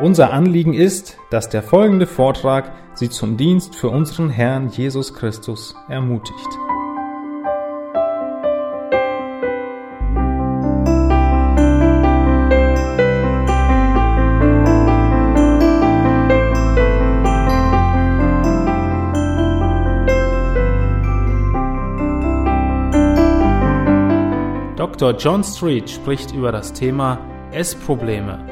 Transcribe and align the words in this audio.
Unser 0.00 0.32
Anliegen 0.32 0.74
ist, 0.74 1.18
dass 1.30 1.48
der 1.48 1.62
folgende 1.62 2.06
Vortrag 2.06 2.72
Sie 2.94 3.08
zum 3.08 3.36
Dienst 3.36 3.76
für 3.76 3.88
unseren 3.88 4.30
Herrn 4.30 4.68
Jesus 4.68 5.14
Christus 5.14 5.74
ermutigt. 5.88 6.48
Dr. 24.76 25.16
John 25.16 25.42
Street 25.42 25.90
spricht 25.90 26.32
über 26.32 26.52
das 26.52 26.72
Thema 26.72 27.18
Essprobleme. 27.50 28.51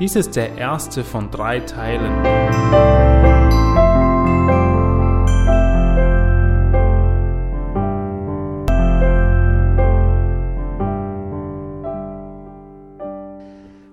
Dies 0.00 0.16
ist 0.16 0.34
der 0.34 0.56
erste 0.56 1.04
von 1.04 1.30
drei 1.30 1.60
Teilen. 1.60 2.24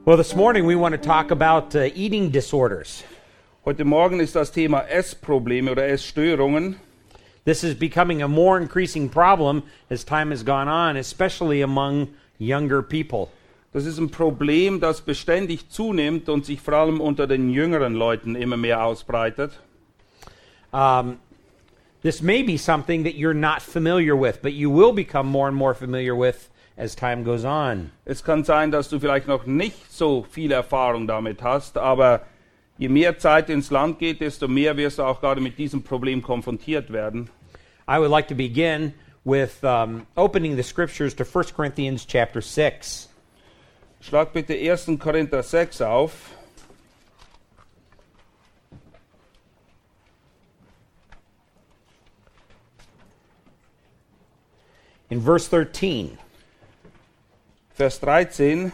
Well, 0.05 0.15
this 0.15 0.33
morning 0.33 0.65
we 0.65 0.77
want 0.77 0.93
to 0.93 0.97
talk 0.97 1.31
about 1.31 1.75
uh, 1.75 1.89
eating 1.93 2.31
disorders. 2.31 3.03
Heute 3.65 3.83
Morgen 3.83 4.21
ist 4.21 4.37
das 4.37 4.53
Thema 4.53 4.85
Essprobleme 4.89 5.69
oder 5.69 5.89
Essstörungen. 5.89 6.77
This 7.43 7.65
is 7.65 7.77
becoming 7.77 8.21
a 8.21 8.29
more 8.29 8.57
increasing 8.57 9.09
problem 9.09 9.61
as 9.91 10.05
time 10.05 10.31
has 10.31 10.41
gone 10.41 10.69
on, 10.69 10.95
especially 10.95 11.61
among 11.61 12.07
younger 12.39 12.81
people. 12.81 13.27
Das 13.73 13.85
ist 13.85 13.97
ein 13.97 14.09
Problem, 14.09 14.79
das 14.79 15.01
beständig 15.01 15.69
zunimmt 15.69 16.29
und 16.29 16.45
sich 16.45 16.61
vor 16.61 16.75
allem 16.75 17.01
unter 17.01 17.27
den 17.27 17.49
jüngeren 17.49 17.93
Leuten 17.93 18.35
immer 18.35 18.57
mehr 18.57 18.83
ausbreitet. 18.83 19.59
Um, 20.71 21.19
this 22.01 22.21
may 22.21 22.43
be 22.43 22.57
something 22.57 23.03
that 23.03 23.13
you're 23.13 23.33
not 23.33 23.61
familiar 23.61 24.15
with, 24.19 24.41
but 24.41 24.53
you 24.53 24.69
will 24.69 24.93
become 24.93 25.29
more 25.29 25.47
and 25.47 25.57
more 25.57 25.73
familiar 25.73 26.17
with 26.17 26.49
as 26.77 26.95
time 26.95 27.23
goes 27.23 27.43
on. 27.43 27.91
Es 28.05 28.23
kann 28.23 28.43
sein, 28.43 28.71
dass 28.71 28.89
du 28.89 28.99
vielleicht 28.99 29.27
noch 29.27 29.45
nicht 29.45 29.91
so 29.91 30.25
viel 30.29 30.51
Erfahrung 30.51 31.07
damit 31.07 31.41
hast, 31.41 31.77
aber 31.77 32.21
je 32.77 32.89
mehr 32.89 33.17
Zeit 33.17 33.49
ins 33.49 33.71
Land 33.71 33.99
geht, 33.99 34.21
desto 34.21 34.47
mehr 34.47 34.77
wirst 34.77 34.99
du 34.99 35.03
auch 35.03 35.19
gerade 35.19 35.41
mit 35.41 35.57
diesem 35.57 35.83
Problem 35.83 36.21
konfrontiert 36.21 36.91
werden. 36.91 37.29
I 37.89 37.99
would 37.99 38.11
like 38.11 38.27
to 38.27 38.35
begin 38.35 38.93
with 39.23 39.63
um, 39.63 40.05
opening 40.15 40.55
the 40.55 40.63
scriptures 40.63 41.13
to 41.15 41.25
1 41.25 41.53
Corinthians 41.53 42.05
chapter 42.05 42.41
6. 42.41 43.06
Schlag 44.01 44.31
bitte 44.33 44.53
1. 44.53 44.97
Korinther 44.99 45.43
6 45.43 45.81
auf. 45.81 46.33
In 55.09 55.21
verse 55.21 55.47
13, 55.47 56.17
Vers 57.75 57.97
13. 57.97 58.71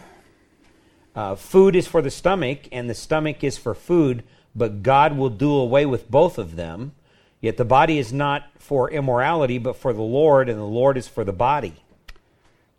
uh, 1.16 1.36
food 1.36 1.76
is 1.76 1.88
for 1.88 2.02
the 2.02 2.10
stomach, 2.10 2.68
and 2.72 2.90
the 2.90 2.96
stomach 2.96 3.44
is 3.44 3.58
for 3.58 3.76
food, 3.76 4.24
but 4.56 4.82
God 4.82 5.16
will 5.16 5.30
do 5.30 5.54
away 5.56 5.86
with 5.86 6.10
both 6.10 6.38
of 6.38 6.56
them. 6.56 6.94
Yet 7.40 7.58
the 7.58 7.66
body 7.66 8.00
is 8.00 8.12
not 8.12 8.46
for 8.58 8.90
immorality, 8.90 9.58
but 9.58 9.76
for 9.76 9.94
the 9.94 10.02
Lord, 10.02 10.50
and 10.50 10.58
the 10.60 10.64
Lord 10.64 10.98
is 10.98 11.08
for 11.08 11.24
the 11.24 11.34
body. 11.34 11.76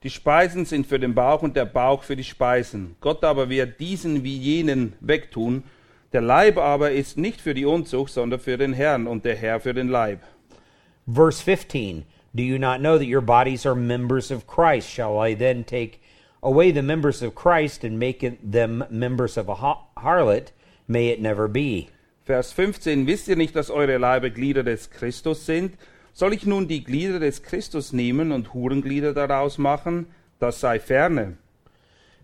Die 0.05 0.11
Speisen 0.11 0.67
sind 0.67 0.87
für 0.87 0.99
den 0.99 1.15
Bauch 1.15 1.41
und 1.41 1.57
der 1.57 1.65
Bauch 1.65 2.03
für 2.03 2.15
die 2.15 2.25
Speisen. 2.25 2.95
Gott 3.01 3.25
aber 3.25 3.49
wird 3.49 3.81
diesen 3.81 4.23
wie 4.23 4.37
jenen 4.37 4.93
wegtun. 5.01 5.65
Der 6.13 6.21
Leib 6.21 6.59
aber 6.59 6.91
ist 6.91 7.17
nicht 7.17 7.41
für 7.41 7.55
die 7.55 7.65
Unzucht, 7.65 8.13
sondern 8.13 8.39
für 8.39 8.59
den 8.59 8.75
Herrn 8.75 9.07
und 9.07 9.25
der 9.25 9.35
Herr 9.35 9.61
für 9.61 9.73
den 9.73 9.89
Leib. 9.89 10.21
Verse 11.11 11.43
15 11.43 12.05
Do 12.35 12.43
you 12.43 12.59
not 12.59 12.81
know 12.81 12.99
that 12.99 13.07
your 13.07 13.23
bodies 13.23 13.65
are 13.65 13.75
members 13.75 14.31
of 14.31 14.47
Christ? 14.47 14.91
Shall 14.91 15.17
I 15.19 15.35
then 15.35 15.65
take 15.65 16.01
away 16.43 16.71
the 16.71 16.83
members 16.83 17.23
of 17.23 17.35
Christ 17.35 17.83
and 17.83 17.99
make 17.99 18.21
them 18.43 18.85
members 18.91 19.39
of 19.39 19.49
a 19.49 19.55
ha- 19.55 19.87
harlot? 19.97 20.53
May 20.87 21.09
it 21.09 21.23
never 21.23 21.49
be. 21.49 21.89
Vers 22.27 22.53
15. 22.53 23.07
Wisst 23.07 23.29
ihr 23.29 23.37
nicht, 23.37 23.57
dass 23.57 23.71
eure 23.71 23.97
Leibe 23.97 24.31
Glieder 24.31 24.65
des 24.65 24.91
Christus 24.91 25.47
sind? 25.47 25.79
Soll 26.17 26.33
ich 26.33 26.47
nun 26.47 26.69
die 26.69 26.85
Glieder 26.85 27.19
des 27.19 27.43
Christus 27.43 27.93
nehmen 27.93 28.31
und 28.31 28.55
Hurenglieder 28.55 29.13
daraus 29.13 29.59
machen? 29.59 30.07
Das 30.39 30.61
sei 30.61 30.79
ferne. 30.79 31.37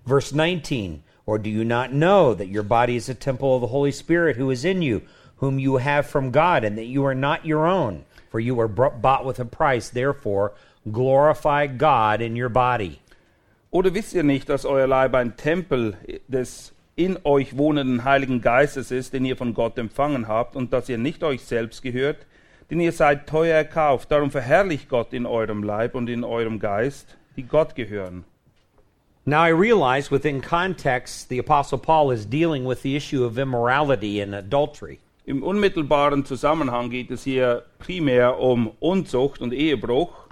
Verse 0.07 0.33
19 0.35 1.03
Or 1.27 1.41
do 1.41 1.51
you 1.51 1.65
not 1.65 1.91
know 1.91 2.33
that 2.33 2.49
your 2.49 2.63
body 2.63 2.95
is 2.95 3.09
a 3.09 3.15
temple 3.15 3.49
of 3.49 3.63
the 3.63 3.73
Holy 3.73 3.91
Spirit 3.91 4.37
who 4.37 4.53
is 4.53 4.65
in 4.65 4.81
you, 4.81 5.01
whom 5.39 5.59
you 5.59 5.79
have 5.79 6.07
from 6.07 6.31
God, 6.31 6.65
and 6.65 6.77
that 6.77 6.87
you 6.87 7.05
are 7.05 7.17
not 7.17 7.45
your 7.45 7.67
own? 7.67 8.05
For 8.31 8.39
you 8.39 8.55
were 8.55 8.69
bought 8.69 9.27
with 9.27 9.41
a 9.41 9.45
price. 9.45 9.91
Therefore, 9.91 10.53
glorify 10.93 11.67
God 11.67 12.21
in 12.21 12.41
your 12.41 12.49
body. 12.49 13.01
Oder 13.73 13.93
wisst 13.93 14.15
ihr 14.15 14.23
nicht, 14.23 14.49
dass 14.49 14.65
euer 14.65 14.87
Leib 14.87 15.15
ein 15.17 15.37
Tempel 15.37 15.97
des 16.29 16.73
in 16.95 17.19
euch 17.25 17.57
wohnenden 17.57 18.05
Heiligen 18.05 18.41
Geistes 18.41 18.93
ist, 18.93 19.15
den 19.15 19.25
ihr 19.25 19.37
von 19.37 19.53
Gott 19.53 19.79
empfangen 19.79 20.29
habt, 20.29 20.55
und 20.55 20.73
dass 20.73 20.89
ihr 20.89 20.99
nicht 20.99 21.25
euch 21.25 21.43
selbst 21.43 21.83
gehört, 21.83 22.27
denn 22.71 22.81
ihr 22.81 22.93
seid 22.93 23.27
teuer 23.27 23.57
erkauft. 23.57 24.11
Darum 24.11 24.31
verherrlicht 24.31 24.89
Gott 24.89 25.13
in 25.13 25.27
eurem 25.27 25.63
Leib 25.63 25.95
und 25.95 26.09
in 26.09 26.25
eurem 26.25 26.59
Geist, 26.59 27.17
die 27.37 27.43
Gott 27.43 27.75
gehören. 27.75 28.25
Now, 29.27 29.45
I 29.45 29.51
realize 29.51 30.11
within 30.11 30.41
context, 30.41 31.29
the 31.29 31.39
Apostle 31.39 31.79
Paul 31.79 32.11
is 32.11 32.25
dealing 32.25 32.65
with 32.65 32.83
the 32.83 32.97
issue 32.97 33.25
of 33.25 33.37
immorality 33.39 34.21
and 34.21 34.35
adultery. 34.35 34.99
Im 35.27 35.43
unmittelbaren 35.43 36.25
Zusammenhang 36.25 36.91
geht 36.91 37.11
es 37.11 37.25
hier 37.25 37.65
primär 37.79 38.41
um 38.41 38.73
Unzucht 38.81 39.41
und 39.41 39.53
Ehebruch. 39.53 40.29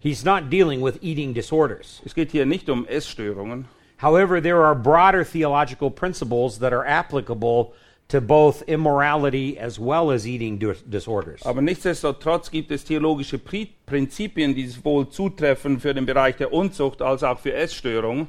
He's 0.00 0.24
not 0.24 0.48
dealing 0.48 0.80
with 0.82 0.98
eating 1.02 1.34
disorders. 1.34 2.00
Es 2.04 2.14
geht 2.14 2.30
hier 2.30 2.46
nicht 2.46 2.70
um 2.70 2.86
Essstörungen. 2.86 3.66
However, 3.98 4.40
there 4.40 4.64
are 4.64 4.74
broader 4.74 5.24
theological 5.24 5.90
principles 5.90 6.58
that 6.58 6.72
are 6.72 6.86
applicable 6.86 7.74
to 8.10 8.20
both 8.20 8.62
immorality 8.66 9.58
as 9.58 9.78
well 9.78 10.10
as 10.10 10.26
eating 10.26 10.58
dis- 10.58 10.82
disorders. 10.82 11.42
Aber 11.44 11.62
nichtsdestotrotz 11.62 12.50
gibt 12.50 12.70
es 12.70 12.84
theologische 12.84 13.38
Pri 13.38 13.70
Prinzipien, 13.86 14.54
die 14.54 14.68
wohl 14.84 15.08
zutreffen 15.08 15.80
für 15.80 15.94
den 15.94 16.06
Bereich 16.06 16.36
der 16.36 16.52
Unzucht 16.52 17.02
als 17.02 17.22
auch 17.22 17.38
für 17.38 17.52
Essstörung. 17.54 18.28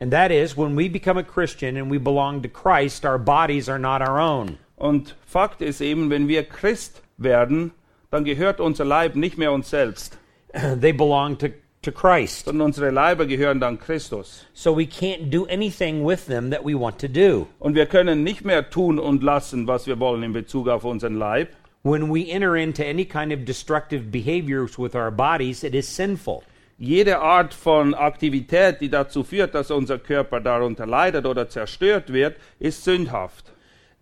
And 0.00 0.10
that 0.12 0.30
is, 0.30 0.56
when 0.56 0.76
we 0.76 0.88
become 0.88 1.18
a 1.18 1.22
Christian 1.22 1.76
and 1.76 1.90
we 1.90 1.98
belong 1.98 2.42
to 2.42 2.48
Christ, 2.48 3.04
our 3.04 3.18
bodies 3.18 3.68
are 3.68 3.78
not 3.78 4.00
our 4.00 4.18
own. 4.18 4.58
Und 4.76 5.14
Fakt 5.26 5.60
ist 5.60 5.82
eben, 5.82 6.08
wenn 6.08 6.26
wir 6.26 6.44
Christ 6.44 7.02
werden, 7.18 7.72
dann 8.10 8.24
gehört 8.24 8.60
unser 8.60 8.86
Leib 8.86 9.14
nicht 9.14 9.36
mehr 9.36 9.52
uns 9.52 9.68
selbst, 9.68 10.18
they 10.80 10.92
belong 10.92 11.36
to, 11.36 11.48
to 11.82 11.92
Christ. 11.92 12.44
sondern 12.44 12.66
unsere 12.66 12.90
Leiber 12.90 13.26
gehören 13.26 13.60
dann 13.60 13.78
Christus. 13.78 14.44
So 14.52 14.76
we 14.76 14.84
can't 14.84 15.30
do 15.30 15.46
anything 15.46 16.04
with 16.04 16.26
them 16.26 16.50
that 16.50 16.64
we 16.64 16.78
want 16.78 16.98
to 17.00 17.08
do. 17.08 17.46
Und 17.58 17.74
wir 17.74 17.86
können 17.86 18.22
nicht 18.22 18.44
mehr 18.44 18.68
tun 18.70 18.98
und 18.98 19.22
lassen, 19.22 19.66
was 19.66 19.86
wir 19.86 19.98
wollen 19.98 20.22
in 20.22 20.32
Bezug 20.32 20.68
auf 20.68 20.84
unseren 20.84 21.16
Leib. 21.16 21.48
When 21.82 22.12
we 22.12 22.30
enter 22.30 22.56
into 22.56 22.84
any 22.84 23.06
kind 23.06 23.32
of 23.32 23.46
destructive 23.46 24.10
behaviors 24.10 24.78
with 24.78 24.94
our 24.94 25.10
bodies, 25.10 25.64
it 25.64 25.74
is 25.74 25.88
sinful. 25.88 26.42
Jede 26.78 27.18
Art 27.18 27.54
von 27.54 27.94
Aktivität, 27.94 28.80
die 28.80 28.88
dazu 28.90 29.22
führt, 29.22 29.54
dass 29.54 29.70
unser 29.70 29.98
Körper 29.98 30.40
darunter 30.40 30.86
leidet 30.86 31.26
oder 31.26 31.48
zerstört 31.48 32.12
wird, 32.12 32.36
ist 32.58 32.84
sündhaft. 32.84 33.52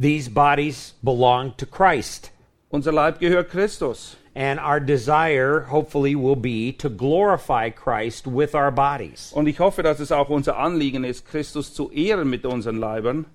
These 0.01 0.31
bodies 0.31 0.95
belong 1.03 1.57
to 1.57 1.67
Christ. 1.67 2.31
Unser 2.71 2.93
Leib 2.93 3.19
gehört 3.19 3.51
Christus. 3.51 4.17
And 4.39 4.61
our 4.61 4.79
desire, 4.79 5.63
hopefully, 5.63 6.15
will 6.15 6.37
be 6.37 6.71
to 6.75 6.89
glorify 6.89 7.71
Christ 7.71 8.25
with 8.25 8.55
our 8.55 8.71
bodies. 8.71 9.33
Und 9.35 9.49
ich 9.49 9.59
hoffe, 9.59 9.83
dass 9.83 9.99
es 9.99 10.13
auch 10.13 10.29
unser 10.29 10.57
Anliegen 10.57 11.03
ist, 11.03 11.27
Christus 11.27 11.75
zu 11.75 11.91
ehren 11.91 12.31
mit 12.31 12.47
unseren 12.47 12.79
Leibern. 12.79 13.27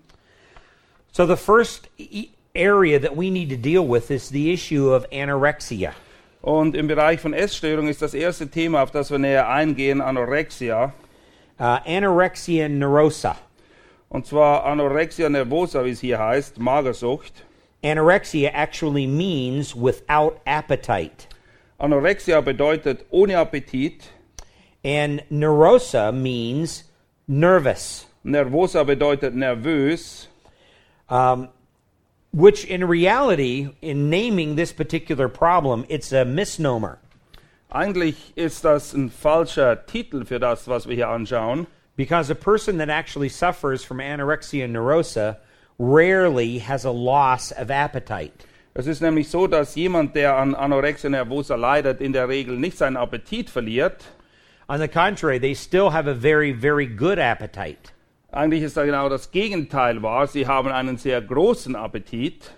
So, 1.12 1.26
the 1.26 1.36
first 1.36 1.90
e- 1.98 2.30
area 2.56 3.00
that 3.00 3.18
we 3.18 3.30
need 3.30 3.50
to 3.50 3.58
deal 3.58 3.86
with 3.86 4.10
is 4.12 4.30
the 4.30 4.54
issue 4.54 4.94
of 4.94 5.06
anorexia. 5.12 5.92
Und 6.42 6.74
im 6.74 6.88
Bereich 6.88 7.20
von 7.20 7.34
Essstörung 7.34 7.90
ist 7.90 8.02
das 8.02 8.14
erste 8.14 8.50
Thema, 8.50 8.82
auf 8.82 8.92
das 8.92 9.12
wir 9.12 9.20
näher 9.20 9.50
eingehen, 9.50 10.00
Anorexia. 10.00 10.94
Uh, 11.60 11.80
anorexia 11.86 12.70
nervosa. 12.70 13.36
Und 14.08 14.26
zwar 14.26 14.64
Anorexia 14.64 15.28
nervosa, 15.28 15.84
wie 15.84 15.90
es 15.90 16.00
hier 16.00 16.20
heißt, 16.20 16.60
Magersucht. 16.60 17.44
Anorexia 17.84 18.50
actually 18.54 19.06
means 19.08 19.76
without 19.76 20.42
appetite. 20.46 21.28
Anorexia 21.80 22.44
bedeutet 22.44 23.06
ohne 23.12 23.32
Appetit. 23.32 24.10
And 24.86 25.24
neurosa 25.32 26.14
means 26.14 26.84
nervous, 27.28 28.06
Nervosa 28.26 28.86
bedeutet 28.86 29.34
nervös. 29.34 30.28
um, 31.10 31.50
which 32.32 32.66
in 32.66 32.86
reality, 32.86 33.70
in 33.82 34.10
naming 34.10 34.56
this 34.56 34.74
particular 34.74 35.30
problem, 35.30 35.86
it's 35.88 36.12
a 36.12 36.26
misnomer. 36.26 37.00
Eigentlich 37.72 38.34
ist 38.36 38.64
das 38.64 38.94
ein 38.94 39.10
falscher 39.10 39.76
Titel 39.88 40.26
für 40.26 40.40
das, 40.40 40.68
was 40.68 40.86
wir 40.88 40.96
hier 40.96 41.08
anschauen. 41.08 41.68
Because 41.96 42.30
a 42.32 42.36
person 42.36 42.78
that 42.78 42.90
actually 42.90 43.30
suffers 43.30 43.84
from 43.84 43.98
anorexia 44.00 44.68
nervosa 44.68 45.38
rarely 45.84 46.60
has 46.60 46.86
a 46.86 46.92
loss 46.92 47.52
of 47.52 47.70
appetite. 47.70 48.46
Es 48.74 48.88
ist 48.88 49.02
nämlich 49.02 49.30
so, 49.30 49.48
dass 49.48 49.76
jemand, 49.76 50.16
der 50.16 50.36
an 50.38 50.56
Anorexia 50.56 51.10
nervosa 51.10 51.56
leidet, 51.56 52.02
in 52.02 52.14
der 52.14 52.28
Regel 52.28 52.58
nicht 52.58 52.78
seinen 52.78 52.98
Appetit 52.98 53.50
verliert. 53.50 54.04
On 54.68 54.80
the 54.80 54.88
contrary, 54.88 55.40
they 55.40 55.54
still 55.54 55.92
have 55.92 56.08
a 56.08 56.16
very, 56.16 56.54
very 56.54 56.88
good 56.88 57.20
appetite. 57.20 57.92
Eigentlich 58.32 58.64
ist 58.64 58.78
da 58.78 58.86
genau 58.86 59.10
das 59.10 59.30
Gegenteil 59.30 60.02
wahr. 60.02 60.26
Sie 60.26 60.48
haben 60.48 60.72
einen 60.72 60.98
sehr 60.98 61.22
großen 61.22 61.76
Appetit. 61.76 62.50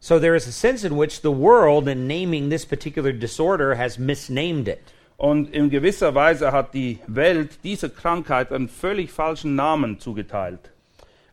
So 0.00 0.18
there 0.18 0.34
is 0.34 0.48
a 0.48 0.52
sense 0.52 0.84
in 0.84 0.96
which 0.96 1.20
the 1.20 1.30
world, 1.30 1.86
in 1.86 2.08
naming 2.08 2.50
this 2.50 2.66
particular 2.66 3.12
disorder, 3.12 3.76
has 3.76 3.98
misnamed 3.98 4.66
it. 4.66 4.80
Und 5.18 5.54
in 5.54 5.68
gewisser 5.70 6.14
Weise 6.14 6.50
hat 6.50 6.72
die 6.72 6.98
Welt 7.06 7.62
dieser 7.62 7.90
Krankheit 7.90 8.50
einen 8.50 8.68
völlig 8.68 9.12
falschen 9.12 9.54
Namen 9.54 10.00
zugeteilt. 10.00 10.69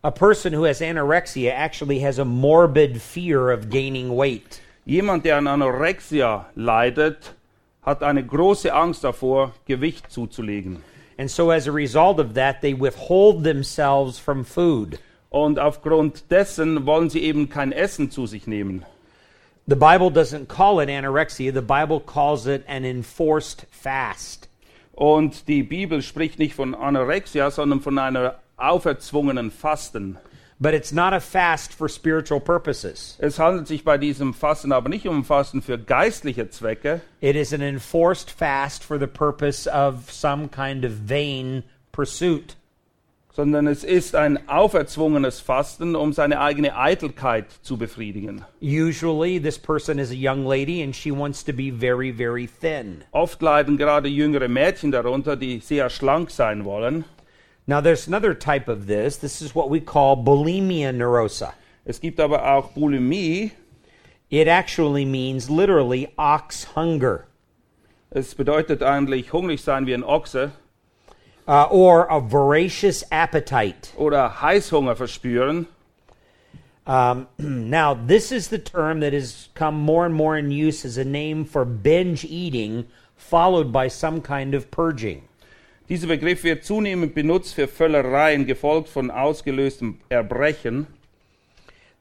A 0.08 0.12
person 0.12 0.54
who 0.54 0.64
has 0.64 0.80
anorexia 0.80 1.52
actually 1.52 2.00
has 2.00 2.18
a 2.18 2.24
morbid 2.24 3.02
fear 3.02 3.52
of 3.52 3.70
gaining 3.70 4.16
weight. 4.16 4.62
Jemand, 4.86 5.24
der 5.24 5.36
an 5.36 5.48
Anorexia 5.48 6.46
leidet, 6.56 7.34
hat 7.82 8.02
eine 8.02 8.24
große 8.24 8.74
Angst 8.74 9.04
davor, 9.04 9.52
Gewicht 9.66 10.10
zuzulegen. 10.10 10.82
And 11.18 11.30
so, 11.30 11.52
as 11.52 11.68
a 11.68 11.74
result 11.74 12.22
of 12.22 12.36
that, 12.36 12.62
they 12.62 12.74
withhold 12.74 13.44
themselves 13.44 14.18
from 14.18 14.46
food. 14.46 14.98
Und 15.30 15.60
aufgrund 15.60 16.32
dessen 16.32 16.86
wollen 16.86 17.10
sie 17.10 17.24
eben 17.24 17.50
kein 17.50 17.74
Essen 17.74 18.10
zu 18.10 18.28
sich 18.28 18.48
nehmen. 18.48 18.86
The 19.68 19.76
Bible 19.76 20.10
doesn't 20.10 20.48
call 20.48 20.80
it 20.80 20.88
anorexia, 20.88 21.52
the 21.52 21.62
Bible 21.62 22.00
calls 22.00 22.48
it 22.48 22.64
an 22.70 22.86
enforced 22.86 23.66
fast. 23.72 24.48
Und 24.94 25.50
die 25.50 25.64
Bibel 25.64 26.02
spricht 26.02 26.40
nicht 26.40 26.56
von 26.56 26.74
Anorexia, 26.74 27.52
sondern 27.52 27.82
von 27.82 27.98
einer 27.98 28.36
auferzwungenen 28.58 29.52
Fasten. 29.52 30.18
But 30.60 30.74
it's 30.74 30.92
not 30.92 31.14
a 31.14 31.20
fast 31.20 31.72
for 31.72 31.88
spiritual 31.88 32.40
purposes. 32.40 33.16
Es 33.20 33.38
handelt 33.38 33.68
sich 33.68 33.84
bei 33.84 34.00
diesem 34.00 34.34
Fasten 34.34 34.72
aber 34.72 34.90
nicht 34.90 35.08
um 35.08 35.24
Fasten 35.24 35.62
für 35.62 35.78
geistliche 35.78 36.50
Zwecke, 36.50 37.02
It 37.22 37.36
is 37.36 37.54
an 37.54 37.62
enforced 37.62 38.32
fast 38.32 38.84
for 38.84 38.98
the 38.98 39.06
purpose 39.06 39.68
of 39.72 40.12
some 40.12 40.48
kind 40.50 40.84
of 40.84 40.92
vain 41.08 41.64
pursuit. 41.92 42.56
sondern 43.36 43.68
es 43.68 43.84
ist 43.84 44.16
ein 44.16 44.50
auferzwungenes 44.50 45.40
Fasten, 45.40 45.96
um 45.96 46.12
seine 46.12 46.42
eigene 46.42 46.76
Eitelkeit 46.76 47.46
zu 47.62 47.78
befriedigen. 47.78 48.44
Usually, 48.60 49.40
this 49.40 49.60
person 49.60 50.00
is 50.00 50.10
a 50.10 50.16
young 50.16 50.44
lady 50.44 50.82
and 50.82 50.96
she 50.96 51.12
wants 51.12 51.44
to 51.46 51.54
be 51.54 51.70
very, 51.70 52.12
very 52.12 52.48
thin. 52.48 53.04
Oft 53.12 53.40
leiden 53.44 53.78
gerade 53.78 54.08
jüngere 54.10 54.48
Mädchen 54.48 54.92
darunter, 54.92 55.36
die 55.36 55.60
sehr 55.60 55.92
schlank 55.92 56.32
sein 56.32 56.66
wollen. 56.66 57.06
Now, 57.68 57.82
there's 57.82 58.08
another 58.08 58.34
type 58.34 58.70
of 58.70 58.88
this. 58.88 59.18
This 59.18 59.42
is 59.42 59.54
what 59.54 59.70
we 59.70 59.82
call 59.82 60.24
bulimia 60.24 60.96
neurosa. 60.96 61.54
Es 61.86 62.00
gibt 62.00 62.20
aber 62.20 62.40
auch 62.40 62.74
Bulimie. 62.74 63.52
It 64.30 64.48
actually 64.48 65.06
means 65.06 65.50
literally 65.50 66.14
ox 66.18 66.66
hunger 66.76 67.28
Es 68.10 68.34
bedeutet 68.34 68.82
eigentlich 68.82 69.32
hungrig 69.32 69.60
sein 69.60 69.86
wie 69.86 69.94
ein 69.94 70.04
Ochse 70.04 70.52
uh, 71.48 71.68
or 71.70 72.08
a 72.10 72.20
voracious 72.20 73.04
appetite. 73.12 73.94
oder 73.98 74.42
Heißhunger 74.42 74.96
verspüren. 74.96 75.68
Um, 76.86 77.28
now, 77.38 77.94
this 77.94 78.32
is 78.32 78.48
the 78.48 78.60
term 78.60 79.02
that 79.02 79.12
has 79.12 79.50
come 79.56 79.76
more 79.76 80.06
and 80.06 80.16
more 80.16 80.38
in 80.38 80.52
use 80.52 80.86
as 80.86 80.98
a 80.98 81.04
name 81.04 81.44
for 81.44 81.66
binge 81.66 82.24
eating, 82.24 82.88
followed 83.16 83.74
by 83.74 83.90
some 83.90 84.22
kind 84.22 84.56
of 84.56 84.72
purging. 84.72 85.27
Dieser 85.90 86.08
Begriff 86.08 86.44
wird 86.44 86.66
zunehmend 86.66 87.16
benutzt 87.16 87.54
für 87.56 87.68
Völlereien, 87.68 88.46
gefolgt 88.46 88.90
von 88.90 89.10
ausgelöstem 89.10 90.00
Erbrechen. 90.10 90.88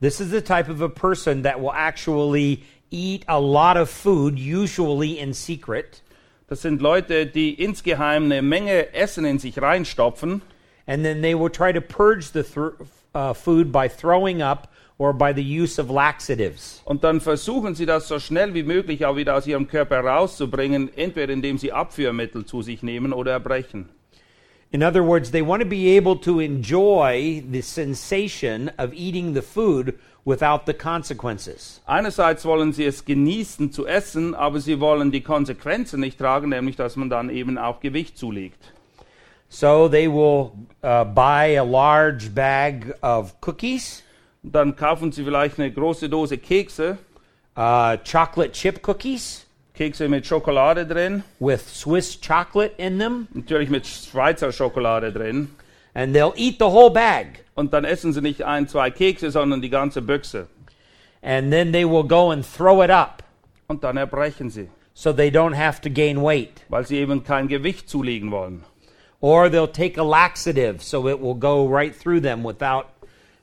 This 0.00 0.20
is 0.20 0.30
the 0.30 0.40
type 0.40 0.68
of 0.70 0.82
a 0.82 0.88
person 0.88 1.42
that 1.44 1.60
will 1.60 1.72
actually 1.72 2.64
eat 2.90 3.24
a 3.28 3.38
lot 3.38 3.76
of 3.76 3.88
food, 3.88 4.38
usually 4.38 5.18
in 5.18 5.32
secret, 5.32 6.02
Das 6.48 6.62
sind 6.62 6.80
Leute, 6.80 7.26
die 7.26 7.54
insgeheim 7.54 8.26
eine 8.26 8.40
Menge 8.40 8.94
Essen 8.94 9.24
in 9.24 9.40
sich 9.40 9.60
reinstopfen 9.60 10.42
and 10.86 11.04
then 11.04 11.20
they 11.20 11.34
will 11.34 11.48
try 11.48 11.72
to 11.72 11.80
purge 11.80 12.30
the 12.30 12.44
thr 12.44 12.76
uh, 13.14 13.32
food 13.32 13.72
by 13.72 13.88
throwing 13.88 14.40
up 14.42 14.68
or 14.98 15.12
by 15.12 15.32
the 15.34 15.42
use 15.42 15.80
of 15.80 15.90
laxatives. 15.90 16.82
und 16.84 17.04
dann 17.04 17.20
versuchen 17.20 17.74
sie 17.74 17.86
das 17.86 18.08
so 18.08 18.18
schnell 18.18 18.54
wie 18.54 18.62
möglich 18.62 19.04
auch 19.04 19.16
wieder 19.16 19.36
aus 19.36 19.46
ihrem 19.46 19.68
Körper 19.68 20.00
rauszubringen, 20.00 20.90
entweder 20.96 21.32
indem 21.32 21.58
sie 21.58 21.72
Abführmittel 21.72 22.44
zu 22.44 22.62
sich 22.62 22.82
nehmen 22.82 23.12
oder 23.12 23.32
erbrechen. 23.32 23.88
In 24.72 24.82
other 24.82 25.02
words, 25.02 25.30
they 25.30 25.42
want 25.42 25.62
to 25.62 25.68
be 25.68 25.96
able 25.96 26.16
to 26.16 26.40
enjoy 26.40 27.42
the 27.50 27.62
sensation 27.62 28.70
of 28.78 28.92
eating 28.92 29.32
the 29.32 29.40
food 29.40 29.94
without 30.24 30.66
the 30.66 30.74
consequences. 30.74 31.80
Einerseits 31.86 32.44
wollen 32.44 32.72
sie 32.72 32.84
es 32.84 33.04
genießen 33.04 33.70
zu 33.70 33.86
essen, 33.86 34.34
aber 34.34 34.58
sie 34.58 34.80
wollen 34.80 35.12
die 35.12 35.20
Konsequenzen 35.20 36.00
nicht 36.00 36.18
tragen, 36.18 36.50
nämlich 36.50 36.74
dass 36.74 36.96
man 36.96 37.08
dann 37.08 37.30
eben 37.30 37.58
auch 37.58 37.80
Gewicht 37.80 38.18
zulegt. 38.18 38.72
So 39.48 39.88
they 39.88 40.08
will 40.08 40.50
uh, 40.82 41.04
buy 41.04 41.56
a 41.56 41.62
large 41.62 42.28
bag 42.30 42.92
of 43.02 43.34
cookies, 43.40 44.02
dann 44.52 44.76
kaufen 44.76 45.12
sie 45.12 45.24
vielleicht 45.24 45.58
eine 45.58 45.70
große 45.70 46.08
Dose 46.08 46.38
Kekse, 46.38 46.98
uh, 47.56 47.96
chocolate 48.04 48.52
chip 48.52 48.86
cookies 48.86 49.46
Kekse 49.74 50.08
mit 50.08 50.26
Schokolade 50.26 50.86
drin, 50.86 51.22
with 51.38 51.60
Swiss 51.60 52.18
chocolate 52.20 52.72
in 52.78 52.98
them, 52.98 53.28
natürlich 53.34 53.68
mit 53.68 53.86
Schweizer 53.86 54.52
Schokolade 54.52 55.12
drin. 55.12 55.48
and 55.94 56.14
they'll 56.14 56.34
eat 56.36 56.58
the 56.58 56.68
whole 56.70 56.90
bag. 56.90 57.44
Und 57.54 57.72
dann 57.72 57.84
essen 57.84 58.12
sie 58.12 58.20
nicht 58.20 58.42
ein, 58.42 58.68
zwei 58.68 58.90
Kekse, 58.90 59.30
sondern 59.30 59.62
die 59.62 59.70
ganze 59.70 60.02
Büchse. 60.02 60.46
And 61.22 61.50
then 61.50 61.72
they 61.72 61.84
will 61.84 62.04
go 62.04 62.30
and 62.30 62.44
throw 62.44 62.82
it 62.84 62.90
up 62.90 63.22
Und 63.68 63.82
dann 63.82 63.96
erbrechen 63.96 64.48
sie, 64.50 64.68
so 64.94 65.12
they 65.12 65.28
don't 65.30 65.54
have 65.56 65.80
to 65.80 65.90
gain 65.90 66.22
weight. 66.22 66.62
weil 66.68 66.86
sie 66.86 66.98
eben 66.98 67.24
kein 67.24 67.48
Gewicht 67.48 67.88
zulegen 67.88 68.30
wollen. 68.30 68.64
Or 69.20 69.48
they'll 69.50 69.66
take 69.72 69.98
a 69.98 70.04
laxative 70.04 70.82
so 70.82 71.08
it 71.08 71.18
will 71.20 71.34
go 71.34 71.66
right 71.66 71.94
through 71.98 72.20
them 72.20 72.44
without 72.44 72.86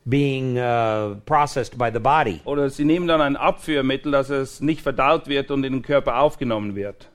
being 0.07 0.57
uh, 0.57 1.15
processed 1.25 1.77
by 1.77 1.89
the 1.89 2.00
body. 2.00 2.41
Oder 2.45 2.69
sie 2.69 2.85
nehmen 2.85 3.07
dann 3.07 3.21
ein 3.21 3.35
Abführmittel, 3.35 4.11
dass 4.11 4.29
es 4.29 4.61
nicht 4.61 4.81
verdaut 4.81 5.27
wird 5.27 5.51
und 5.51 5.63
in 5.63 5.73
den 5.73 5.81
Körper 5.81 6.19
aufgenommen 6.19 6.75
wird. 6.75 7.07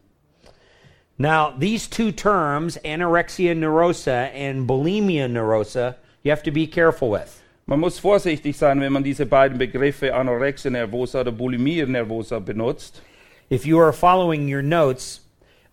Now, 1.18 1.52
these 1.58 1.88
two 1.88 2.12
terms, 2.12 2.78
anorexia 2.84 3.54
nervosa 3.54 4.30
and 4.32 4.68
bulimia 4.68 5.28
nervosa, 5.28 5.96
you 6.22 6.30
have 6.30 6.42
to 6.44 6.52
be 6.52 6.66
careful 6.66 7.10
with. 7.10 7.42
Man 7.66 7.80
muss 7.80 7.98
vorsichtig 7.98 8.56
sein, 8.56 8.80
wenn 8.80 8.92
man 8.92 9.02
diese 9.02 9.26
beiden 9.26 9.58
Begriffe 9.58 10.14
Anorexia 10.14 10.70
nervosa 10.70 11.20
oder 11.20 11.32
Bulimie 11.32 11.84
nervosa 11.84 12.38
benutzt. 12.38 13.02
If 13.50 13.66
you 13.66 13.78
are 13.78 13.92
following 13.92 14.48
your 14.48 14.62
notes, 14.62 15.20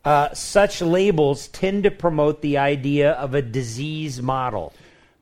uh, 0.04 0.28
such 0.34 0.82
labels 0.82 1.48
tend 1.48 1.84
to 1.84 1.92
promote 1.92 2.42
the 2.42 2.58
idea 2.58 3.14
of 3.14 3.34
a 3.34 3.42
disease 3.42 4.22
model. 4.22 4.74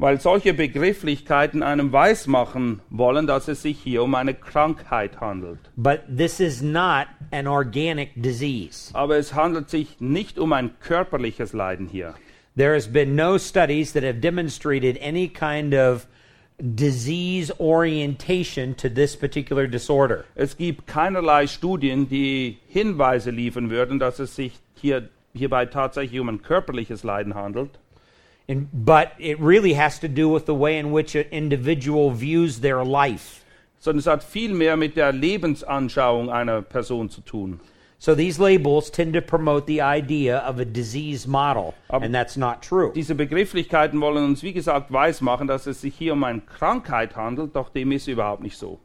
Weil 0.03 0.19
solche 0.19 0.53
Begrifflichkeiten 0.53 1.63
einem 1.63 1.93
weismachen 1.93 2.81
wollen, 2.89 3.25
dass 3.25 3.48
es 3.48 3.62
sich 3.62 3.79
hier 3.79 4.03
um 4.03 4.15
eine 4.15 4.33
Krankheit 4.33 5.22
handelt. 5.22 5.60
But 5.77 6.01
this 6.13 6.41
is 6.41 6.62
not 6.62 7.07
an 7.31 7.48
organic 7.48 8.10
disease. 8.22 8.93
Aber 8.93 9.15
es 9.15 9.33
handelt 9.33 9.69
sich 9.69 10.01
nicht 10.01 10.38
um 10.38 10.51
ein 10.51 10.72
körperliches 10.81 11.53
Leiden 11.53 11.88
hier. 11.88 12.15
There 12.57 12.75
has 12.75 12.91
been 12.91 13.15
no 13.15 13.38
studies 13.38 13.93
that 13.93 14.03
have 14.03 14.15
demonstrated 14.15 15.01
any 15.01 15.29
kind 15.29 15.74
of 15.74 16.05
disease 16.60 17.50
orientation 17.57 18.75
to 18.75 18.89
this 18.89 19.15
particular 19.15 19.67
disorder. 19.67 20.25
Es 20.36 20.57
gibt 20.57 20.86
keinerlei 20.86 21.48
Studien, 21.48 22.10
die 22.10 22.57
Hinweise 22.67 23.31
liefern 23.31 23.69
würden, 23.69 24.00
dass 24.00 24.19
es 24.19 24.36
sich 24.36 24.60
hier, 24.75 25.07
hierbei 25.33 25.65
tatsächlich 25.65 26.19
um 26.19 26.27
ein 26.27 26.41
körperliches 26.41 27.05
Leiden 27.05 27.36
handelt. 27.36 27.79
And, 28.48 28.68
but 28.74 29.12
it 29.20 29.40
really 29.40 29.74
has 29.76 30.00
to 30.00 30.08
do 30.10 30.28
with 30.28 30.46
the 30.46 30.54
way 30.54 30.78
in 30.78 30.92
which 30.92 31.16
an 31.16 31.26
individual 31.32 32.12
views 32.12 32.60
their 32.62 32.84
life. 32.84 33.40
sondern 33.80 34.00
es 34.00 34.08
hat 34.08 34.24
viel 34.24 34.54
mehr 34.54 34.78
mit 34.78 34.96
der 34.96 35.12
Lebensanschauung 35.12 36.30
einer 36.30 36.62
Person 36.62 37.10
zu 37.10 37.22
tun. 37.22 37.60
So 38.00 38.16
these 38.16 38.38
labels 38.38 38.92
tend 38.92 39.14
to 39.14 39.22
promote 39.22 39.66
the 39.66 39.80
idea 39.82 40.38
of 40.40 40.60
a 40.60 40.66
disease 40.66 41.26
model, 41.28 41.74
Aber- 41.88 42.06
and 42.06 42.14
that's 42.14 42.36
not 42.36 42.62
true. 42.62 42.92
Diese 42.94 43.16
Begrifflichkeiten 43.16 44.00
wollen 44.02 44.26
uns, 44.26 44.44
wie 44.44 44.52
gesagt, 44.54 44.92
weismachen, 44.92 45.48
dass 45.48 45.68
es 45.68 45.80
sich 45.82 45.96
hier 45.96 46.14
um 46.14 46.24
eine 46.26 46.42
Krankheit 46.42 47.16
handelt, 47.16 47.56
doch 47.56 47.70
dem 47.70 47.92
ist 47.94 48.08
überhaupt 48.08 48.44
nicht 48.44 48.58
so. 48.58 48.80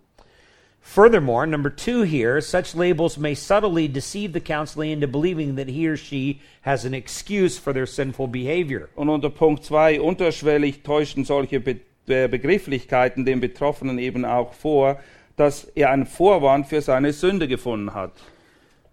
Furthermore, 0.89 1.47
number 1.47 1.69
two 1.69 2.01
here, 2.01 2.41
such 2.41 2.75
labels 2.75 3.19
may 3.19 3.35
subtly 3.35 3.89
deceive 3.89 4.33
the 4.33 4.41
counselee 4.41 4.91
into 4.91 5.07
believing 5.07 5.57
that 5.57 5.69
he 5.69 5.87
or 5.87 5.99
she 5.99 6.41
has 6.63 6.87
an 6.87 6.95
excuse 6.95 7.59
for 7.59 7.75
their 7.75 7.85
sinful 7.85 8.27
behavior. 8.27 8.89
Und 8.97 9.11
unter 9.11 9.29
Punkt 9.29 9.65
2, 9.65 10.01
unterschwellig 10.01 10.83
täuschen 10.83 11.27
solche 11.27 11.61
Be 11.61 11.81
äh, 12.09 12.27
Begrifflichkeiten 12.27 13.27
dem 13.27 13.39
Betroffenen 13.39 13.99
eben 13.99 14.25
auch 14.25 14.55
vor, 14.55 14.99
dass 15.37 15.65
er 15.75 15.91
einen 15.91 16.07
Vorwand 16.07 16.67
für 16.67 16.81
seine 16.81 17.13
Sünde 17.13 17.49
gefunden 17.49 17.93
hat. 17.93 18.13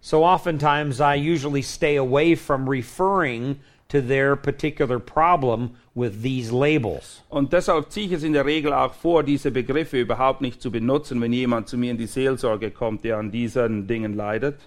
So 0.01 0.25
oftentimes 0.25 0.99
I 0.99 1.15
usually 1.15 1.63
stay 1.63 1.95
away 1.95 2.35
from 2.35 2.67
referring 2.67 3.61
to 3.87 4.01
their 4.01 4.35
particular 4.35 4.99
problem 4.99 5.77
with 5.95 6.21
these 6.21 6.51
labels. 6.51 7.23
Und 7.29 7.53
deshalb 7.53 7.91
ziehe 7.91 8.07
ich 8.07 8.11
es 8.11 8.23
in 8.23 8.33
der 8.33 8.45
Regel 8.45 8.73
auch 8.73 8.93
vor, 8.93 9.23
diese 9.23 9.49
Begriffe 9.49 9.99
überhaupt 9.99 10.41
nicht 10.41 10.61
zu 10.61 10.69
benutzen, 10.69 11.21
wenn 11.21 11.33
jemand 11.33 11.69
zu 11.69 11.77
mir 11.77 11.91
in 11.91 11.97
die 11.97 12.05
Seelsorge 12.05 12.69
kommt, 12.69 13.03
der 13.03 13.17
an 13.17 13.31
diesen 13.31 13.87
Dingen 13.87 14.13
leidet. 14.13 14.59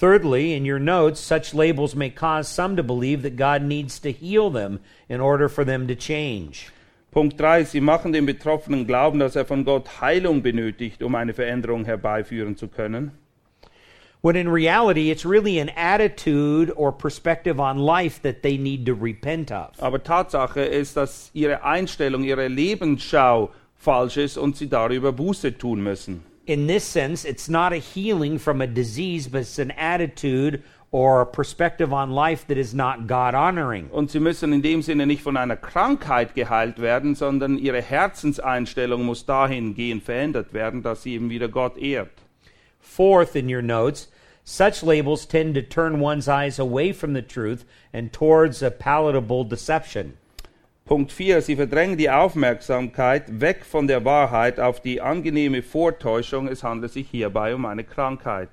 Thirdly, 0.00 0.56
in 0.56 0.68
your 0.68 0.80
notes, 0.80 1.20
such 1.20 1.52
labels 1.54 1.94
may 1.94 2.10
cause 2.10 2.52
some 2.52 2.74
to 2.76 2.82
believe 2.82 3.22
that 3.22 3.36
God 3.36 3.62
needs 3.62 4.00
to 4.00 4.08
heal 4.10 4.50
them 4.50 4.80
in 5.08 5.20
order 5.20 5.48
for 5.48 5.64
them 5.64 5.86
to 5.86 5.94
change. 5.94 6.72
Punkt 7.12 7.38
3. 7.38 7.64
Sie 7.64 7.80
machen 7.80 8.12
den 8.12 8.26
Betroffenen 8.26 8.88
glauben, 8.88 9.20
dass 9.20 9.36
er 9.36 9.44
von 9.44 9.64
Gott 9.64 10.00
Heilung 10.00 10.42
benötigt, 10.42 11.00
um 11.00 11.14
eine 11.14 11.32
Veränderung 11.32 11.84
herbeiführen 11.84 12.56
zu 12.56 12.66
können. 12.66 13.12
When 14.24 14.36
in 14.36 14.48
reality, 14.48 15.10
it's 15.10 15.26
really 15.26 15.58
an 15.58 15.68
attitude 15.76 16.72
or 16.76 16.92
perspective 16.92 17.60
on 17.60 17.76
life 17.76 18.22
that 18.22 18.42
they 18.42 18.56
need 18.56 18.86
to 18.86 18.94
repent 18.94 19.52
of. 19.52 19.72
Aber 19.82 19.98
Tatsache 20.02 20.62
ist, 20.62 20.96
dass 20.96 21.30
ihre 21.34 21.62
Einstellung, 21.62 22.24
ihre 22.24 22.48
Lebensschau 22.48 23.50
falsch 23.76 24.16
ist 24.16 24.38
und 24.38 24.56
sie 24.56 24.70
darüber 24.70 25.12
Buße 25.12 25.58
tun 25.58 25.82
müssen. 25.82 26.22
In 26.46 26.66
this 26.66 26.90
sense, 26.90 27.28
it's 27.28 27.50
not 27.50 27.74
a 27.74 27.78
healing 27.78 28.38
from 28.38 28.62
a 28.62 28.66
disease, 28.66 29.28
but 29.28 29.42
it's 29.42 29.58
an 29.58 29.70
attitude 29.72 30.62
or 30.90 31.20
a 31.20 31.26
perspective 31.26 31.92
on 31.92 32.10
life 32.10 32.46
that 32.46 32.56
is 32.56 32.72
not 32.72 33.06
God 33.06 33.34
honoring. 33.34 33.90
Und 33.90 34.10
sie 34.10 34.20
müssen 34.20 34.54
in 34.54 34.62
dem 34.62 34.80
Sinne 34.80 35.06
nicht 35.06 35.20
von 35.20 35.36
einer 35.36 35.56
Krankheit 35.56 36.34
geheilt 36.34 36.80
werden, 36.80 37.14
sondern 37.14 37.58
ihre 37.58 37.82
Herzenseinstellung 37.82 39.04
muss 39.04 39.26
dahingehend 39.26 40.02
verändert 40.02 40.54
werden, 40.54 40.82
dass 40.82 41.02
sie 41.02 41.12
eben 41.12 41.28
wieder 41.28 41.48
Gott 41.48 41.76
ehrt. 41.76 42.24
Fourth, 42.80 43.34
in 43.34 43.48
your 43.48 43.62
notes, 43.62 44.08
such 44.44 44.82
labels 44.82 45.26
tend 45.26 45.54
to 45.54 45.62
turn 45.62 46.00
one's 46.00 46.28
eyes 46.28 46.58
away 46.58 46.92
from 46.92 47.14
the 47.14 47.22
truth 47.22 47.64
and 47.92 48.12
towards 48.12 48.62
a 48.62 48.70
palatable 48.70 49.44
deception. 49.44 50.16
Punkt 50.86 51.10
4. 51.10 51.40
Sie 51.40 51.56
verdrängen 51.56 51.96
die 51.96 52.10
Aufmerksamkeit 52.10 53.40
weg 53.40 53.64
von 53.64 53.86
der 53.86 54.04
Wahrheit 54.04 54.60
auf 54.60 54.80
die 54.80 55.00
angenehme 55.00 55.62
Vortäuschung. 55.62 56.46
Es 56.46 56.62
handelt 56.62 56.92
sich 56.92 57.08
hierbei 57.08 57.54
um 57.54 57.64
eine 57.64 57.84
Krankheit. 57.84 58.50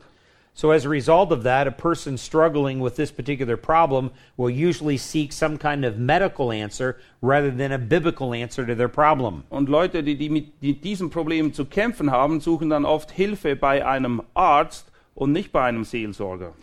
So, 0.53 0.71
as 0.71 0.85
a 0.85 0.89
result 0.89 1.31
of 1.31 1.43
that, 1.43 1.65
a 1.67 1.71
person 1.71 2.17
struggling 2.17 2.81
with 2.81 2.95
this 2.95 3.11
particular 3.11 3.57
problem 3.57 4.11
will 4.37 4.49
usually 4.49 4.97
seek 4.97 5.31
some 5.31 5.57
kind 5.57 5.85
of 5.85 5.97
medical 5.97 6.51
answer 6.51 6.97
rather 7.21 7.51
than 7.51 7.71
a 7.71 7.77
biblical 7.77 8.33
answer 8.33 8.65
to 8.65 8.75
their 8.75 8.89
problem. 8.89 9.43
Und 9.49 9.69
Leute, 9.69 10.03
die, 10.03 10.15
die 10.15 10.29
mit 10.29 10.61
die 10.61 10.73
diesem 10.73 11.09
Problem 11.09 11.53
zu 11.53 11.65
kämpfen 11.65 12.11
haben, 12.11 12.41
suchen 12.41 12.69
dann 12.69 12.85
oft 12.85 13.11
Hilfe 13.11 13.55
bei 13.55 13.85
einem 13.85 14.21
Arzt 14.33 14.90
und 15.15 15.31
nicht 15.31 15.51
bei 15.51 15.63
einem 15.63 15.83
Seelsorger. 15.83 16.53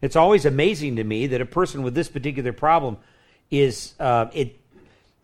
It's 0.00 0.16
always 0.16 0.44
amazing 0.44 0.96
to 0.96 1.04
me 1.04 1.26
that 1.26 1.40
a 1.40 1.46
person 1.46 1.82
with 1.82 1.94
this 1.94 2.08
particular 2.08 2.52
problem 2.52 2.98
is 3.50 3.94
uh, 3.98 4.26
it 4.32 4.58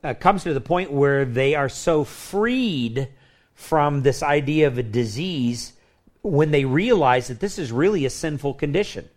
uh, 0.02 0.14
comes 0.14 0.44
to 0.44 0.54
the 0.54 0.60
point 0.60 0.90
where 0.90 1.24
they 1.24 1.54
are 1.54 1.68
so 1.68 2.04
freed 2.04 3.08
from 3.54 4.02
this 4.02 4.22
idea 4.22 4.66
of 4.66 4.78
a 4.78 4.82
disease 4.82 5.74
when 6.22 6.50
they 6.50 6.64
realize 6.64 7.28
that 7.28 7.40
this 7.40 7.58
is 7.58 7.70
really 7.72 8.06
a 8.06 8.10
sinful 8.10 8.54
condition. 8.54 9.08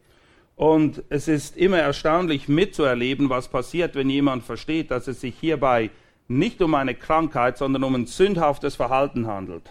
Und 0.58 1.04
es 1.10 1.28
ist 1.28 1.58
immer 1.58 1.80
erstaunlich 1.80 2.48
mitzuerleben, 2.48 3.30
was 3.30 3.48
passiert, 3.48 3.96
wenn 3.96 4.10
jemand 4.10 4.44
versteht, 4.44 4.90
dass 4.90 5.08
es 5.08 5.20
sich 5.22 5.36
hierbei 5.40 5.90
nicht 6.28 6.62
um 6.62 6.74
eine 6.76 6.96
Krankheit, 6.96 7.58
sondern 7.58 7.84
um 7.84 7.94
ein 7.94 8.06
sündhaftes 8.06 8.76
Verhalten 8.76 9.28
handelt. 9.28 9.70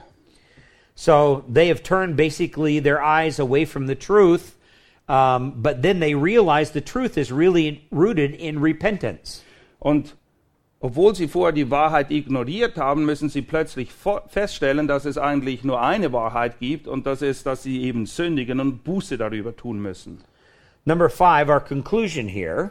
So 0.95 1.45
they 1.49 1.69
have 1.69 1.83
turned 1.83 2.17
basically 2.17 2.81
their 2.81 3.03
eyes 3.03 3.39
away 3.39 3.65
from 3.65 3.87
the 3.87 3.97
truth, 3.97 4.57
um, 5.09 5.55
but 5.57 5.83
then 5.83 6.01
they 6.01 6.15
realize 6.15 6.71
the 6.71 6.81
truth 6.81 7.19
is 7.19 7.33
really 7.33 7.87
rooted 7.91 8.35
in 8.35 8.61
repentance. 8.61 9.43
Und 9.81 10.15
obwohl 10.81 11.15
sie 11.15 11.29
vorher 11.29 11.53
die 11.53 11.71
Wahrheit 11.71 12.11
ignoriert 12.11 12.77
haben, 12.77 13.07
müssen 13.07 13.29
sie 13.29 13.43
plötzlich 13.43 13.91
feststellen, 14.29 14.87
dass 14.87 15.05
es 15.07 15.17
eigentlich 15.17 15.65
nur 15.65 15.81
eine 15.81 16.13
Wahrheit 16.13 16.59
gibt 16.61 16.87
und 16.87 17.07
das 17.07 17.23
ist, 17.23 17.47
dass 17.47 17.63
sie 17.63 17.83
eben 17.83 18.07
sündigen 18.07 18.61
und 18.61 18.85
Buße 18.85 19.17
darüber 19.17 19.57
tun 19.57 19.81
müssen. 19.81 20.19
Number 20.85 21.09
five, 21.09 21.49
our 21.49 21.61
conclusion 21.61 22.29
here 22.29 22.69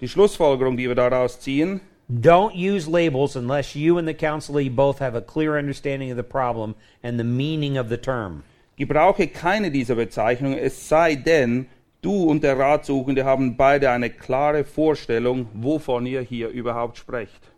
Die 0.00 0.08
Schlussfolgerung, 0.08 0.76
die 0.76 0.88
wir 0.88 0.94
daraus 0.94 1.40
ziehen, 1.40 1.80
don't 2.08 2.54
use 2.54 2.86
labels 2.86 3.36
unless 3.36 3.74
you 3.74 3.98
and 3.98 4.06
the 4.06 4.14
counselee 4.14 4.68
both 4.68 4.98
have 4.98 5.14
a 5.14 5.20
clear 5.20 5.58
understanding 5.58 6.10
of 6.10 6.16
the 6.16 6.22
problem 6.22 6.74
and 7.02 7.18
the 7.18 7.24
meaning 7.24 7.76
of 7.76 7.88
the 7.88 7.96
term. 7.96 8.44
gebrauche 8.76 9.26
keine 9.32 9.70
dieser 9.70 9.94
Bezeichnungen, 9.94 10.58
es 10.58 10.88
sei 10.88 11.14
denn, 11.16 11.66
du 12.02 12.24
und 12.30 12.42
der 12.42 12.58
Ratsuchende 12.58 13.24
haben 13.24 13.56
beide 13.56 13.90
eine 13.90 14.10
klare 14.10 14.64
Vorstellung, 14.64 15.48
wovon 15.54 16.06
ihr 16.06 16.20
hier 16.20 16.48
überhaupt 16.48 16.98
sprecht. 16.98 17.50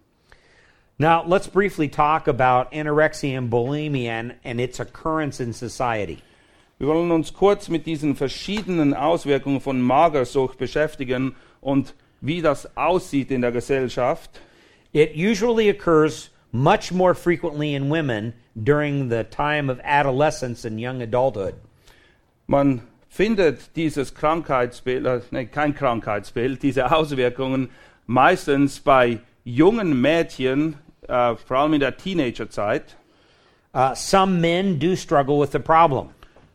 Now, 1.00 1.22
let's 1.24 1.46
briefly 1.46 1.88
talk 1.88 2.26
about 2.26 2.72
anorexia 2.72 3.36
and 3.36 3.50
bulimia 3.50 4.10
and, 4.10 4.34
and 4.44 4.60
its 4.60 4.80
occurrence 4.80 5.38
in 5.40 5.52
society. 5.52 6.18
Wir 6.78 6.88
wollen 6.88 7.10
uns 7.10 7.32
kurz 7.32 7.68
mit 7.68 7.86
diesen 7.86 8.14
verschiedenen 8.16 8.94
Auswirkungen 8.94 9.60
von 9.60 9.80
Magersucht 9.80 10.58
beschäftigen 10.58 11.34
und 11.60 11.94
wie 12.20 12.42
das 12.42 12.76
aussieht 12.76 13.30
in 13.30 13.42
der 13.42 13.52
Gesellschaft. 13.52 14.40
It 14.92 15.14
usually 15.14 15.70
occurs 15.70 16.30
much 16.52 16.92
more 16.92 17.14
frequently 17.14 17.74
in 17.74 17.90
women 17.90 18.34
during 18.54 19.10
the 19.10 19.24
time 19.24 19.70
of 19.70 19.80
adolescence 19.84 20.64
and 20.64 20.80
young 20.80 21.02
adulthood. 21.02 21.54
Man 22.46 22.82
findet 23.08 23.76
dieses 23.76 24.14
Krankheitsbild, 24.14 25.06
äh, 25.06 25.20
nee, 25.30 25.46
kein 25.46 25.74
Krankheitsbild, 25.74 26.62
diese 26.62 26.90
Auswirkungen 26.90 27.70
meistens 28.06 28.80
bei 28.80 29.20
jungen 29.44 30.00
Mädchen, 30.00 30.76
äh, 31.06 31.36
vor 31.36 31.58
allem 31.58 31.74
in 31.74 31.80
der 31.80 31.96
Teenagerzeit. 31.96 32.96
Uh, 33.74 33.94
some 33.94 34.40
men 34.40 34.78
do 34.78 34.96
struggle 34.96 35.38
with 35.38 35.52
the 35.52 35.58
problem, 35.58 36.08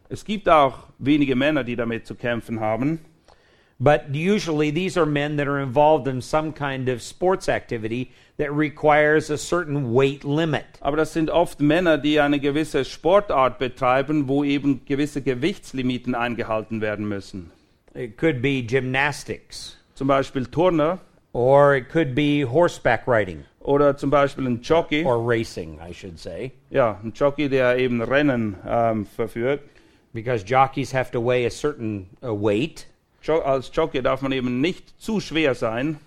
Es 0.10 0.25
gibt 0.25 0.50
auch 0.50 0.88
wenige 0.98 1.36
Männer, 1.36 1.63
die 1.63 1.75
damit 1.75 2.05
zu 2.05 2.15
kämpfen 2.15 2.60
haben. 2.60 3.00
But 3.80 4.13
usually 4.13 4.72
these 4.72 4.98
are 4.98 5.06
men 5.06 5.36
that 5.38 5.48
are 5.48 5.60
involved 5.62 6.08
in 6.08 6.22
some 6.22 6.51
kind 6.53 6.89
of 6.89 7.01
sports 7.01 7.48
activity 7.50 8.12
that 8.38 8.51
requires 8.51 9.30
a 9.30 9.38
certain 9.38 9.94
weight 9.94 10.24
limit. 10.24 10.65
Aber 10.82 10.98
das 10.98 11.13
sind 11.13 11.30
oft 11.30 11.60
Männer, 11.60 11.98
die 11.98 12.20
eine 12.20 12.39
gewisse 12.39 12.84
Sportart 12.86 13.60
betreiben, 13.60 14.27
wo 14.27 14.44
eben 14.44 14.82
gewisse 14.86 15.22
Gewichtslimiten 15.22 16.15
eingehalten 16.15 16.82
werden 16.82 17.08
müssen. 17.08 17.51
It 17.94 18.18
could 18.18 18.42
be 18.42 18.62
gymnastics, 18.63 19.77
Zum 19.96 20.08
Beispiel 20.08 20.46
Turner 20.46 21.00
or 21.34 21.75
it 21.75 21.89
could 21.89 22.13
be 22.15 22.44
horseback 22.44 23.08
riding, 23.08 23.44
oder 23.60 23.96
zum 23.98 24.10
Beispiel 24.10 24.46
ein 24.48 24.62
Jockey. 24.62 25.03
or 25.03 25.18
racing, 25.20 25.80
I 25.80 25.92
should 25.94 26.18
say, 26.20 26.51
Ja, 26.72 27.00
ein 27.03 27.12
Jockey, 27.13 27.50
der 27.50 27.77
eben 27.77 28.01
Rennen 28.01 28.56
ähm, 28.68 29.06
verführt. 29.06 29.62
because 30.13 30.44
jockeys 30.44 30.92
have 30.94 31.12
to 31.12 31.20
weigh 31.20 31.46
a 31.46 31.50
certain 31.51 32.08
uh, 32.24 32.32
weight. 32.34 32.88
Als 33.30 33.72
Jockey 33.74 34.01
darf 34.01 34.22
man 34.22 34.32
eben 34.32 34.62
nicht 34.62 35.01
zu 35.01 35.20
schwer 35.20 35.56
sein. 35.56 35.98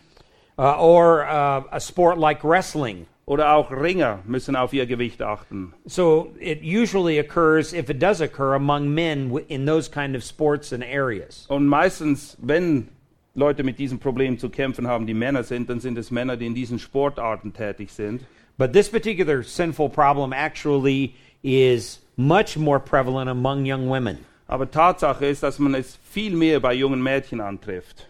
Uh, 0.59 0.75
or 0.79 1.25
uh, 1.25 1.65
a 1.71 1.81
sport 1.81 2.19
like 2.19 2.43
wrestling. 2.43 3.07
Oder 3.27 3.55
auch 3.55 3.73
Ringer 3.73 4.21
müssen 4.25 4.55
auf 4.55 4.73
ihr 4.73 4.87
Gewicht 4.87 5.21
achten. 5.21 5.75
So 5.85 6.33
it 6.39 6.63
usually 6.63 7.19
occurs, 7.19 7.73
if 7.75 7.91
it 7.91 8.01
does 8.01 8.21
occur, 8.21 8.55
among 8.55 8.95
men 8.95 9.37
in 9.49 9.67
those 9.67 9.91
kind 9.91 10.17
of 10.17 10.23
sports 10.23 10.73
and 10.73 10.85
areas. 10.85 11.45
Und 11.49 11.67
meistens, 11.67 12.37
wenn 12.41 12.89
Leute 13.35 13.65
mit 13.65 13.79
diesem 13.79 13.99
Problem 13.99 14.39
zu 14.39 14.49
kämpfen 14.49 14.87
haben, 14.87 15.07
die 15.07 15.15
Männer 15.15 15.43
sind, 15.43 15.69
dann 15.69 15.81
sind 15.81 15.99
es 15.99 16.11
Männer, 16.11 16.37
die 16.37 16.47
in 16.47 16.55
diesen 16.55 16.79
Sportarten 16.79 17.53
tätig 17.53 17.91
sind. 17.91 18.25
But 18.57 18.73
this 18.73 18.89
particular 18.89 19.43
sinful 19.43 19.91
problem 19.91 20.33
actually 20.33 21.15
is 21.43 22.01
much 22.17 22.57
more 22.57 22.81
prevalent 22.81 23.29
among 23.29 23.67
young 23.67 23.89
women. 23.89 24.19
Aber 24.47 24.71
Tatsache 24.71 25.27
ist, 25.27 25.43
dass 25.43 25.59
man 25.59 25.75
es 25.75 25.99
viel 26.11 26.35
mehr 26.35 26.61
bei 26.61 26.75
jungen 26.75 27.03
Mädchen 27.03 27.41
antrifft. 27.41 28.09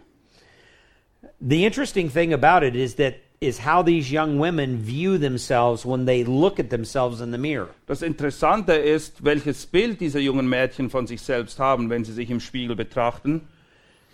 The 1.41 1.65
interesting 1.65 2.11
thing 2.11 2.33
about 2.33 2.65
it 2.65 2.75
is 2.75 2.97
that 2.97 3.15
is 3.41 3.59
how 3.59 3.83
these 3.83 4.11
young 4.11 4.39
women 4.39 4.79
view 4.83 5.19
themselves 5.19 5.85
when 5.85 6.07
they 6.07 6.25
look 6.25 6.59
at 6.59 6.71
themselves 6.71 7.21
in 7.21 7.33
the 7.33 7.39
mirror. 7.39 7.69
Das 7.87 8.03
Interessante 8.03 8.73
ist, 8.73 9.23
welches 9.25 9.67
Bild 9.67 10.01
diese 10.01 10.21
jungen 10.21 10.49
Mädchen 10.49 10.89
von 10.89 11.07
sich 11.07 11.21
selbst 11.21 11.59
haben, 11.59 11.91
wenn 11.91 12.05
sie 12.05 12.13
sich 12.13 12.31
im 12.31 12.41
Spiegel 12.41 12.77
betrachten. 12.77 13.43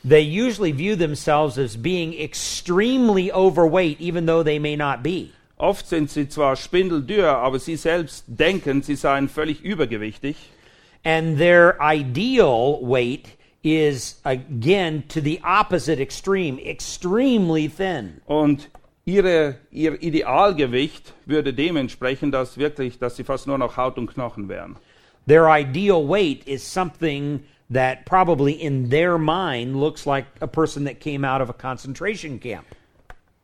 They 0.04 0.24
usually 0.24 0.72
view 0.76 0.96
themselves 0.96 1.58
as 1.58 1.76
being 1.76 2.12
extremely 2.12 3.30
overweight, 3.32 4.00
even 4.00 4.26
though 4.26 4.42
they 4.42 4.58
may 4.58 4.76
not 4.76 5.02
be. 5.04 5.30
Oft 5.56 5.86
sind 5.86 6.10
sie 6.10 6.28
zwar 6.28 6.56
spindeldürr, 6.56 7.28
aber 7.28 7.60
sie 7.60 7.76
selbst 7.76 8.24
denken, 8.26 8.82
sie 8.82 8.96
seien 8.96 9.28
völlig 9.28 9.62
übergewichtig. 9.62 10.34
And 11.04 11.36
their 11.38 11.80
ideal 11.82 12.80
weight 12.80 13.36
is, 13.62 14.20
again, 14.24 15.04
to 15.08 15.20
the 15.20 15.40
opposite 15.44 16.00
extreme, 16.00 16.58
extremely 16.58 17.68
thin. 17.68 18.20
Und 18.26 18.68
ihre, 19.04 19.56
ihr 19.70 20.00
Idealgewicht 20.00 21.12
würde 21.26 21.52
dementsprechend, 21.52 22.34
dass 22.34 22.56
wirklich, 22.56 22.98
dass 22.98 23.16
sie 23.16 23.24
fast 23.24 23.46
nur 23.46 23.58
noch 23.58 23.76
Haut 23.76 23.98
und 23.98 24.06
Knochen 24.08 24.48
wären. 24.48 24.76
Their 25.26 25.48
ideal 25.48 26.02
weight 26.02 26.46
is 26.46 26.62
something 26.62 27.44
that 27.70 28.04
probably 28.04 28.52
in 28.52 28.90
their 28.90 29.18
mind 29.18 29.76
looks 29.76 30.06
like 30.06 30.26
a 30.40 30.46
person 30.46 30.84
that 30.84 31.00
came 31.00 31.24
out 31.24 31.40
of 31.40 31.48
a 31.48 31.52
concentration 31.52 32.38
camp. 32.38 32.66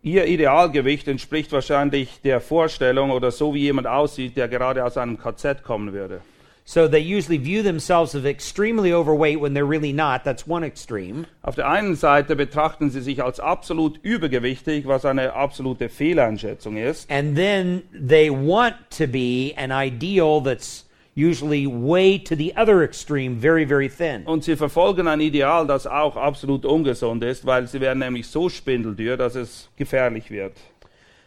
Ihr 0.03 0.27
Idealgewicht 0.27 1.09
entspricht 1.09 1.50
wahrscheinlich 1.53 2.21
der 2.23 2.41
Vorstellung 2.41 3.11
oder 3.11 3.31
so 3.33 3.53
wie 3.55 3.61
jemand 3.61 3.87
aussieht, 3.88 4.37
der 4.37 4.49
gerade 4.49 4.85
aus 4.85 4.97
einem 4.97 5.19
KZ 5.19 5.62
kommen 5.65 5.93
würde. 5.93 6.21
So 6.70 6.87
they 6.87 7.00
usually 7.00 7.38
view 7.38 7.62
themselves 7.62 8.14
as 8.14 8.26
extremely 8.26 8.92
overweight 8.92 9.40
when 9.40 9.54
they're 9.54 9.64
really 9.64 9.94
not. 9.94 10.22
That's 10.22 10.46
one 10.46 10.62
extreme. 10.62 11.26
Auf 11.42 11.54
der 11.54 11.66
einen 11.66 11.96
Seite 11.96 12.37
betrachten 12.37 12.90
sie 12.90 13.00
sich 13.00 13.22
als 13.22 13.40
absolut 13.40 13.98
übergewichtig, 14.02 14.87
was 14.87 15.06
eine 15.06 15.32
absolute 15.32 15.88
Fehleinschätzung 15.88 16.76
ist. 16.76 17.10
And 17.10 17.34
then 17.34 17.84
they 17.94 18.28
want 18.28 18.75
to 18.98 19.06
be 19.06 19.54
an 19.56 19.72
ideal 19.72 20.42
that's 20.42 20.84
usually 21.14 21.66
way 21.66 22.18
to 22.18 22.37
the 22.37 22.52
other 22.54 22.82
extreme, 22.82 23.40
very, 23.40 23.64
very 23.64 23.88
thin. 23.88 24.26
Und 24.26 24.44
sie 24.44 24.54
verfolgen 24.54 25.08
ein 25.08 25.22
Ideal, 25.22 25.66
das 25.66 25.87
auch 25.87 26.18
absolut 26.18 26.66
ungesund 26.66 27.25
ist, 27.25 27.46
weil 27.46 27.66
sie 27.66 27.80
werden 27.80 28.00
nämlich 28.00 28.26
so 28.26 28.50
spindeldürr, 28.50 29.16
dass 29.16 29.37
es 29.37 29.70
gefährlich 29.76 30.30
wird. 30.30 30.58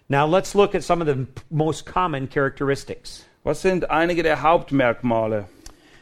Now 0.08 0.28
let's 0.28 0.54
look 0.54 0.76
at 0.76 0.84
some 0.84 1.02
of 1.02 1.08
the 1.08 1.26
most 1.50 1.88
common 1.88 2.30
characteristics. 2.30 3.26
Was 3.44 3.62
sind 3.62 3.90
einige 3.90 4.22
der 4.22 4.44
Hauptmerkmale? 4.44 5.46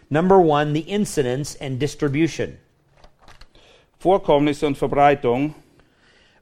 Number 0.09 0.37
one, 0.39 0.73
the 0.73 0.81
incidence 0.81 1.55
and 1.61 1.79
distribution. 1.79 2.57
Vorkommnisse 3.97 4.67
und 4.67 4.77
Verbreitung. 4.77 5.53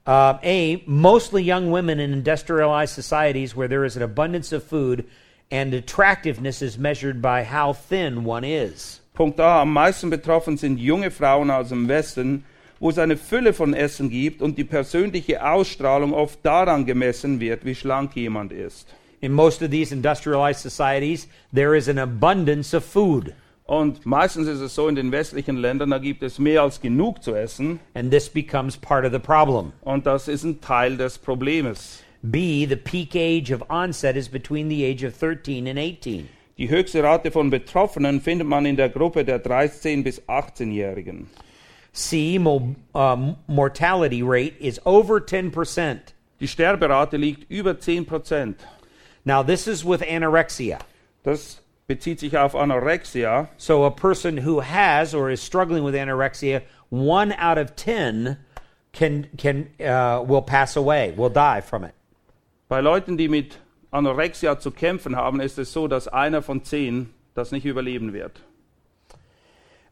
Uh, 0.08 0.40
a, 0.42 0.82
mostly 0.88 1.44
young 1.44 1.70
women 1.70 2.00
in 2.00 2.14
industrialized 2.14 2.96
societies 2.96 3.56
where 3.56 3.68
there 3.68 3.86
is 3.86 3.96
an 3.96 4.02
abundance 4.02 4.52
of 4.52 4.64
food 4.64 5.06
and 5.52 5.74
attractiveness 5.74 6.62
is 6.62 6.78
measured 6.80 7.22
by 7.22 7.44
how 7.44 7.74
thin 7.74 8.24
one 8.24 8.44
is. 8.44 9.02
Punkt 9.14 9.40
A. 9.40 9.62
Am 9.62 9.74
meisten 9.74 10.10
betroffen 10.10 10.58
sind 10.58 10.80
junge 10.80 11.12
Frauen 11.12 11.52
aus 11.52 11.70
dem 11.70 11.88
Westen, 11.88 12.44
wo 12.80 12.90
es 12.90 12.98
eine 12.98 13.18
Fülle 13.18 13.54
von 13.54 13.74
Essen 13.74 14.10
gibt 14.10 14.42
und 14.42 14.58
die 14.58 14.64
persönliche 14.64 15.46
Ausstrahlung 15.46 16.14
oft 16.14 16.40
daran 16.44 16.86
gemessen 16.86 17.40
wird, 17.40 17.66
wie 17.66 17.76
schlank 17.76 18.16
jemand 18.16 18.52
ist. 18.52 18.88
In 19.22 19.32
most 19.34 19.62
of 19.64 19.72
these 19.72 19.92
industrialized 19.92 20.60
societies, 20.62 21.28
there 21.54 21.76
is 21.76 21.88
an 21.90 21.98
abundance 21.98 22.76
of 22.76 22.84
food, 22.84 23.34
Und 23.66 24.06
meistens 24.06 24.48
ist 24.48 24.62
es 24.62 24.74
so 24.76 24.88
in 24.88 24.96
den 24.96 25.12
westlichen 25.12 25.58
Ländern, 25.58 25.90
da 25.90 25.98
gibt 25.98 26.24
es 26.24 26.40
mehr 26.40 26.62
als 26.62 26.80
genug 26.80 27.22
zu 27.22 27.36
essen 27.36 27.80
and 27.96 28.12
this 28.12 28.30
becomes 28.30 28.78
part 28.78 29.04
of 29.06 29.12
the 29.12 29.20
problem. 29.20 29.74
und 29.82 30.06
das 30.06 30.28
ist 30.30 30.44
ein 30.46 30.62
Teil 30.62 30.96
des 30.98 31.18
Problems. 31.18 32.02
B, 32.22 32.66
the 32.66 32.76
peak 32.78 33.16
age 33.16 33.52
of 33.52 33.64
onset 33.70 34.16
is 34.16 34.30
between 34.30 34.70
the 34.70 34.86
age 34.86 35.04
of 35.06 35.14
13 35.20 35.68
and 35.68 35.78
18. 35.78 36.30
Die 36.58 36.70
höchste 36.70 37.04
Rate 37.04 37.30
von 37.32 37.50
Betroffenen 37.50 38.22
findet 38.22 38.48
man 38.48 38.66
in 38.66 38.78
der 38.78 38.90
Gruppe 38.90 39.26
der 39.26 39.40
13 39.40 40.04
bis 40.04 40.22
18-Jährigen. 40.28 41.28
C, 41.94 42.40
mo- 42.40 42.76
uh, 42.96 43.34
mortality 43.48 44.22
rate 44.24 44.54
is 44.60 44.80
over 44.86 45.18
10%. 45.20 45.98
Die 46.40 46.48
Sterberate 46.48 47.18
liegt 47.18 47.50
über 47.52 47.80
10 47.80 48.06
Prozent. 48.06 48.56
Now, 49.28 49.44
this 49.44 49.68
is 49.68 49.84
with 49.84 50.00
anorexia. 50.04 50.80
Das 51.26 51.60
bezieht 51.90 52.22
sich 52.22 52.38
auf 52.38 52.54
Anorexia. 52.54 53.50
So, 53.58 53.84
a 53.84 53.92
person 53.92 54.38
who 54.38 54.62
has 54.62 55.14
or 55.14 55.30
is 55.30 55.42
struggling 55.42 55.84
with 55.84 55.96
anorexia, 55.96 56.64
one 56.88 57.34
out 57.34 57.58
of 57.58 57.76
10 57.76 58.38
can, 58.94 59.28
can, 59.38 59.70
uh, 59.86 60.24
will 60.26 60.42
pass 60.42 60.78
away, 60.78 61.12
will 61.12 61.28
die 61.28 61.60
from 61.60 61.84
it. 61.84 61.94
Bei 62.70 62.80
Leuten, 62.80 63.18
die 63.18 63.28
mit 63.28 63.58
Anorexia 63.92 64.62
zu 64.62 64.72
kämpfen 64.72 65.14
haben, 65.14 65.42
ist 65.42 65.58
es 65.58 65.74
so, 65.74 65.90
dass 65.90 66.08
einer 66.08 66.42
von 66.42 66.64
zehn 66.64 67.10
das 67.36 67.52
nicht 67.52 67.66
überleben 67.66 68.14
wird. 68.14 68.40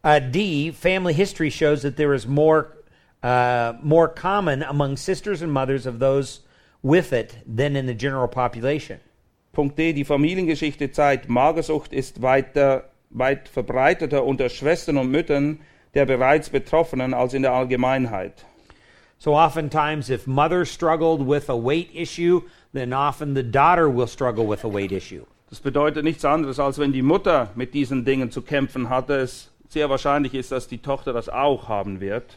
Uh, 0.01 0.19
D, 0.19 0.71
family 0.71 1.11
history 1.13 1.49
shows 1.49 1.81
that 1.81 1.97
there 1.97 2.13
is 2.13 2.25
more, 2.25 2.77
uh, 3.21 3.73
more 3.83 4.07
common 4.07 4.63
among 4.63 4.95
sisters 4.95 5.41
and 5.41 5.51
mothers 5.51 5.85
of 5.85 5.99
those 5.99 6.39
with 6.81 7.11
it 7.11 7.37
than 7.45 7.75
in 7.75 7.85
the 7.85 7.93
general 7.93 8.29
population. 8.29 9.01
Punkt 9.55 9.79
D. 9.79 9.93
Die 9.93 10.05
Familiengeschichte 10.05 10.91
zeigt, 10.91 11.29
Magersucht 11.29 11.93
ist 11.93 12.21
weiter, 12.21 12.89
weit 13.09 13.49
verbreiteter 13.49 14.23
unter 14.23 14.49
Schwestern 14.49 14.97
und 14.97 15.09
Müttern 15.09 15.59
der 15.95 16.05
bereits 16.05 16.49
Betroffenen 16.49 17.13
als 17.13 17.33
in 17.33 17.41
der 17.41 17.53
Allgemeinheit. 17.53 18.45
So, 19.17 19.35
oftentimes, 19.35 20.09
if 20.09 20.27
mother 20.27 20.65
struggled 20.65 21.25
with 21.25 21.49
a 21.49 21.55
weight 21.55 21.89
issue, 21.95 22.41
then 22.73 22.93
often 22.93 23.33
the 23.33 23.43
daughter 23.43 23.87
will 23.87 24.07
struggle 24.07 24.47
with 24.47 24.63
a 24.63 24.71
weight 24.71 24.91
issue. 24.91 25.25
Das 25.49 25.61
bedeutet 25.61 26.03
nichts 26.03 26.25
anderes, 26.25 26.59
als 26.59 26.77
wenn 26.77 26.91
die 26.91 27.01
Mutter 27.01 27.49
mit 27.55 27.73
diesen 27.73 28.03
Dingen 28.03 28.29
zu 28.29 28.41
kämpfen 28.41 28.89
hatte, 28.89 29.15
es 29.15 29.51
sehr 29.69 29.89
wahrscheinlich 29.89 30.33
ist, 30.33 30.51
dass 30.51 30.67
die 30.67 30.79
Tochter 30.79 31.13
das 31.13 31.29
auch 31.29 31.69
haben 31.69 32.01
wird. 32.01 32.35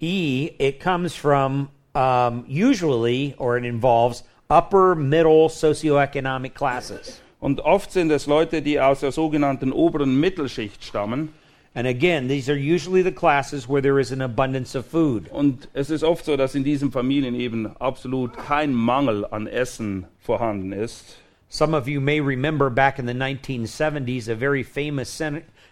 E, 0.00 0.50
it 0.58 0.78
comes 0.82 1.14
from 1.14 1.68
um, 1.94 2.44
usually, 2.48 3.34
or 3.38 3.56
it 3.56 3.64
involves 3.64 4.24
upper 4.50 4.94
middle 4.94 5.48
socioeconomic 5.48 6.54
classes. 6.54 7.20
Und 7.40 7.60
oft 7.60 7.92
sind 7.92 8.10
es 8.10 8.26
Leute, 8.26 8.62
die 8.62 8.80
aus 8.80 9.00
der 9.00 9.12
sogenannten 9.12 9.72
oberen 9.72 10.18
Mittelschicht 10.18 10.82
stammen. 10.82 11.30
And 11.74 11.88
again, 11.88 12.28
these 12.28 12.48
are 12.48 12.56
usually 12.56 13.02
the 13.02 13.10
classes 13.10 13.68
where 13.68 13.82
there 13.82 13.98
is 13.98 14.12
an 14.12 14.22
abundance 14.22 14.76
of 14.76 14.86
food. 14.86 15.28
Und 15.30 15.68
es 15.74 15.90
ist 15.90 16.04
oft 16.04 16.24
so, 16.24 16.36
dass 16.36 16.54
in 16.54 16.62
diesen 16.62 16.92
Familien 16.92 17.34
eben 17.34 17.76
absolut 17.80 18.32
kein 18.36 18.72
Mangel 18.72 19.26
an 19.26 19.48
Essen 19.48 20.06
vorhanden 20.20 20.72
ist. 20.72 21.18
Some 21.48 21.74
of 21.74 21.88
you 21.88 22.00
may 22.00 22.20
remember 22.20 22.70
back 22.70 22.98
in 22.98 23.06
the 23.06 23.12
1970s 23.12 24.28
a 24.28 24.34
very 24.34 24.62
famous 24.62 25.20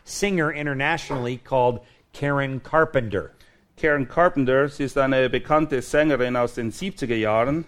singer 0.05 0.51
internationally 0.51 1.39
called 1.39 1.81
Karen 2.13 2.61
Carpenter. 2.61 3.33
Karen 3.77 4.07
Carpenter, 4.07 4.69
sie 4.69 4.85
ist 4.85 4.99
eine 4.99 5.31
bekannte 5.31 5.83
Sängerin 5.83 6.37
aus 6.37 6.55
den 6.55 6.71
70er 6.71 7.17
Jahren. 7.17 7.65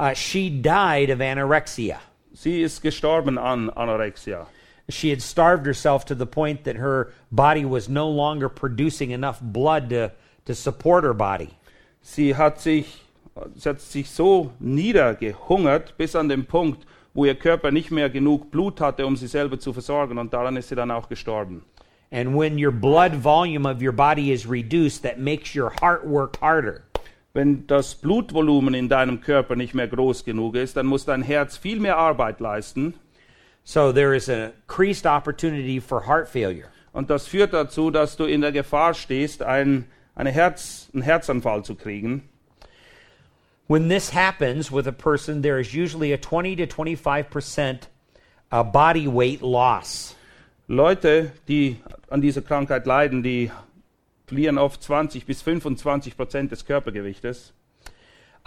Uh, 0.00 0.14
she 0.14 0.48
died 0.48 1.10
of 1.10 1.18
anorexia. 1.18 1.98
Sie 2.32 2.62
ist 2.62 2.80
gestorben 2.82 3.36
an 3.36 3.70
Anorexia. 3.76 4.46
She 4.88 5.10
had 5.10 5.20
starved 5.20 5.66
herself 5.66 6.06
to 6.06 6.14
the 6.14 6.24
point 6.24 6.64
that 6.64 6.76
her 6.76 7.12
body 7.30 7.66
was 7.66 7.86
no 7.86 8.08
longer 8.08 8.48
producing 8.48 9.10
enough 9.10 9.40
blood 9.42 9.90
to, 9.90 10.10
to 10.46 10.54
support 10.54 11.04
her 11.04 11.12
body. 11.12 11.50
Sie 12.00 12.32
hat 12.32 12.62
sich, 12.62 13.02
sie 13.54 13.68
hat 13.68 13.82
sich 13.82 14.08
so 14.08 14.52
niedergehungert 14.58 15.98
bis 15.98 16.14
an 16.14 16.28
den 16.28 16.46
Punkt, 16.46 16.86
wo 17.12 17.26
ihr 17.26 17.34
Körper 17.34 17.70
nicht 17.70 17.90
mehr 17.90 18.08
genug 18.08 18.50
Blut 18.50 18.80
hatte, 18.80 19.04
um 19.04 19.16
sie 19.16 19.26
selber 19.26 19.58
zu 19.58 19.74
versorgen. 19.74 20.16
Und 20.16 20.32
daran 20.32 20.56
ist 20.56 20.70
sie 20.70 20.76
dann 20.76 20.90
auch 20.90 21.10
gestorben. 21.10 21.62
And 22.10 22.34
when 22.34 22.58
your 22.58 22.72
blood 22.72 23.12
volume 23.22 23.66
of 23.66 23.82
your 23.82 23.92
body 23.92 24.32
is 24.32 24.48
reduced, 24.48 25.02
that 25.02 25.18
makes 25.18 25.54
your 25.54 25.70
heart 25.82 26.06
work 26.06 26.38
harder. 26.40 26.84
Wenn 27.32 27.66
das 27.66 27.94
Blutvolumen 27.94 28.74
in 28.74 28.88
deinem 28.88 29.20
Körper 29.20 29.54
nicht 29.54 29.74
mehr 29.74 29.86
groß 29.86 30.24
genug 30.24 30.56
ist, 30.56 30.76
dann 30.76 30.86
muss 30.86 31.04
dein 31.04 31.22
Herz 31.22 31.56
viel 31.56 31.78
mehr 31.78 31.96
Arbeit 31.96 32.40
leisten. 32.40 32.94
So 33.62 33.92
there 33.92 34.16
is 34.16 34.28
an 34.28 34.52
increased 34.62 35.06
opportunity 35.06 35.80
for 35.80 36.06
heart 36.06 36.28
failure. 36.28 36.68
Und 36.92 37.08
das 37.08 37.28
führt 37.28 37.52
dazu, 37.52 37.90
dass 37.90 38.16
du 38.16 38.24
in 38.24 38.40
der 38.40 38.50
Gefahr 38.50 38.94
stehst, 38.94 39.42
ein, 39.42 39.84
eine 40.16 40.30
Herz, 40.30 40.88
einen 40.92 41.02
Herzanfall 41.02 41.64
zu 41.64 41.76
kriegen. 41.76 42.28
When 43.68 43.88
this 43.88 44.12
happens 44.12 44.72
with 44.72 44.88
a 44.88 44.92
person, 44.92 45.42
there 45.42 45.60
is 45.60 45.72
usually 45.72 46.12
a 46.12 46.18
20 46.18 46.56
to 46.56 46.66
25% 46.66 47.82
uh, 48.50 48.64
body 48.64 49.06
weight 49.06 49.42
loss. 49.42 50.16
Leute, 50.66 51.30
die 51.46 51.76
an 52.08 52.20
dieser 52.20 52.42
Krankheit 52.42 52.86
leiden, 52.86 53.22
die 53.22 53.52
verlieren 54.30 54.58
oft 54.58 54.80
20 54.82 55.26
bis 55.26 55.42
25 55.42 56.16
Prozent 56.16 56.52
des 56.52 56.64
Körpergewichtes. 56.64 57.52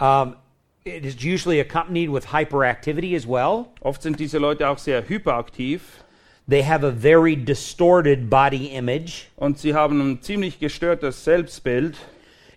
Um, 0.00 0.36
it 0.84 1.04
is 1.04 1.22
usually 1.22 1.60
accompanied 1.60 2.10
with 2.10 2.32
hyperactivity 2.32 3.14
as 3.14 3.26
well. 3.26 3.66
Oft 3.82 4.02
sind 4.02 4.18
diese 4.18 4.38
Leute 4.38 4.68
auch 4.68 4.78
sehr 4.78 5.06
hyperaktiv 5.08 6.02
They 6.46 6.62
have 6.62 6.84
a 6.84 6.90
very 6.90 7.36
distorted 7.36 8.28
body 8.28 8.74
image. 8.74 9.28
und 9.36 9.58
sie 9.58 9.74
haben 9.74 10.00
ein 10.00 10.22
ziemlich 10.22 10.58
gestörtes 10.58 11.24
Selbstbild. 11.24 11.96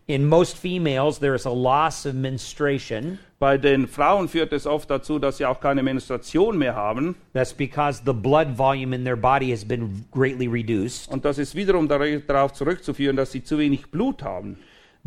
In 0.08 0.26
most 0.26 0.58
females, 0.58 1.20
there 1.20 1.36
is 1.36 1.46
a 1.46 1.54
loss 1.54 2.06
of 2.06 2.14
menstruation. 2.14 3.20
Bei 3.40 3.58
den 3.60 3.88
Frauen 3.88 4.28
führt 4.30 4.52
es 4.52 4.66
oft 4.66 4.90
dazu, 4.90 5.20
dass 5.20 5.38
sie 5.38 5.46
auch 5.46 5.60
keine 5.60 5.84
Menstruation 5.84 6.58
mehr 6.58 6.74
haben. 6.76 7.16
That's 7.34 7.54
because 7.54 8.02
the 8.04 8.14
blood 8.14 8.58
volume 8.58 8.96
in 8.96 9.04
their 9.04 9.16
body 9.16 9.52
has 9.52 9.64
been 9.64 10.06
greatly 10.12 10.48
reduced. 10.48 11.08
Und 11.12 11.24
das 11.24 11.38
ist 11.38 11.54
wiederum 11.54 11.88
dar- 11.88 12.00
darauf 12.26 12.54
zurückzuführen, 12.54 13.16
dass 13.16 13.32
sie 13.32 13.44
zu 13.44 13.60
wenig 13.60 13.92
Blut 13.92 14.24
haben. 14.24 14.58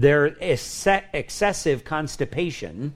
Their 0.01 0.37
exce- 0.41 1.03
excessive 1.13 1.83
constipation, 1.85 2.93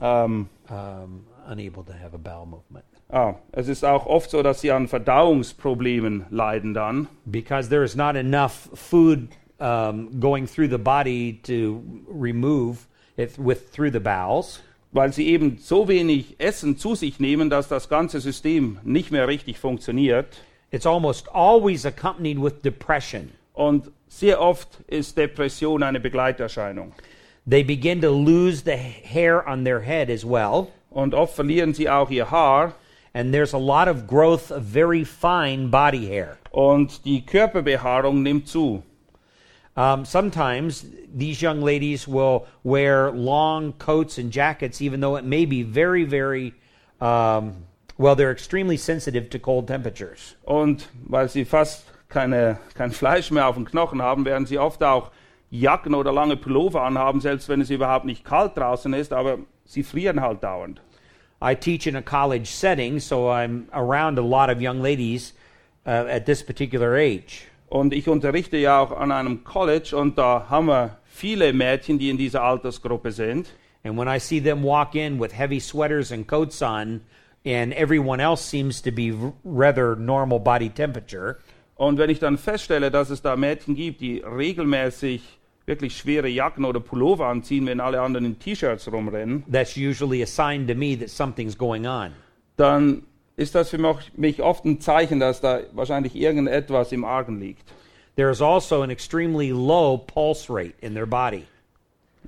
Ähm, 0.00 0.48
um, 0.70 1.24
unable 1.50 1.84
to 1.84 1.92
have 1.92 2.14
a 2.14 2.18
bowel 2.18 2.46
movement, 2.46 2.84
ah, 3.10 3.34
es 3.52 3.68
ist 3.68 3.84
auch 3.84 4.06
oft 4.06 4.30
so, 4.30 4.42
dass 4.42 4.60
sie 4.62 4.70
an 4.70 4.88
Verdauungsproblemen 4.88 6.24
leiden 6.30 6.72
dann. 6.72 7.08
because 7.26 7.68
there 7.68 7.84
is 7.84 7.94
not 7.94 8.14
enough 8.16 8.70
food 8.74 9.28
um, 9.58 10.18
going 10.18 10.46
through 10.46 10.68
the 10.70 10.78
body 10.78 11.40
to 11.42 11.82
remove 12.08 12.86
with 13.38 13.70
through 13.72 13.92
the 13.92 14.00
bowels. 14.00 14.60
weil 14.92 15.12
sie 15.12 15.28
eben 15.28 15.58
so 15.58 15.88
wenig 15.88 16.34
Essen 16.38 16.76
zu 16.76 16.94
sich 16.94 17.20
nehmen, 17.20 17.50
dass 17.50 17.68
das 17.68 17.88
ganze 17.88 18.20
System 18.20 18.78
nicht 18.82 19.10
mehr 19.10 19.28
richtig 19.28 19.58
funktioniert. 19.58 20.26
It's 20.72 20.86
almost 20.86 21.28
always 21.32 21.84
accompanied 21.86 22.40
with 22.42 22.62
depression. 22.62 23.30
Und 23.54 23.90
sehr 24.08 24.40
oft 24.40 24.68
ist 24.88 25.16
Depression 25.16 25.82
eine 25.82 26.00
Begleiterscheinung. 26.00 26.92
They 27.48 27.62
begin 27.62 28.00
to 28.02 28.10
lose 28.10 28.62
the 28.64 28.76
hair 28.76 29.44
on 29.46 29.64
their 29.64 29.80
head 29.80 30.10
as 30.10 30.24
well. 30.24 30.68
Und 30.90 31.14
oft 31.14 31.34
verlieren 31.34 31.74
sie 31.74 31.88
auch 31.88 32.10
ihr 32.10 32.30
Haar. 32.30 32.74
And 33.12 33.32
there's 33.32 33.54
a 33.54 33.58
lot 33.58 33.88
of 33.88 34.06
growth 34.06 34.52
of 34.52 34.62
very 34.62 35.04
fine 35.04 35.68
body 35.68 36.06
hair. 36.06 36.36
Und 36.52 37.04
die 37.04 37.24
Körperbehaarung 37.26 38.22
nimmt 38.22 38.46
zu. 38.46 38.82
Um, 39.76 40.04
sometimes 40.04 40.84
these 41.14 41.40
young 41.40 41.62
ladies 41.62 42.06
will 42.08 42.46
wear 42.64 43.10
long 43.12 43.72
coats 43.74 44.18
and 44.18 44.30
jackets, 44.30 44.80
even 44.82 45.00
though 45.00 45.16
it 45.16 45.24
may 45.24 45.44
be 45.44 45.62
very, 45.62 46.04
very, 46.04 46.54
um, 47.00 47.64
well, 47.96 48.16
they're 48.16 48.32
extremely 48.32 48.76
sensitive 48.76 49.30
to 49.30 49.38
cold 49.38 49.68
temperatures. 49.68 50.34
Und 50.44 50.88
weil 51.08 51.28
sie 51.28 51.44
fast 51.44 51.84
keine, 52.08 52.58
kein 52.74 52.90
Fleisch 52.90 53.30
mehr 53.30 53.46
auf 53.46 53.54
den 53.54 53.64
Knochen 53.64 54.02
haben, 54.02 54.24
werden 54.24 54.46
sie 54.46 54.58
oft 54.58 54.82
auch 54.82 55.12
Jacken 55.50 55.94
oder 55.94 56.12
lange 56.12 56.36
Pullover 56.36 56.82
anhaben, 56.82 57.20
selbst 57.20 57.48
wenn 57.48 57.60
es 57.60 57.70
überhaupt 57.70 58.04
nicht 58.04 58.24
kalt 58.24 58.56
draußen 58.56 58.92
ist, 58.92 59.12
aber 59.12 59.38
sie 59.64 59.82
frieren 59.82 60.20
halt 60.20 60.42
dauernd. 60.42 60.80
I 61.42 61.54
teach 61.54 61.86
in 61.86 61.96
a 61.96 62.02
college 62.02 62.46
setting, 62.46 63.00
so 63.00 63.30
I'm 63.30 63.66
around 63.72 64.18
a 64.18 64.22
lot 64.22 64.50
of 64.50 64.60
young 64.60 64.82
ladies 64.82 65.32
uh, 65.86 66.06
at 66.06 66.26
this 66.26 66.42
particular 66.42 66.94
age. 66.96 67.46
Und 67.70 67.94
ich 67.94 68.08
unterrichte 68.08 68.56
ja 68.56 68.80
auch 68.80 68.90
an 68.90 69.12
einem 69.12 69.44
College 69.44 69.96
und 69.96 70.18
da 70.18 70.46
haben 70.50 70.66
wir 70.66 70.98
viele 71.04 71.52
Mädchen, 71.52 72.00
die 72.00 72.10
in 72.10 72.18
dieser 72.18 72.42
Altersgruppe 72.42 73.12
sind. 73.12 73.48
And 73.84 73.96
when 73.96 74.08
I 74.08 74.18
see 74.18 74.40
them 74.40 74.62
walk 74.64 74.94
in 74.94 75.20
with 75.20 75.32
heavy 75.32 75.60
sweaters 75.60 76.12
and 76.12 76.26
coats 76.26 76.60
on, 76.60 77.00
and 77.46 77.72
everyone 77.72 78.20
else 78.20 78.42
seems 78.42 78.82
to 78.82 78.90
be 78.90 79.14
rather 79.44 79.96
normal 79.96 80.40
body 80.40 80.68
temperature, 80.68 81.38
Und 81.76 81.96
wenn 81.96 82.10
ich 82.10 82.18
dann 82.18 82.36
feststelle, 82.36 82.90
dass 82.90 83.08
es 83.08 83.22
da 83.22 83.36
Mädchen 83.36 83.74
gibt, 83.74 84.02
die 84.02 84.18
regelmäßig 84.18 85.22
wirklich 85.64 85.96
schwere 85.96 86.28
Jacken 86.28 86.66
oder 86.66 86.80
Pullover 86.80 87.28
anziehen, 87.28 87.64
wenn 87.66 87.80
alle 87.80 88.02
anderen 88.02 88.26
in 88.26 88.38
T-Shirts 88.38 88.92
rumrennen, 88.92 89.44
that's 89.50 89.76
usually 89.76 90.22
a 90.22 90.26
sign 90.26 90.66
to 90.66 90.74
me 90.74 90.98
that 90.98 91.08
something's 91.08 91.56
going 91.56 91.86
on. 91.86 92.10
dann 92.56 93.04
ist 93.40 93.54
das 93.54 93.70
für 93.70 93.78
mich- 94.16 94.42
oft 94.42 94.64
ein 94.66 94.80
Zeichen, 94.80 95.18
dass 95.18 95.40
da 95.40 95.60
wahrscheinlich 95.72 96.14
irgendetwas 96.14 96.92
im 96.92 97.04
Argen 97.04 97.40
liegt. 97.40 97.72
There 98.16 98.30
is 98.30 98.42
also 98.42 98.82
an 98.82 98.90
extremely 98.90 99.50
low 99.50 99.96
pulse 99.96 100.52
rate 100.52 100.74
in 100.80 100.92
their 100.92 101.06
body. 101.06 101.44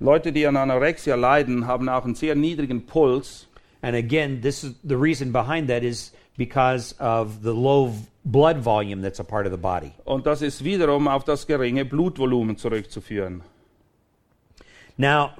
Leute, 0.00 0.32
die 0.32 0.46
an 0.46 0.56
Anorexia 0.56 1.14
leiden, 1.14 1.66
haben 1.66 1.88
auch 1.90 2.04
einen 2.04 2.14
sehr 2.14 2.34
niedrigen 2.34 2.86
Puls. 2.86 3.46
And 3.82 3.94
again, 3.94 4.40
this 4.40 4.64
is 4.64 4.74
the 4.84 4.96
reason 4.96 5.32
behind 5.32 5.68
that 5.68 5.82
is 5.82 6.12
because 6.38 6.94
of 6.98 7.42
the 7.42 7.52
low 7.52 7.92
blood 8.24 8.64
volume 8.64 9.02
that's 9.02 9.20
a 9.20 9.24
part 9.24 9.44
of 9.44 9.52
the 9.52 9.58
body. 9.58 9.92
Und 10.04 10.24
das 10.26 10.40
ist 10.40 10.64
wiederum 10.64 11.08
auf 11.08 11.24
das 11.24 11.46
geringe 11.46 11.84
Blutvolumen 11.84 12.56
zurückzuführen. 12.56 13.42
Now, 14.96 15.32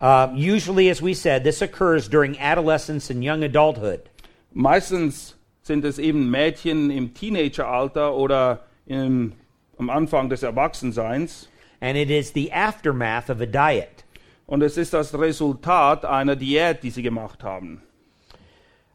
uh, 0.00 0.28
usually, 0.34 0.88
as 0.88 1.02
we 1.02 1.14
said, 1.14 1.44
this 1.44 1.60
occurs 1.60 2.08
during 2.08 2.38
adolescence 2.38 3.10
and 3.10 3.22
young 3.22 3.44
adulthood. 3.44 4.08
Meistens 4.52 5.36
sind 5.62 5.84
es 5.84 5.98
eben 5.98 6.30
Mädchen 6.30 6.90
im 6.90 7.14
Teenageralter 7.14 8.14
oder 8.14 8.64
im, 8.86 9.32
am 9.78 9.90
Anfang 9.90 10.28
des 10.28 10.42
Erwachsenseins. 10.42 11.48
And 11.80 11.96
it 11.96 12.10
is 12.10 12.32
the 12.34 12.52
aftermath 12.52 13.30
of 13.30 13.40
a 13.40 13.46
diet. 13.46 14.04
Und 14.46 14.62
es 14.62 14.76
ist 14.76 14.92
das 14.92 15.16
Resultat 15.16 16.04
einer 16.04 16.36
Diät, 16.36 16.82
die 16.82 16.90
sie 16.90 17.02
gemacht 17.02 17.42
haben. 17.44 17.82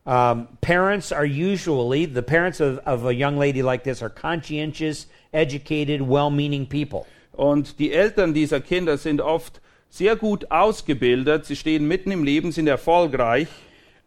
Um, 0.05 0.49
parents 0.61 1.11
are 1.11 1.25
usually, 1.25 2.05
the 2.05 2.21
parents 2.21 2.61
of, 2.61 2.77
of 2.85 3.05
a 3.05 3.13
young 3.13 3.37
lady 3.37 3.63
like 3.63 3.83
this 3.83 4.03
are 4.03 4.09
conscientious, 4.09 5.07
educated, 5.33 5.99
well 6.01 6.29
meaning 6.29 6.67
people. 6.67 7.07
Und 7.31 7.79
die 7.79 7.91
Eltern 7.91 8.33
dieser 8.33 8.61
Kinder 8.61 8.97
sind 8.97 9.19
oft 9.19 9.61
sehr 9.89 10.15
gut 10.15 10.51
ausgebildet, 10.51 11.45
sie 11.45 11.55
stehen 11.55 11.87
mitten 11.87 12.11
im 12.11 12.23
Leben, 12.23 12.51
sind 12.51 12.67
erfolgreich. 12.67 13.47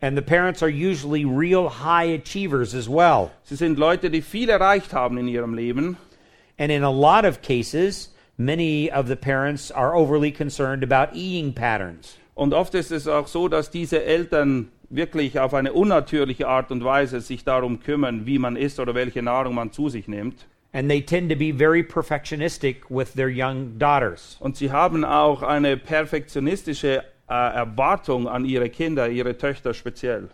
And 0.00 0.16
the 0.16 0.22
parents 0.22 0.62
are 0.62 0.68
usually 0.68 1.24
real 1.24 1.68
high 1.68 2.04
achievers 2.04 2.74
as 2.74 2.88
well. 2.88 3.32
Sie 3.42 3.56
sind 3.56 3.78
Leute, 3.78 4.10
die 4.10 4.20
viel 4.20 4.48
erreicht 4.48 4.92
haben 4.92 5.18
in 5.18 5.26
ihrem 5.26 5.54
Leben. 5.54 5.96
And 6.56 6.70
in 6.70 6.84
a 6.84 6.90
lot 6.90 7.24
of 7.24 7.42
cases, 7.42 8.10
many 8.36 8.90
of 8.90 9.08
the 9.08 9.16
parents 9.16 9.72
are 9.72 9.96
overly 9.96 10.30
concerned 10.30 10.84
about 10.84 11.14
eating 11.14 11.52
patterns. 11.52 12.16
Und 12.34 12.54
oft 12.54 12.74
ist 12.74 12.92
es 12.92 13.08
auch 13.08 13.26
so, 13.26 13.48
dass 13.48 13.70
diese 13.70 14.04
Eltern 14.04 14.70
wirklich 14.90 15.40
auf 15.40 15.52
eine 15.54 15.72
unnatürliche 15.72 16.46
Art 16.46 16.70
und 16.70 16.84
Weise 16.84 17.20
sich 17.20 17.42
darum 17.44 17.80
kümmern, 17.80 18.26
wie 18.26 18.38
man 18.38 18.54
isst 18.54 18.78
oder 18.78 18.94
welche 18.94 19.22
Nahrung 19.22 19.56
man 19.56 19.72
zu 19.72 19.88
sich 19.88 20.06
nimmt. 20.06 20.46
And 20.72 20.88
they 20.88 21.00
tend 21.00 21.30
to 21.30 21.36
be 21.36 21.52
very 21.52 21.82
perfectionistic 21.82 22.88
with 22.88 23.14
their 23.14 23.28
young 23.28 23.78
daughters. 23.78 24.36
Und 24.38 24.56
sie 24.56 24.70
haben 24.70 25.04
auch 25.04 25.42
eine 25.42 25.76
perfektionistische 25.76 27.02
äh, 27.28 27.54
Erwartung 27.54 28.28
an 28.28 28.44
ihre 28.44 28.70
Kinder, 28.70 29.08
ihre 29.08 29.36
Töchter 29.36 29.74
speziell. 29.74 30.28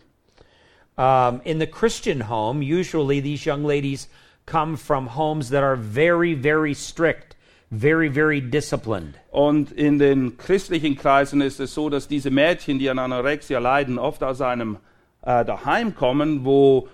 Um, 0.96 1.40
in 1.44 1.58
the 1.58 1.66
Christian 1.66 2.20
home, 2.20 2.62
usually 2.62 3.20
these 3.20 3.44
young 3.44 3.64
ladies 3.64 4.08
come 4.46 4.76
from 4.76 5.08
homes 5.08 5.50
that 5.50 5.64
are 5.64 5.76
very, 5.76 6.34
very 6.34 6.72
strict, 6.72 7.34
very, 7.72 8.08
very 8.08 8.40
disciplined. 8.40 9.14
Und 9.32 9.72
in 9.72 9.98
den 9.98 10.36
christlichen 10.36 10.96
Kreisen 10.96 11.40
ist 11.40 11.58
es 11.58 11.74
so, 11.74 11.88
dass 11.88 12.06
diese 12.06 12.30
Mädchen, 12.30 12.78
die 12.78 12.88
an 12.88 13.00
Anorexia 13.00 13.58
leiden, 13.58 13.98
oft 13.98 14.22
aus 14.22 14.40
einem 14.40 14.78
äh, 15.22 15.44
Daheim 15.44 15.96
kommen, 15.96 16.44
wo 16.44 16.88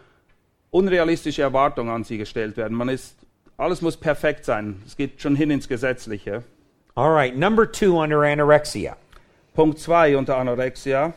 unrealistische 0.70 1.42
Erwartungen 1.42 1.90
an 1.90 2.04
sie 2.04 2.16
gestellt 2.16 2.56
werden. 2.56 2.76
Man 2.76 2.88
ist, 2.88 3.16
alles 3.58 3.82
muss 3.82 3.98
perfekt 3.98 4.46
sein. 4.46 4.82
Es 4.86 4.96
geht 4.96 5.20
schon 5.20 5.36
hin 5.36 5.50
ins 5.50 5.68
Gesetzliche. 5.68 6.44
All 6.94 7.12
right, 7.12 7.36
number 7.36 7.70
two 7.70 8.00
under 8.00 8.20
anorexia. 8.20 8.96
Punkt 9.60 9.78
2 9.78 10.16
unter 10.16 10.32
Anorexia. 10.32 11.12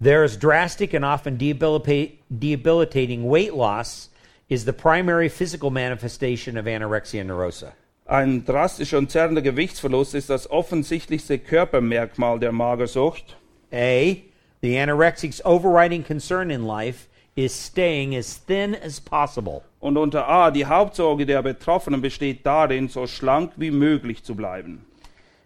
There's 0.00 0.36
drastic 0.36 0.94
and 0.94 1.04
often 1.04 1.36
debilita- 1.36 2.12
debilitating 2.30 3.24
weight 3.24 3.54
loss 3.54 4.08
is 4.48 4.64
the 4.64 4.72
primary 4.72 5.28
physical 5.28 5.68
manifestation 5.68 6.56
of 6.56 6.66
anorexia 6.66 7.24
nervosa. 7.24 7.72
Ein 8.06 8.44
drastischer 8.44 8.98
und 8.98 9.10
zerrender 9.10 9.42
Gewichtsverlust 9.42 10.14
ist 10.14 10.30
das 10.30 10.48
offensichtlichste 10.48 11.40
Körpermerkmal 11.40 12.38
der 12.38 12.52
Magersucht. 12.52 13.34
A, 13.72 14.22
the 14.60 14.78
anorexic's 14.78 15.44
overriding 15.44 16.04
concern 16.04 16.52
in 16.52 16.64
life 16.64 17.08
is 17.34 17.52
staying 17.52 18.14
as 18.14 18.38
thin 18.46 18.76
as 18.76 19.00
possible. 19.00 19.64
Und 19.80 19.96
unter 19.96 20.28
A, 20.28 20.52
die 20.52 20.66
Hauptsorge 20.66 21.26
der 21.26 21.42
Betroffenen 21.42 22.00
besteht 22.00 22.46
darin, 22.46 22.88
so 22.88 23.08
schlank 23.08 23.54
wie 23.56 23.72
möglich 23.72 24.22
zu 24.22 24.36
bleiben. 24.36 24.86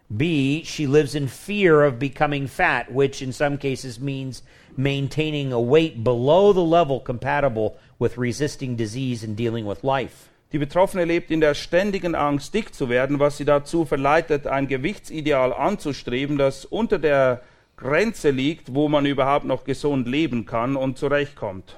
B, 0.09 0.63
she 0.63 0.87
lives 0.87 1.15
in 1.15 1.27
fear 1.27 1.83
of 1.83 1.99
becoming 1.99 2.47
fat, 2.47 2.91
which 2.91 3.21
in 3.21 3.33
some 3.33 3.57
cases 3.57 3.99
means 3.99 4.41
maintaining 4.77 5.51
a 5.51 5.59
weight 5.59 6.03
below 6.03 6.53
the 6.53 6.63
level 6.63 7.01
compatible 7.01 7.77
with 7.99 8.17
resisting 8.17 8.77
disease 8.77 9.21
and 9.23 9.35
dealing 9.35 9.65
with 9.65 9.83
life. 9.83 10.29
Die 10.53 10.59
Betroffene 10.59 11.03
lebt 11.03 11.29
in 11.29 11.41
der 11.41 11.53
ständigen 11.53 12.15
Angst, 12.15 12.53
dick 12.53 12.73
zu 12.73 12.87
werden, 12.87 13.19
was 13.19 13.35
sie 13.35 13.43
dazu 13.43 13.83
verleitet, 13.83 14.47
ein 14.47 14.69
Gewichtsideal 14.69 15.51
anzustreben, 15.51 16.37
das 16.37 16.63
unter 16.63 16.99
der 16.99 17.41
Grenze 17.75 18.29
liegt, 18.29 18.73
wo 18.73 18.87
man 18.87 19.05
überhaupt 19.05 19.43
noch 19.43 19.65
gesund 19.65 20.07
leben 20.07 20.45
kann 20.45 20.77
und 20.77 20.97
zurechtkommt. 20.97 21.75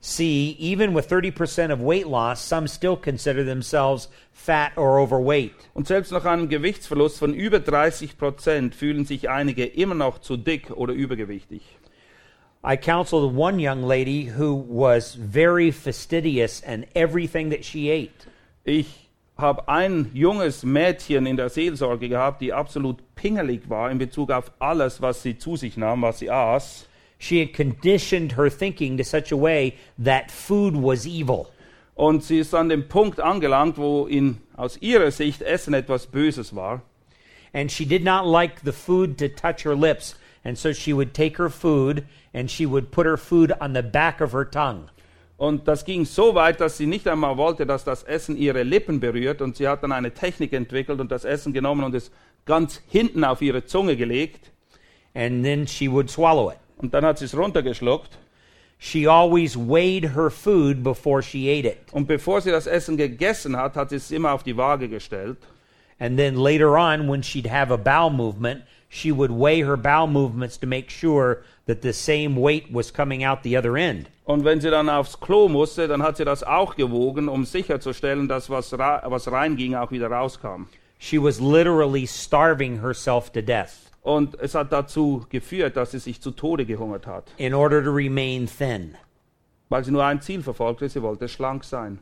C, 0.00 0.56
even 0.58 0.94
with 0.94 1.08
30% 1.08 1.70
of 1.70 1.82
weight 1.82 2.06
loss, 2.06 2.40
some 2.40 2.66
still 2.66 2.96
consider 2.96 3.44
themselves 3.44 4.08
fat 4.32 4.72
or 4.76 4.98
overweight. 4.98 5.52
Und 5.74 5.86
selbst 5.86 6.10
nach 6.10 6.24
einem 6.24 6.48
Gewichtsverlust 6.48 7.18
von 7.18 7.34
über 7.34 7.60
30 7.60 8.16
Prozent 8.16 8.74
fühlen 8.74 9.04
sich 9.04 9.28
einige 9.28 9.66
immer 9.66 9.94
noch 9.94 10.18
zu 10.18 10.38
dick 10.38 10.70
oder 10.70 10.94
übergewichtig. 10.94 11.62
I 12.62 12.76
counseled 12.76 13.34
one 13.34 13.58
young 13.58 13.82
lady 13.82 14.26
who 14.36 14.54
was 14.54 15.14
very 15.14 15.70
fastidious 15.70 16.60
in 16.60 16.86
everything 16.94 17.50
that 17.50 17.64
she 17.64 17.90
ate. 17.90 18.26
Ich 18.64 19.08
habe 19.36 19.68
ein 19.68 20.10
junges 20.12 20.62
Mädchen 20.62 21.26
in 21.26 21.36
der 21.36 21.48
Seelsorge 21.48 22.08
gehabt, 22.08 22.42
die 22.42 22.52
absolut 22.52 22.98
pingelig 23.14 23.68
war 23.68 23.90
in 23.90 23.98
Bezug 23.98 24.30
auf 24.30 24.52
alles, 24.58 25.00
was 25.00 25.22
sie 25.22 25.38
zu 25.38 25.56
sich 25.56 25.76
nahm, 25.76 26.02
was 26.02 26.18
sie 26.18 26.30
aß. 26.30 26.86
She 27.20 27.38
had 27.38 27.52
conditioned 27.52 28.32
her 28.32 28.48
thinking 28.48 28.96
to 28.96 29.04
such 29.04 29.30
a 29.30 29.36
way 29.36 29.76
that 29.98 30.30
food 30.30 30.74
was 30.74 31.06
evil. 31.06 31.50
Und 31.94 32.24
sie 32.24 32.38
ist 32.38 32.54
an 32.54 32.70
dem 32.70 32.88
Punkt 32.88 33.20
angelangt, 33.20 33.76
wo 33.76 34.06
in, 34.06 34.38
aus 34.56 34.78
ihrer 34.80 35.10
Sicht 35.10 35.42
Essen 35.42 35.74
etwas 35.74 36.06
Böses 36.06 36.56
war. 36.56 36.80
And 37.52 37.70
she 37.70 37.84
did 37.84 38.04
not 38.04 38.24
like 38.24 38.62
the 38.64 38.72
food 38.72 39.18
to 39.18 39.28
touch 39.28 39.64
her 39.64 39.76
lips. 39.76 40.14
And 40.44 40.56
so 40.56 40.72
she 40.72 40.94
would 40.94 41.12
take 41.12 41.36
her 41.36 41.50
food 41.50 42.04
and 42.32 42.50
she 42.50 42.64
would 42.64 42.90
put 42.90 43.04
her 43.04 43.18
food 43.18 43.52
on 43.60 43.74
the 43.74 43.82
back 43.82 44.22
of 44.22 44.32
her 44.32 44.46
tongue. 44.46 44.88
Und 45.36 45.68
das 45.68 45.84
ging 45.84 46.06
so 46.06 46.34
weit, 46.34 46.58
dass 46.58 46.78
sie 46.78 46.86
nicht 46.86 47.06
einmal 47.06 47.36
wollte, 47.36 47.66
dass 47.66 47.84
das 47.84 48.02
Essen 48.04 48.34
ihre 48.34 48.62
Lippen 48.62 48.98
berührt. 48.98 49.42
Und 49.42 49.56
sie 49.56 49.68
hat 49.68 49.82
dann 49.82 49.92
eine 49.92 50.14
Technik 50.14 50.54
entwickelt 50.54 51.00
und 51.00 51.12
das 51.12 51.26
Essen 51.26 51.52
genommen 51.52 51.84
und 51.84 51.94
es 51.94 52.10
ganz 52.46 52.80
hinten 52.88 53.24
auf 53.24 53.42
ihre 53.42 53.66
Zunge 53.66 53.96
gelegt. 53.96 54.52
And 55.12 55.44
then 55.44 55.66
she 55.66 55.86
would 55.86 56.08
swallow 56.08 56.50
it. 56.50 56.56
Und 56.80 56.94
dann 56.94 57.04
hat 57.04 57.18
sie 57.18 57.26
es 57.26 57.36
runtergeschluckt. 57.36 58.18
She 58.78 59.06
always 59.06 59.56
weighed 59.56 60.14
her 60.14 60.30
food 60.30 60.82
before 60.82 61.22
she 61.22 61.50
ate 61.50 61.66
it. 61.66 61.78
Und 61.92 62.08
bevor 62.08 62.40
sie 62.40 62.50
das 62.50 62.66
Essen 62.66 62.96
gegessen 62.96 63.54
hat, 63.54 63.76
hat 63.76 63.90
sie 63.90 63.96
es 63.96 64.10
immer 64.10 64.32
auf 64.32 64.42
die 64.42 64.56
Waage 64.56 64.88
gestellt. 64.88 65.36
And 65.98 66.18
then 66.18 66.36
later 66.36 66.78
on, 66.78 67.06
when 67.06 67.22
she'd 67.22 67.46
have 67.46 67.70
a 67.70 67.76
bowel 67.76 68.08
movement, 68.08 68.62
she 68.88 69.12
would 69.12 69.30
weigh 69.30 69.60
her 69.60 69.76
bowel 69.76 70.06
movements 70.06 70.56
to 70.56 70.66
make 70.66 70.88
sure 70.88 71.42
that 71.66 71.82
the 71.82 71.92
same 71.92 72.34
weight 72.34 72.72
was 72.72 72.90
coming 72.90 73.22
out 73.22 73.42
the 73.42 73.54
other 73.54 73.76
end. 73.76 74.08
Und 74.24 74.44
wenn 74.44 74.62
sie 74.62 74.70
dann 74.70 74.88
aufs 74.88 75.20
Klo 75.20 75.48
musste, 75.48 75.86
dann 75.86 76.02
hat 76.02 76.16
sie 76.16 76.24
das 76.24 76.42
auch 76.42 76.74
gewogen, 76.74 77.28
um 77.28 77.44
sicherzustellen, 77.44 78.28
dass 78.28 78.48
was, 78.48 78.72
was 78.72 79.30
reinging, 79.30 79.74
auch 79.74 79.90
wieder 79.90 80.10
rauskam. 80.10 80.68
She 80.98 81.18
was 81.18 81.38
literally 81.38 82.06
starving 82.06 82.80
herself 82.80 83.30
to 83.32 83.42
death 83.42 83.89
Und 84.02 84.38
es 84.40 84.54
hat 84.54 84.72
dazu 84.72 85.26
geführt, 85.28 85.76
dass 85.76 85.90
sie 85.90 85.98
sich 85.98 86.20
zu 86.20 86.30
Tode 86.30 86.64
gehungert 86.64 87.06
hat, 87.06 87.32
in 87.36 87.52
order 87.52 87.82
to 87.82 87.90
remain 87.90 88.46
thin. 88.46 88.96
weil 89.68 89.84
sie 89.84 89.92
nur 89.92 90.04
ein 90.04 90.20
Ziel 90.20 90.42
verfolgte, 90.42 90.88
sie 90.88 91.02
wollte 91.02 91.28
schlank 91.28 91.64
sein. 91.64 92.00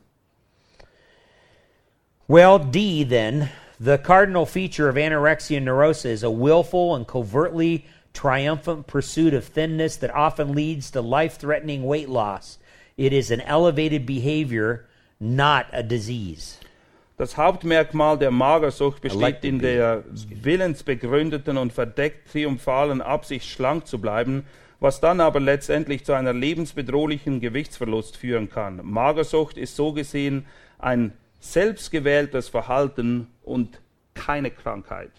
Well, 2.27 2.59
D 2.59 3.05
then, 3.05 3.51
the 3.81 3.99
cardinal 3.99 4.47
feature 4.47 4.89
of 4.89 4.97
anorexia 4.97 5.61
nervosa 5.61 6.07
is 6.07 6.23
a 6.23 6.31
willful 6.31 6.95
and 6.95 7.07
covertly 7.07 7.87
triumphant 8.13 8.87
pursuit 8.87 9.35
of 9.35 9.45
thinness 9.45 9.97
that 9.97 10.15
often 10.15 10.55
leads 10.55 10.91
to 10.91 11.01
life 11.01 11.39
threatening 11.39 11.85
weight 11.85 12.09
loss. 12.09 12.59
It 12.97 13.13
is 13.13 13.31
an 13.31 13.41
elevated 13.43 14.07
behavior, 14.07 14.87
not 15.21 15.67
a 15.73 15.83
disease. 15.83 16.59
Das 17.19 17.37
Hauptmerkmal 17.37 18.17
der 18.17 18.31
Magersucht 18.31 19.03
besteht 19.03 19.45
in 19.45 19.59
der 19.59 20.05
willensbegründeten 20.29 21.59
und 21.59 21.73
verdeckt 21.73 22.31
triumphalen 22.31 23.03
Absicht, 23.03 23.49
schlank 23.49 23.89
zu 23.89 24.01
bleiben, 24.01 24.47
was 24.79 25.01
dann 25.01 25.21
aber 25.21 25.41
letztendlich 25.41 26.05
zu 26.05 26.13
einer 26.13 26.33
lebensbedrohlichen 26.33 27.41
Gewichtsverlust 27.41 28.17
führen 28.17 28.49
kann. 28.49 28.81
Magersucht 28.85 29.59
ist 29.59 29.75
so 29.75 29.93
gesehen 29.93 30.47
ein 30.79 31.13
selbstgewähltes 31.41 32.49
Verhalten 32.49 33.27
und 33.43 33.81
keine 34.15 34.53
Krankheit. 34.53 35.11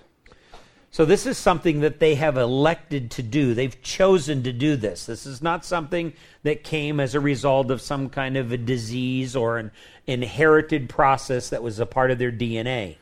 So, 0.92 1.06
this 1.06 1.28
is 1.28 1.38
something 1.38 1.82
that 1.82 2.00
they 2.00 2.16
have 2.16 2.36
elected 2.36 3.12
to 3.12 3.22
do. 3.22 3.54
They've 3.54 3.80
chosen 3.84 4.42
to 4.44 4.52
do 4.52 4.76
this. 4.76 5.06
This 5.06 5.28
is 5.28 5.42
not 5.42 5.64
something 5.64 6.14
that 6.44 6.64
came 6.64 7.00
as 7.00 7.14
a 7.14 7.20
result 7.20 7.70
of 7.70 7.80
some 7.80 8.10
kind 8.10 8.36
of 8.36 8.52
a 8.52 8.58
disease 8.58 9.36
or 9.36 9.60
an 9.60 9.72
inherited 10.08 10.90
process 10.90 11.50
that 11.50 11.62
was 11.62 11.80
a 11.80 11.86
part 11.86 12.10
of 12.10 12.18
their 12.18 12.32
DNA. 12.32 12.96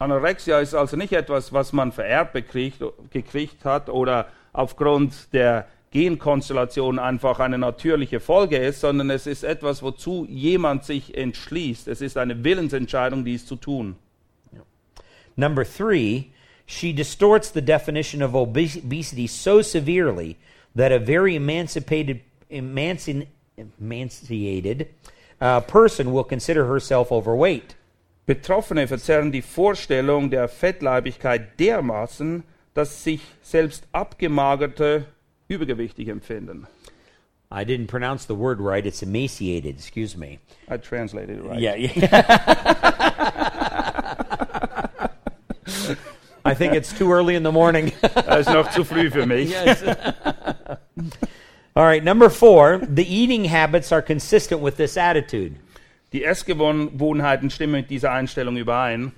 Anorexia 0.00 0.60
ist 0.60 0.74
also 0.74 0.96
nicht 0.96 1.12
etwas, 1.12 1.52
was 1.52 1.72
man 1.72 1.92
vererbt 1.92 2.32
bekriegt, 2.32 2.82
gekriegt 3.10 3.64
hat 3.64 3.88
oder 3.88 4.28
aufgrund 4.52 5.32
der 5.32 5.66
Genkonstellation 5.90 6.98
einfach 6.98 7.40
eine 7.40 7.58
natürliche 7.58 8.20
Folge 8.20 8.56
ist, 8.56 8.80
sondern 8.80 9.10
es 9.10 9.26
ist 9.26 9.44
etwas, 9.44 9.82
wozu 9.82 10.26
jemand 10.28 10.84
sich 10.84 11.16
entschließt. 11.16 11.88
Es 11.88 12.00
ist 12.00 12.16
eine 12.16 12.44
Willensentscheidung, 12.44 13.24
dies 13.24 13.44
zu 13.46 13.56
tun. 13.56 13.96
Number 15.36 15.64
three, 15.64 16.26
she 16.70 16.92
distorts 16.92 17.50
the 17.50 17.60
definition 17.60 18.22
of 18.22 18.36
obesity 18.36 19.26
so 19.26 19.60
severely 19.60 20.36
that 20.76 20.92
a 20.92 21.00
very 21.00 21.34
emancipated, 21.34 22.20
emanci- 22.48 23.26
emaciated 23.56 24.88
uh, 25.40 25.60
person 25.62 26.12
will 26.12 26.22
consider 26.22 26.66
herself 26.66 27.10
overweight. 27.10 27.74
Betroffene 28.24 28.86
verzerren 28.86 29.32
die 29.32 29.42
Vorstellung 29.42 30.30
der 30.30 30.46
Fettleibigkeit 30.46 31.58
dermaßen, 31.58 32.44
dass 32.72 33.02
sich 33.02 33.20
selbst 33.42 33.88
abgemagerte 33.90 35.06
übergewichtig 35.48 36.06
empfinden. 36.06 36.68
I 37.50 37.64
didn't 37.64 37.88
pronounce 37.88 38.26
the 38.26 38.36
word 38.36 38.60
right. 38.60 38.86
It's 38.86 39.02
emaciated. 39.02 39.74
Excuse 39.74 40.16
me. 40.16 40.38
I 40.68 40.76
translated 40.76 41.38
it 41.38 41.42
right. 41.42 41.58
Yeah. 41.58 41.74
yeah. 41.74 43.26
I 46.44 46.54
think 46.54 46.74
it's 46.74 46.92
too 46.92 47.12
early 47.12 47.34
in 47.34 47.42
the 47.42 47.52
morning. 47.52 47.92
Das 48.02 48.46
ist 48.46 48.52
noch 48.52 48.70
zu 48.70 48.84
früh 48.84 49.10
für 49.10 49.26
mich. 49.26 49.54
All 51.76 51.84
right, 51.84 52.02
number 52.02 52.30
four, 52.30 52.78
the 52.78 53.04
eating 53.04 53.44
habits 53.44 53.92
are 53.92 54.02
consistent 54.02 54.60
with 54.60 54.76
this 54.76 54.96
attitude. 54.96 55.56
Die 56.12 56.24
Essgewohnheiten 56.24 57.50
stimmen 57.50 57.72
mit 57.72 57.90
dieser 57.90 58.10
Einstellung 58.10 58.56
überein. 58.56 59.12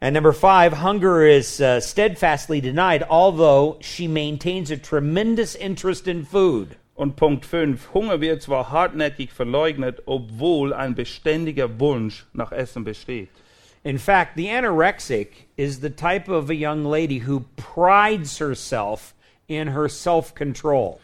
And 0.00 0.14
number 0.14 0.32
five, 0.32 0.74
hunger 0.74 1.22
is 1.22 1.60
uh, 1.60 1.80
steadfastly 1.80 2.60
denied, 2.60 3.02
although 3.08 3.78
she 3.80 4.06
maintains 4.06 4.70
a 4.70 4.76
tremendous 4.76 5.56
interest 5.56 6.06
in 6.06 6.24
food. 6.24 6.76
Und 6.94 7.16
Punkt 7.16 7.46
5. 7.46 7.94
Hunger 7.94 8.20
wird 8.20 8.42
zwar 8.42 8.70
hartnäckig 8.70 9.32
verleugnet, 9.32 10.02
obwohl 10.06 10.74
ein 10.74 10.94
beständiger 10.94 11.80
Wunsch 11.80 12.26
nach 12.32 12.52
Essen 12.52 12.84
besteht. 12.84 13.30
In 13.84 13.98
fact, 13.98 14.36
the 14.36 14.46
anorexic 14.46 15.46
is 15.56 15.80
the 15.80 15.90
type 15.90 16.28
of 16.28 16.50
a 16.50 16.54
young 16.54 16.84
lady 16.84 17.18
who 17.18 17.44
prides 17.56 18.38
herself 18.38 19.14
in 19.46 19.68
her 19.68 19.88
self 19.88 20.34
control. 20.34 21.00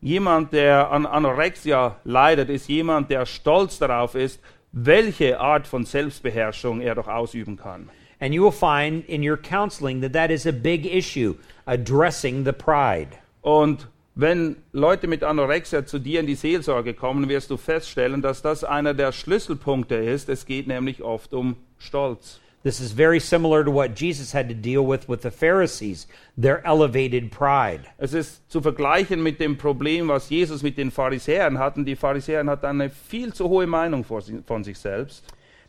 Jemand, 0.00 0.52
der 0.52 0.92
an 0.92 1.06
Anorexia 1.06 1.96
leidet, 2.04 2.48
ist 2.48 2.68
jemand, 2.68 3.10
der 3.10 3.26
stolz 3.26 3.78
darauf 3.78 4.14
ist, 4.14 4.40
welche 4.72 5.40
Art 5.40 5.66
von 5.66 5.84
Selbstbeherrschung 5.84 6.80
er 6.80 6.94
doch 6.94 7.08
ausüben 7.08 7.56
kann. 7.56 7.90
And 8.20 8.34
you 8.34 8.42
will 8.42 8.52
find 8.52 9.04
in 9.08 9.22
your 9.22 9.36
counseling 9.36 10.00
that 10.02 10.12
that 10.12 10.30
is 10.30 10.46
a 10.46 10.52
big 10.52 10.86
issue, 10.86 11.36
addressing 11.66 12.44
the 12.44 12.52
pride. 12.52 13.16
Und 13.42 13.88
wenn 14.14 14.56
Leute 14.72 15.06
mit 15.06 15.22
Anorexia 15.22 15.86
zu 15.86 16.00
dir 16.00 16.20
in 16.20 16.26
die 16.26 16.34
Seelsorge 16.34 16.94
kommen, 16.94 17.28
wirst 17.28 17.50
du 17.50 17.56
feststellen, 17.56 18.20
dass 18.20 18.42
das 18.42 18.64
einer 18.64 18.92
der 18.92 19.12
Schlüsselpunkte 19.12 19.94
ist. 19.94 20.28
Es 20.28 20.44
geht 20.44 20.66
nämlich 20.66 21.02
oft 21.02 21.32
um 21.32 21.56
Stolz. 21.80 22.38
This 22.64 22.80
is 22.80 22.92
very 22.92 23.20
similar 23.20 23.62
to 23.62 23.70
what 23.70 23.94
Jesus 23.94 24.32
had 24.32 24.48
to 24.48 24.54
deal 24.54 24.84
with 24.84 25.08
with 25.08 25.22
the 25.22 25.30
Pharisees, 25.30 26.06
their 26.36 26.66
elevated 26.66 27.30
pride. 27.30 27.86
Es 27.98 28.12
ist 28.12 28.50
zu 28.50 28.60
vergleichen 28.60 29.22
mit 29.22 29.38
dem 29.38 29.56
Problem, 29.56 30.08
was 30.08 30.28
Jesus 30.28 30.62
mit 30.62 30.76
den 30.76 30.90
Pharisäern 30.90 31.58
hatten. 31.58 31.84
Die 31.84 31.94
Pharisäer 31.94 32.44
hatten 32.44 32.66
eine 32.66 32.90
viel 32.90 33.32
zu 33.32 33.48
hohe 33.48 33.66
Meinung 33.66 34.04
von 34.04 34.64
sich 34.64 34.78
selbst. 34.78 35.24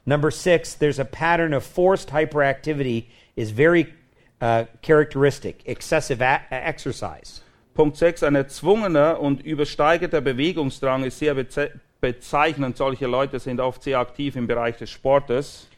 Number 0.06 0.32
six, 0.32 0.76
there's 0.76 1.00
a 1.00 1.06
pattern 1.06 1.54
of 1.54 1.64
forced 1.64 2.10
hyperactivity 2.12 3.06
is 3.36 3.52
very 3.52 3.94
uh, 4.42 4.66
characteristic, 4.82 5.62
excessive 5.66 6.22
exercise. 6.22 7.42
Punkt 7.80 7.96
6. 7.96 8.24
Ein 8.24 8.36
erzwungener 8.36 9.22
und 9.22 9.42
übersteigerter 9.42 10.20
Bewegungsdrang 10.20 11.06
ist 11.06 11.20
sehr 11.20 11.34
beze 11.34 11.72
bezeichnend. 12.02 12.76
Solche 12.76 13.08
Leute 13.08 13.40
sind 13.40 13.62
oft 13.62 13.84
sehr 13.84 14.00
aktiv 14.00 14.36
im 14.36 14.48
Bereich 14.48 14.76
des 14.76 14.90
Sportes. 14.90 15.69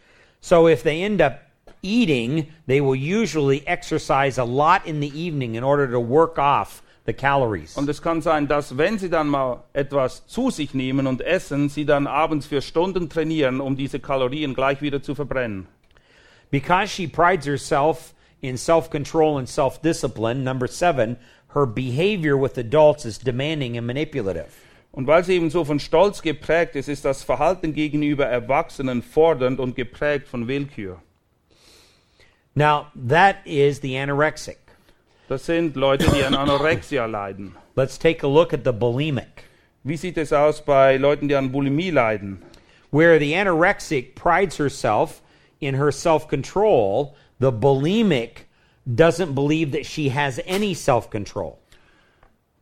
So 0.42 0.68
if 0.68 0.84
they 0.84 1.04
end 1.04 1.22
up 1.22 1.40
eating, 1.82 2.48
they 2.68 2.82
will 2.82 2.96
usually 2.96 3.66
exercise 3.68 4.38
a 4.38 4.44
lot 4.44 4.86
in 4.86 5.00
the 5.00 5.20
evening 5.20 5.56
in 5.56 5.64
order 5.64 5.88
to 5.88 6.00
work 6.00 6.38
off 6.38 6.82
the 7.06 7.14
calories. 7.14 7.76
Und 7.78 7.90
es 7.90 8.02
kann 8.02 8.22
sein, 8.22 8.48
dass 8.48 8.78
wenn 8.78 8.98
sie 8.98 9.10
dann 9.10 9.28
mal 9.28 9.64
etwas 9.74 10.26
zu 10.28 10.50
sich 10.50 10.74
nehmen 10.74 11.08
und 11.08 11.22
essen, 11.22 11.70
sie 11.70 11.86
dann 11.86 12.08
abends 12.08 12.46
für 12.46 12.62
Stunden 12.62 13.10
trainieren, 13.10 13.62
um 13.62 13.76
diese 13.76 14.00
Kalorien 14.00 14.54
gleich 14.54 14.82
wieder 14.82 15.02
zu 15.02 15.16
verbrennen. 15.16 15.68
Because 16.52 16.90
she 16.90 17.08
prides 17.08 17.46
herself 17.46 18.14
in 18.42 18.58
self 18.58 18.90
control 18.90 19.38
and 19.38 19.48
self 19.48 19.82
discipline, 19.82 20.44
number 20.44 20.68
seven, 20.68 21.18
her 21.54 21.66
behavior 21.66 22.36
with 22.38 22.58
adults 22.58 23.06
is 23.06 23.18
demanding 23.18 23.78
and 23.78 23.88
manipulative. 23.88 24.50
Und 24.92 25.08
weil 25.08 25.24
sie 25.24 25.36
eben 25.36 25.50
so 25.50 25.64
von 25.64 25.80
Stolz 25.80 26.22
geprägt 26.22 26.76
ist, 26.76 26.90
ist 26.90 27.06
das 27.06 27.24
Verhalten 27.24 27.74
gegenüber 27.74 28.26
Erwachsenen 28.26 29.02
fordernd 29.02 29.60
und 29.60 29.76
geprägt 29.76 30.28
von 30.28 30.48
Willkür. 30.48 31.02
Now, 32.54 32.88
that 33.08 33.38
is 33.46 33.80
the 33.82 33.98
anorexic. 33.98 34.58
Das 35.30 35.46
sind 35.46 35.78
Leute, 35.78 36.12
die 36.12 36.26
an 36.26 36.36
Anorexia 36.36 37.06
leiden. 37.06 37.56
Let's 37.78 37.98
take 37.98 38.26
a 38.26 38.30
look 38.30 38.54
at 38.54 38.66
the 38.66 38.74
bulimic. 38.74 39.46
Wie 39.86 39.96
sieht 39.96 40.18
es 40.18 40.34
aus 40.34 40.62
bei 40.62 40.98
Leuten, 40.98 41.30
die 41.30 41.36
an 41.36 41.54
Bulimie 41.54 41.90
leiden? 41.90 42.42
Where 42.92 43.18
the 43.18 43.34
anorexic 43.34 44.14
prides 44.16 44.58
herself 44.58 45.22
in 45.62 45.76
her 45.76 45.94
self 45.94 46.28
control, 46.28 47.16
the 47.40 47.52
bulimic 47.54 48.48
doesn't 48.86 49.34
believe 49.34 49.72
that 49.72 49.86
she 49.86 50.10
has 50.10 50.42
any 50.46 50.74
self 50.74 51.10
control. 51.10 51.61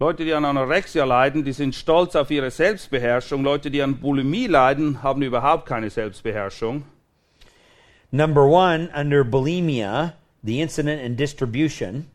Leute, 0.02 0.24
die 0.24 0.34
an 0.34 0.46
Anorexia 0.46 1.04
leiden, 1.04 1.44
die 1.44 1.52
sind 1.52 1.76
stolz 1.76 2.16
auf 2.16 2.32
ihre 2.32 2.52
Selbstbeherrschung. 2.52 3.44
Leute, 3.44 3.70
die 3.70 3.82
an 3.82 4.00
Bulimie 4.00 4.48
leiden, 4.48 5.04
haben 5.04 5.22
überhaupt 5.22 5.66
keine 5.66 5.90
Selbstbeherrschung. 5.90 6.84
Number 8.10 8.46
one, 8.46 8.90
under 8.96 9.26
bulimia, 9.26 10.14
the 10.42 10.62
incident 10.62 11.04
and 11.04 11.20
distribution, 11.20 12.06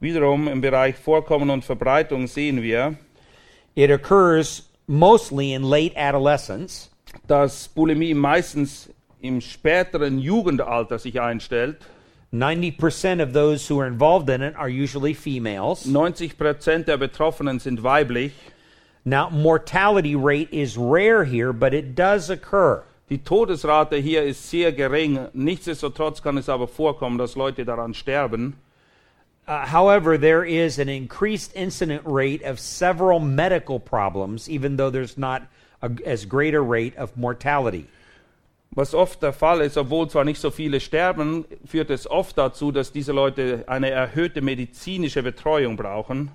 Wiederum 0.00 0.48
im 0.48 0.62
Bereich 0.62 0.96
Vorkommen 0.96 1.50
und 1.50 1.66
Verbreitung 1.66 2.26
sehen 2.26 2.62
wir, 2.62 2.96
it 3.74 3.90
occurs 3.90 4.70
mostly 4.86 5.52
in 5.52 5.64
late 5.64 5.94
adolescence. 5.94 6.90
dass 7.28 7.68
Bulimie 7.68 8.14
meistens 8.14 8.88
im 9.20 9.42
späteren 9.42 10.18
Jugendalter 10.18 10.98
sich 10.98 11.20
einstellt. 11.20 11.76
90% 12.32 13.20
of 13.20 13.34
those 13.34 13.68
who 13.68 13.78
are 13.78 13.86
involved 13.86 14.30
in 14.30 14.40
it 14.40 14.56
are 14.56 14.68
usually 14.68 15.12
females. 15.12 15.84
90% 15.86 16.86
der 16.86 16.96
Betroffenen 16.96 17.60
sind 17.60 17.80
weiblich. 17.80 18.32
Now, 19.04 19.28
mortality 19.28 20.14
rate 20.14 20.48
is 20.50 20.78
rare 20.78 21.24
here, 21.24 21.52
but 21.52 21.74
it 21.74 21.94
does 21.94 22.30
occur. 22.30 22.84
Die 23.10 23.18
Todesrate 23.18 24.00
hier 24.00 24.22
ist 24.22 24.48
sehr 24.48 24.72
gering. 24.72 25.28
Nichtsdestotrotz 25.34 26.22
kann 26.22 26.38
es 26.38 26.48
aber 26.48 26.66
vorkommen, 26.66 27.18
dass 27.18 27.36
Leute 27.36 27.64
daran 27.66 27.92
sterben. 27.92 28.54
Uh, 29.46 29.66
however, 29.66 30.16
there 30.16 30.44
is 30.44 30.78
an 30.78 30.88
increased 30.88 31.52
incident 31.54 32.02
rate 32.06 32.42
of 32.42 32.58
several 32.58 33.18
medical 33.18 33.78
problems, 33.78 34.48
even 34.48 34.76
though 34.76 34.88
there's 34.88 35.18
not 35.18 35.42
a, 35.82 35.90
as 36.06 36.24
great 36.24 36.54
a 36.54 36.60
rate 36.60 36.96
of 36.96 37.14
mortality. 37.16 37.88
Was 38.74 38.94
oft 38.94 39.22
der 39.22 39.34
Fall 39.34 39.60
ist, 39.60 39.76
obwohl 39.76 40.08
zwar 40.08 40.24
nicht 40.24 40.40
so 40.40 40.50
viele 40.50 40.80
sterben, 40.80 41.44
führt 41.66 41.90
es 41.90 42.10
oft 42.10 42.38
dazu, 42.38 42.72
dass 42.72 42.90
diese 42.90 43.12
Leute 43.12 43.64
eine 43.66 43.90
erhöhte 43.90 44.40
medizinische 44.40 45.22
Betreuung 45.22 45.76
brauchen. 45.76 46.30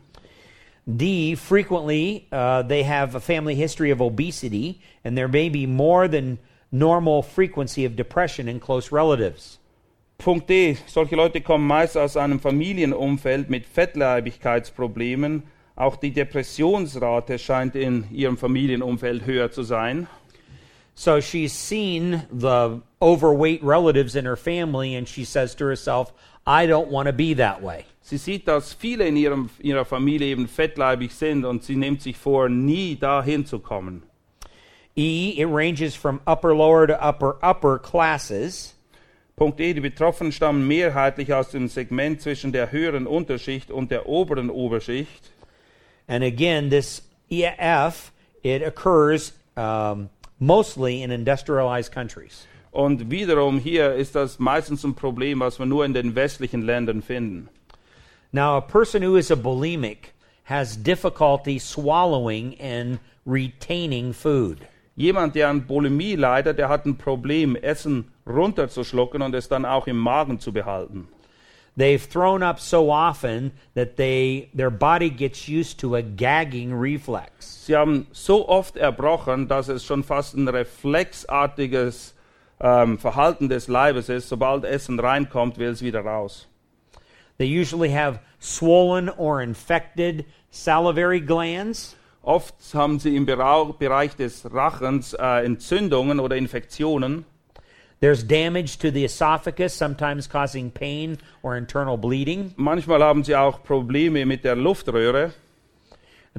D, 0.86 1.36
frequently 1.36 2.28
uh, 2.32 2.62
they 2.62 2.84
have 2.84 3.18
a 3.18 3.20
family 3.20 3.56
history 3.56 3.92
of 3.92 4.00
obesity, 4.02 4.80
and 5.04 5.18
there 5.18 5.28
may 5.28 5.50
be 5.50 5.66
more 5.66 6.08
than 6.08 6.38
normal 6.72 7.24
frequency 7.24 7.86
of 7.88 7.96
depression 7.96 8.48
in 8.48 8.60
close 8.60 8.92
relatives. 8.94 9.60
Punkt 10.20 10.48
D. 10.48 10.78
Solche 10.86 11.16
Leute 11.16 11.42
kommen 11.42 11.66
meist 11.66 11.98
aus 11.98 12.18
einem 12.18 12.40
Familienumfeld 12.40 13.50
mit 13.50 13.66
Fettleibigkeitsproblemen. 13.66 15.44
Auch 15.76 15.96
die 15.96 16.12
Depressionsrate 16.12 17.38
scheint 17.38 17.76
in 17.76 18.06
ihrem 18.12 18.38
Familienumfeld 18.38 19.26
höher 19.26 19.52
zu 19.52 19.64
sein. 19.64 20.08
So 21.00 21.20
she's 21.20 21.54
seen 21.54 22.24
the 22.32 22.82
overweight 23.00 23.64
relatives 23.64 24.16
in 24.16 24.26
her 24.26 24.36
family, 24.36 24.96
and 24.96 25.08
she 25.08 25.26
says 25.26 25.54
to 25.56 25.66
herself, 25.66 26.12
I 26.48 26.66
don't 26.66 26.88
want 26.88 27.06
to 27.06 27.14
be 27.14 27.36
that 27.36 27.62
way. 27.62 27.86
Sie 28.02 28.18
sieht, 28.18 28.48
dass 28.48 28.74
viele 28.74 29.02
in 29.02 29.16
ihrem, 29.16 29.52
ihrer 29.62 29.86
Familie 29.86 30.30
eben 30.30 30.48
fettleibig 30.48 31.12
sind 31.12 31.46
und 31.46 31.64
sie 31.64 31.76
nimmt 31.76 32.02
sich 32.02 32.18
vor, 32.18 32.50
nie 32.50 32.96
dahin 32.96 33.46
zu 33.46 33.60
kommen. 33.60 34.02
E, 34.98 35.36
it 35.38 35.46
ranges 35.46 35.94
from 35.94 36.20
upper 36.26 36.56
lower 36.56 36.88
to 36.88 37.00
upper 37.00 37.38
upper 37.44 37.78
classes. 37.78 38.74
Punkt 39.36 39.60
E. 39.62 39.74
Die 39.74 39.82
Betroffenen 39.82 40.32
stammen 40.32 40.68
mehrheitlich 40.68 41.32
aus 41.32 41.52
dem 41.52 41.68
Segment 41.68 42.22
zwischen 42.22 42.52
der 42.52 42.72
höheren 42.72 43.06
Unterschicht 43.06 43.70
und 43.70 43.92
der 43.92 44.10
oberen 44.10 44.50
Oberschicht. 44.50 45.30
And 46.08 46.24
again, 46.24 46.72
this 46.72 47.04
EF, 47.30 48.12
it 48.42 48.64
occurs 48.64 49.34
um, 49.56 50.10
mostly 50.40 51.02
in 51.04 51.12
industrialized 51.12 51.92
countries. 51.92 52.46
Und 52.72 53.10
wiederum 53.10 53.60
hier 53.60 53.94
ist 53.94 54.16
das 54.16 54.40
meistens 54.40 54.84
ein 54.84 54.94
Problem, 54.94 55.40
was 55.40 55.58
wir 55.58 55.66
nur 55.66 55.86
in 55.86 55.94
den 55.94 56.16
westlichen 56.16 56.62
Ländern 56.62 57.02
finden. 57.02 57.50
Now, 58.32 58.58
a 58.58 58.62
person 58.62 59.02
who 59.02 59.16
is 59.16 59.32
a 59.32 59.36
bulimic 59.36 60.14
has 60.44 60.78
difficulty 60.78 61.60
swallowing 61.60 62.56
and 62.60 63.00
retaining 63.26 64.14
food. 64.14 64.60
Jemand, 64.96 65.36
der 65.36 65.50
an 65.50 65.66
Bulimie 65.68 66.16
leidet, 66.16 66.58
der 66.58 66.70
hat 66.70 66.86
ein 66.86 66.98
Problem, 66.98 67.56
Essen 67.56 68.12
runterzuschlucken 68.26 69.22
und 69.22 69.36
es 69.36 69.48
dann 69.48 69.66
auch 69.66 69.88
im 69.88 69.98
Magen 69.98 70.40
zu 70.40 70.52
behalten. 70.52 71.08
They've 71.78 72.04
thrown 72.04 72.42
up 72.42 72.60
so 72.60 72.90
often 72.90 73.52
that 73.76 73.98
they 73.98 74.50
their 74.52 74.72
body 74.72 75.12
gets 75.12 75.48
used 75.48 75.80
to 75.82 75.96
a 75.96 76.02
gagging 76.02 76.74
reflex. 76.74 77.66
Sie 77.68 77.76
haben 77.76 78.08
so 78.12 78.50
oft 78.50 78.78
erbrochen, 78.78 79.48
dass 79.48 79.70
es 79.70 79.86
schon 79.86 80.02
fast 80.04 80.36
ein 80.36 80.48
reflexartiges 80.48 82.14
ähm, 82.60 82.98
Verhalten 82.98 83.48
des 83.48 83.68
Leibes 83.68 84.10
ist. 84.10 84.28
Sobald 84.28 84.66
Essen 84.66 85.00
reinkommt, 85.00 85.60
will 85.60 85.70
es 85.70 85.84
wieder 85.84 86.02
raus. 86.02 86.48
They 87.38 87.46
usually 87.46 87.92
have 87.92 88.20
swollen 88.40 89.10
or 89.10 89.44
infected 89.44 90.26
salivary 90.50 91.20
glands. 91.20 91.96
Oft 92.24 92.56
haben 92.74 92.98
sie 92.98 93.16
im 93.16 93.28
Bereich 93.28 94.16
des 94.16 94.52
Rachens 94.52 95.14
äh, 95.14 95.46
Entzündungen 95.46 96.20
oder 96.20 96.36
Infektionen. 96.36 97.26
There's 98.00 98.24
damage 98.24 98.78
to 98.80 98.92
the 98.92 99.06
esophagus, 99.06 99.74
sometimes 99.74 100.28
causing 100.28 100.70
pain 100.70 101.18
or 101.42 101.58
internal 101.58 101.98
bleeding. 101.98 102.54
Manchmal 102.56 103.02
haben 103.02 103.24
sie 103.24 103.36
auch 103.36 103.64
Probleme 103.64 104.26
mit 104.26 104.44
der 104.44 104.56
Luftröhre. 104.56 105.32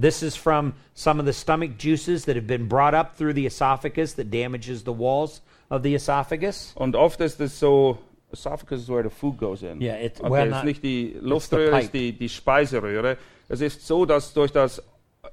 This 0.00 0.22
is 0.22 0.36
from 0.36 0.74
some 0.94 1.18
of 1.18 1.26
the 1.26 1.32
stomach 1.32 1.76
juices 1.76 2.24
that 2.26 2.36
have 2.36 2.46
been 2.46 2.68
brought 2.68 2.94
up 2.94 3.16
through 3.16 3.32
the 3.32 3.46
esophagus 3.46 4.12
that 4.14 4.30
damages 4.30 4.84
the 4.84 4.92
walls 4.92 5.40
of 5.70 5.82
the 5.82 5.94
esophagus. 5.96 6.72
Und 6.76 6.94
oft 6.94 7.20
ist 7.20 7.40
es 7.40 7.58
so, 7.58 7.98
esophagus 8.32 8.82
is 8.82 8.88
where 8.88 9.02
the 9.02 9.10
food 9.10 9.36
goes 9.38 9.64
in. 9.64 9.80
Yeah, 9.80 9.94
it- 9.96 10.20
okay, 10.20 10.30
well, 10.30 10.46
es 10.46 10.50
not- 10.52 10.64
nicht 10.64 10.82
die 10.84 11.14
the 11.20 11.26
Luftröhre, 11.26 11.76
es 11.78 11.84
ist 11.86 11.94
die, 11.94 12.12
die 12.12 12.28
Speiseröhre. 12.28 13.16
Es 13.48 13.60
ist 13.60 13.84
so, 13.84 14.04
dass 14.06 14.32
durch 14.32 14.52
das 14.52 14.80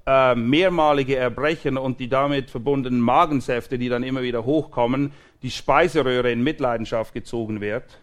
äh, 0.06 0.36
mehrmalige 0.36 1.16
Erbrechen 1.16 1.78
und 1.78 2.00
die 2.00 2.10
damit 2.10 2.50
verbundenen 2.50 3.00
Magensäfte, 3.00 3.78
die 3.78 3.90
dann 3.90 4.04
immer 4.04 4.22
wieder 4.22 4.46
hochkommen, 4.46 5.12
die 5.42 5.52
Speiseröhre 5.52 6.32
in 6.32 6.44
Mitleidenschaft 6.44 7.14
gezogen 7.14 7.62
wird. 7.62 8.00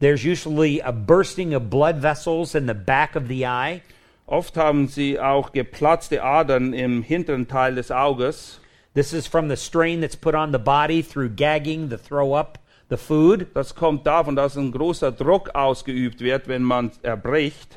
There's 0.00 0.24
usually 0.24 0.80
a 0.80 0.92
bursting 0.92 1.54
of 1.54 1.68
blood 1.68 2.00
vessels 2.00 2.54
in 2.54 2.66
the 2.66 2.74
back 2.74 3.16
of 3.16 3.28
the 3.28 3.44
eye. 3.44 3.82
Oft 4.26 4.56
haben 4.56 4.86
sie 4.86 5.18
auch 5.18 5.52
geplatzte 5.52 6.22
Adern 6.22 6.72
im 6.72 7.02
hinteren 7.02 7.48
Teil 7.48 7.74
des 7.74 7.90
Auges. 7.90 8.60
This 8.94 9.12
is 9.12 9.26
from 9.26 9.48
the 9.48 9.56
strain 9.56 10.00
that's 10.00 10.16
put 10.16 10.34
on 10.34 10.52
the 10.52 10.58
body 10.58 11.02
through 11.02 11.30
gagging, 11.34 11.90
the 11.90 11.98
throw 11.98 12.34
up, 12.34 12.58
the 12.88 12.96
food. 12.96 13.48
Das 13.54 13.74
kommt 13.74 14.06
davon, 14.06 14.36
dass 14.36 14.56
ein 14.56 14.72
großer 14.72 15.12
Druck 15.12 15.54
ausgeübt 15.54 16.20
wird, 16.20 16.48
wenn 16.48 16.62
man 16.62 16.92
erbricht. 17.02 17.76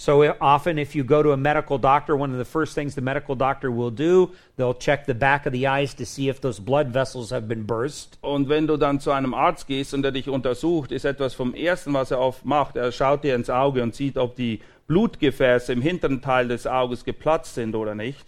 So 0.00 0.32
often, 0.40 0.78
if 0.78 0.94
you 0.94 1.02
go 1.02 1.24
to 1.24 1.32
a 1.32 1.36
medical 1.36 1.76
doctor, 1.76 2.16
one 2.16 2.30
of 2.30 2.38
the 2.38 2.44
first 2.44 2.76
things 2.76 2.94
the 2.94 3.00
medical 3.00 3.34
doctor 3.34 3.68
will 3.72 3.90
do, 3.90 4.30
they'll 4.56 4.72
check 4.72 5.06
the 5.06 5.14
back 5.14 5.44
of 5.44 5.52
the 5.52 5.66
eyes 5.66 5.92
to 5.94 6.06
see 6.06 6.28
if 6.28 6.40
those 6.40 6.60
blood 6.60 6.90
vessels 6.90 7.30
have 7.30 7.48
been 7.48 7.64
burst. 7.64 8.16
Und 8.22 8.48
wenn 8.48 8.68
du 8.68 8.76
dann 8.76 9.00
zu 9.00 9.10
einem 9.10 9.34
Arzt 9.34 9.66
gehst 9.66 9.94
und 9.94 10.02
der 10.02 10.12
dich 10.12 10.28
untersucht, 10.28 10.92
ist 10.92 11.04
etwas 11.04 11.34
vom 11.34 11.52
Ersten, 11.52 11.92
was 11.94 12.12
er 12.12 12.20
oft 12.20 12.44
macht. 12.44 12.76
Er 12.76 12.92
schaut 12.92 13.24
dir 13.24 13.34
ins 13.34 13.50
Auge 13.50 13.82
und 13.82 13.92
sieht, 13.92 14.16
ob 14.18 14.36
die 14.36 14.60
Blutgefäße 14.86 15.72
im 15.72 15.82
hinteren 15.82 16.22
Teil 16.22 16.46
des 16.46 16.68
Auges 16.68 17.04
geplatzt 17.04 17.56
sind 17.56 17.74
oder 17.74 17.96
nicht. 17.96 18.24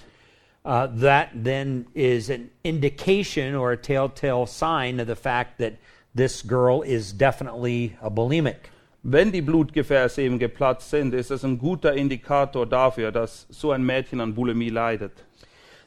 Uh, 0.64 0.88
that 0.88 1.28
then 1.32 1.86
is 1.94 2.30
an 2.30 2.50
indication 2.64 3.54
or 3.54 3.70
a 3.70 3.76
telltale 3.76 4.44
sign 4.44 4.98
of 4.98 5.06
the 5.06 5.14
fact 5.14 5.58
that 5.58 5.74
this 6.16 6.42
girl 6.42 6.82
is 6.82 7.12
definitely 7.12 7.96
a 8.02 8.10
bulimic. 8.10 8.69
Wenn 9.02 9.32
die 9.32 9.40
Blutgefäße 9.40 10.20
eben 10.20 10.38
geplatzt 10.38 10.90
sind, 10.90 11.14
ist 11.14 11.30
das 11.30 11.42
ein 11.42 11.56
guter 11.56 11.94
Indikator 11.94 12.66
dafür, 12.66 13.10
dass 13.10 13.46
so 13.48 13.72
ein 13.72 13.82
Mädchen 13.82 14.20
an 14.20 14.34
Bulimie 14.34 14.68
leidet. 14.68 15.24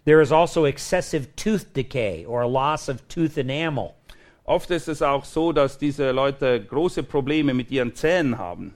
There 0.05 0.19
is 0.19 0.31
also 0.31 0.65
excessive 0.65 1.27
tooth 1.35 1.75
decay 1.75 2.25
or 2.25 2.49
loss 2.49 2.89
of 2.89 2.97
tooth 3.09 3.37
enamel. 3.37 3.93
Oft 4.45 4.71
ist 4.71 4.87
es 4.87 5.03
auch 5.03 5.23
so, 5.25 5.53
dass 5.53 5.77
diese 5.77 6.11
Leute 6.11 6.59
große 6.59 7.03
Probleme 7.03 7.53
mit 7.53 7.69
ihren 7.69 7.93
Zähnen 7.93 8.39
haben. 8.39 8.73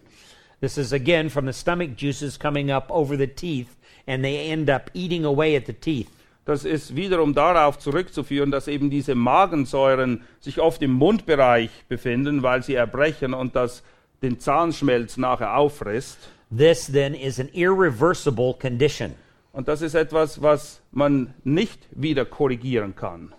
This 0.61 0.77
is 0.77 0.93
again 0.93 1.29
from 1.29 1.47
the 1.47 1.53
stomach 1.53 1.89
juices 1.97 2.37
coming 2.37 2.71
up 2.71 2.91
over 2.91 3.17
the 3.17 3.27
teeth, 3.27 3.67
and 4.05 4.23
they 4.23 4.51
end 4.51 4.69
up 4.69 4.91
eating 4.93 5.25
away 5.25 5.57
at 5.57 5.65
the 5.65 5.73
teeth. 5.73 6.09
Das 6.45 6.63
ist 6.63 6.95
wiederum 6.95 7.33
darauf 7.33 7.79
zurückzuführen, 7.79 8.51
dass 8.51 8.69
eben 8.69 8.89
diese 8.89 9.15
Magensäuren 9.15 10.21
sich 10.39 10.61
oft 10.61 10.81
im 10.81 10.93
Mundbereich 10.93 11.71
befinden, 11.89 12.43
weil 12.43 12.63
sie 12.63 12.75
erbrechen 12.75 13.33
und 13.33 13.55
das 13.55 13.83
den 14.21 14.39
Zahnschmelz 14.39 15.17
nachher 15.17 15.57
auffrisst. 15.57 16.17
This 16.55 16.87
then 16.87 17.13
is 17.13 17.39
an 17.39 17.49
irreversible 17.53 18.53
condition. 18.53 19.15
Und 19.51 19.67
das 19.67 19.81
ist 19.81 19.95
etwas, 19.95 20.41
was 20.41 20.81
man 20.91 21.33
nicht 21.43 21.79
wieder 21.91 22.25
korrigieren 22.25 22.95
kann. 22.95 23.33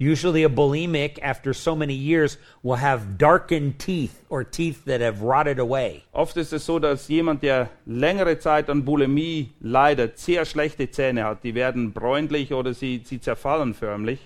Usually, 0.00 0.42
a 0.42 0.48
bulimic, 0.48 1.20
after 1.22 1.52
so 1.52 1.76
many 1.76 1.94
years, 1.94 2.36
will 2.64 2.76
have 2.76 3.16
darkened 3.16 3.78
teeth 3.78 4.24
or 4.28 4.42
teeth 4.42 4.84
that 4.86 5.00
have 5.00 5.22
rotted 5.22 5.60
away. 5.60 6.02
Oft 6.12 6.36
ist 6.36 6.52
es 6.52 6.64
so, 6.66 6.80
dass 6.80 7.08
jemand, 7.08 7.42
der 7.42 7.70
längere 7.86 8.38
Zeit 8.40 8.68
an 8.68 8.84
Bulimie 8.84 9.52
leidet, 9.60 10.18
sehr 10.18 10.44
schlechte 10.44 10.90
Zähne 10.90 11.24
hat. 11.24 11.44
Die 11.44 11.54
werden 11.54 11.92
bräunlich 11.92 12.52
oder 12.52 12.74
sie, 12.74 13.02
sie 13.04 13.20
zerfallen 13.20 13.72
förmlich. 13.72 14.18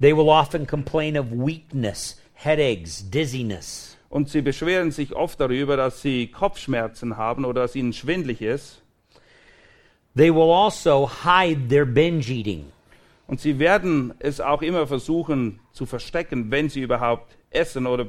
They 0.00 0.14
will 0.14 0.28
often 0.28 0.66
complain 0.66 1.16
of 1.16 1.26
weakness, 1.30 2.20
headaches, 2.34 3.02
dizziness. 3.10 3.89
Und 4.10 4.28
sie 4.28 4.42
beschweren 4.42 4.90
sich 4.90 5.14
oft 5.14 5.40
darüber, 5.40 5.76
dass 5.78 6.02
sie 6.02 6.26
Kopfschmerzen 6.26 7.16
haben 7.16 7.44
oder 7.46 7.62
dass 7.62 7.74
ihnen 7.76 7.92
schwindlig 7.94 8.42
ist. 8.42 8.82
They 10.16 10.34
will 10.34 10.50
also 10.50 11.08
hide 11.24 11.68
their 11.68 11.86
binge 11.86 12.28
eating. 12.28 12.66
Und 13.28 13.40
sie 13.40 13.60
werden 13.60 14.12
es 14.18 14.40
auch 14.40 14.60
immer 14.62 14.88
versuchen 14.88 15.60
zu 15.72 15.86
verstecken, 15.86 16.50
wenn 16.50 16.68
sie 16.68 16.80
überhaupt 16.82 17.36
essen 17.50 17.86
oder 17.86 18.08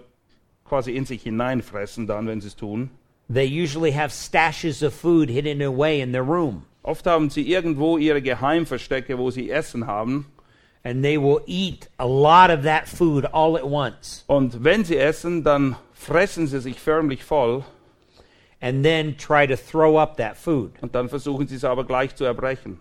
quasi 0.66 0.92
in 0.96 1.06
sich 1.06 1.22
hineinfressen, 1.22 2.08
dann, 2.08 2.26
wenn 2.28 2.42
sie 2.42 2.48
es 2.48 2.56
tun. 2.56 2.90
They 3.32 3.48
usually 3.48 3.92
have 3.94 4.10
stashes 4.12 4.82
of 4.82 4.96
food 4.96 5.30
hidden 5.30 5.62
away 5.62 6.02
in 6.02 6.12
their 6.12 6.24
room, 6.24 6.64
Oft 6.84 7.06
haben 7.06 7.30
sie 7.30 7.44
irgendwo 7.48 8.00
ihre 8.00 8.24
Geheimverstecke, 8.24 9.20
wo 9.20 9.30
sie 9.30 9.52
Essen 9.52 9.86
haben. 9.86 10.26
and 10.84 11.04
they 11.04 11.16
will 11.16 11.42
eat 11.46 11.88
a 12.00 12.06
lot 12.08 12.50
of 12.50 12.64
that 12.64 12.88
food 12.88 13.24
all 13.32 13.56
at 13.56 13.64
once, 13.64 14.24
Und 14.26 14.64
wenn 14.64 14.84
sie 14.84 14.98
essen, 14.98 15.44
dann 15.44 15.76
fressen 16.02 16.48
sie 16.48 16.60
sich 16.60 16.80
förmlich 16.80 17.24
voll 17.24 17.64
and 18.60 18.84
then 18.84 19.16
try 19.16 19.46
to 19.46 19.56
throw 19.56 19.98
up 19.98 20.18
that 20.18 20.36
food. 20.36 20.72
und 20.82 20.96
dann 20.96 21.10
versuchen 21.10 21.48
sie 21.48 21.56
es 21.56 21.64
aber 21.64 21.86
gleich 21.86 22.16
zu 22.16 22.26
erbrechen. 22.26 22.80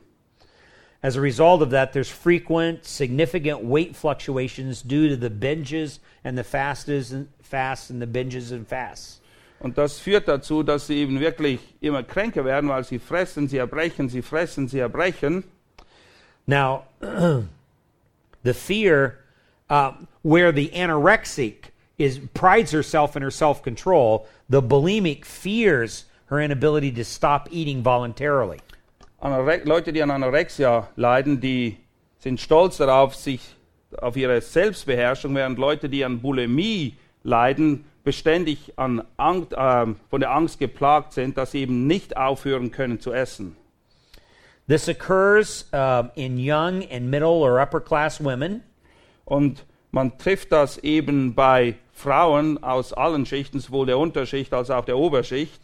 As 1.02 1.16
a 1.16 1.20
result 1.20 1.62
of 1.62 1.70
that, 1.70 1.92
there's 1.92 2.10
frequent, 2.10 2.84
significant 2.84 3.64
weight 3.64 3.96
fluctuations 3.96 4.82
due 4.82 5.08
to 5.08 5.16
the 5.16 5.30
binges 5.30 5.98
and 6.24 6.36
the 6.36 6.44
fasts 6.44 6.88
and 7.10 7.28
fasts 7.42 7.90
and 7.90 8.02
the 8.02 8.06
binges 8.06 8.52
and 8.52 8.68
fasts. 8.68 9.20
Und 9.60 9.76
das 9.76 9.98
führt 9.98 10.26
dazu, 10.26 10.62
dass 10.62 10.86
sie 10.86 10.96
eben 10.96 11.20
wirklich 11.20 11.60
immer 11.80 12.02
kränker 12.02 12.44
werden, 12.44 12.68
weil 12.68 12.84
sie 12.84 12.98
fressen, 12.98 13.48
sie 13.48 13.58
erbrechen, 13.58 14.08
sie 14.08 14.22
fressen, 14.22 14.68
sie 14.68 14.78
erbrechen. 14.78 15.44
Now, 16.46 16.84
the 18.42 18.54
fear 18.54 19.18
uh, 19.68 19.92
where 20.22 20.52
the 20.52 20.70
anorexic 20.74 21.69
is 22.00 22.18
prides 22.32 22.72
herself 22.72 23.14
in 23.14 23.22
her 23.22 23.30
self-control, 23.30 24.26
the 24.48 24.62
bulimic 24.62 25.26
fears 25.26 26.06
her 26.26 26.40
inability 26.40 26.90
to 26.90 27.04
stop 27.04 27.46
eating 27.50 27.82
voluntarily. 27.82 28.58
Anore 29.20 29.60
Leute, 29.66 29.92
die 29.92 30.00
an 30.00 30.10
Anorexia 30.10 30.88
leiden, 30.96 31.40
die 31.40 31.76
sind 32.18 32.40
stolz 32.40 32.78
darauf, 32.78 33.14
sich 33.14 33.54
auf 34.00 34.16
ihre 34.16 34.40
Selbstbeherrschung, 34.40 35.34
während 35.34 35.58
Leute, 35.58 35.90
die 35.90 36.02
an 36.02 36.20
Bulimie 36.20 36.96
leiden, 37.22 37.84
beständig 38.02 38.72
an 38.76 39.02
Angst, 39.18 39.52
äh, 39.52 39.86
von 40.08 40.20
der 40.20 40.30
Angst 40.30 40.58
geplagt 40.58 41.12
sind, 41.12 41.36
dass 41.36 41.50
sie 41.50 41.60
eben 41.60 41.86
nicht 41.86 42.16
aufhören 42.16 42.70
können 42.70 42.98
zu 43.00 43.12
essen. 43.12 43.56
This 44.68 44.88
occurs 44.88 45.66
um, 45.72 46.10
in 46.14 46.38
young 46.38 46.82
and 46.90 47.10
middle 47.10 47.42
or 47.42 47.60
upper 47.60 47.80
class 47.80 48.24
women. 48.24 48.62
Und 49.26 49.66
man 49.90 50.16
trifft 50.16 50.52
das 50.52 50.78
eben 50.78 51.34
bei 51.34 51.74
Frauen 52.00 52.62
aus 52.62 52.92
allen 52.92 53.26
Schichten, 53.26 53.60
sowohl 53.60 53.86
der 53.86 53.98
Unterschicht 53.98 54.52
als 54.52 54.70
auch 54.70 54.84
der 54.84 54.98
Oberschicht. 54.98 55.60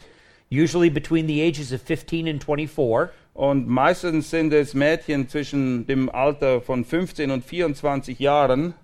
usually 0.51 0.89
between 0.89 1.27
the 1.27 1.41
ages 1.41 1.73
of 1.73 1.83
15 1.83 2.29
and 2.29 2.41
24. 2.41 3.11
Und 3.35 3.69
meistens 3.69 4.31
sind 4.31 4.53
es 4.53 4.75
Mädchen 4.75 5.29
zwischen 5.29 5.87
dem 5.87 6.09
Alter 6.09 6.61
von 6.61 6.85
15 6.85 7.31
und 7.31 7.45
24 7.45 8.19
Jahren. 8.19 8.75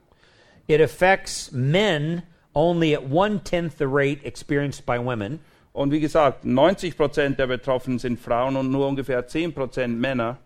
It 0.66 0.80
affects 0.80 1.50
men 1.52 2.22
only 2.54 2.94
at 2.94 3.08
one 3.08 3.42
tenth 3.42 3.78
the 3.78 3.86
rate 3.86 4.24
experienced 4.24 4.84
by 4.84 4.98
women. 4.98 5.40
Und 5.72 5.90
wie 5.90 6.00
gesagt, 6.00 6.44
90 6.44 6.98
Prozent 6.98 7.38
der 7.38 7.46
Betroffenen 7.46 7.98
sind 7.98 8.20
Frauen 8.20 8.56
und 8.56 8.70
nur 8.70 8.86
ungefähr 8.86 9.26
10 9.26 9.54
Prozent 9.54 9.98
Männer. 9.98 10.38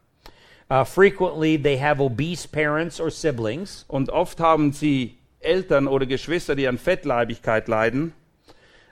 Uh, 0.71 0.85
frequently, 0.85 1.57
they 1.57 1.79
have 1.79 2.01
obese 2.01 2.47
parents 2.47 3.01
or 3.01 3.11
siblings. 3.11 3.85
Und 3.89 4.11
oft 4.11 4.39
haben 4.39 4.73
sie 4.73 5.19
Eltern 5.47 5.87
oder 5.87 6.07
Geschwister, 6.07 6.55
die 6.55 6.69
an 6.69 6.79
Fettleibigkeit 6.79 7.69
leiden. 7.69 8.13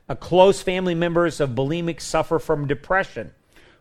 Uh, 0.09 0.15
close 0.15 0.63
family 0.63 0.95
members 0.95 1.41
of 1.41 1.55
bulimics 1.55 2.11
suffer 2.11 2.39
from 2.39 2.69
depression. 2.69 3.31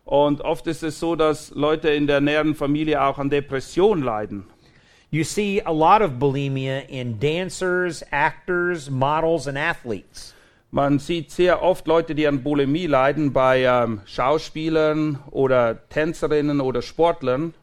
Und 0.04 0.42
oft 0.42 0.66
ist 0.66 0.82
es 0.82 1.00
so, 1.00 1.16
dass 1.16 1.50
Leute 1.50 1.88
in 1.88 2.06
der 2.06 2.20
näheren 2.20 2.54
Familie 2.54 3.02
auch 3.02 3.18
an 3.18 3.30
Depression 3.30 4.02
leiden. 4.02 4.44
You 5.10 5.22
see 5.22 5.62
a 5.64 5.70
lot 5.70 6.02
of 6.02 6.18
bulimia 6.18 6.88
in 6.88 7.18
dancers, 7.18 8.02
actors, 8.10 8.90
models, 8.90 9.46
and 9.46 9.56
athletes. 9.56 10.34
Man 10.72 10.98
sieht 10.98 11.30
sehr 11.30 11.62
oft 11.62 11.86
Leute, 11.86 12.16
die 12.16 12.26
an 12.26 12.42
Bulimie 12.42 12.88
leiden, 12.88 13.32
bei 13.32 13.62
ähm, 13.62 14.00
Schauspielern 14.06 15.20
oder 15.30 15.88
Tänzerinnen 15.88 16.60
oder 16.60 16.82
Sportlern, 16.82 17.54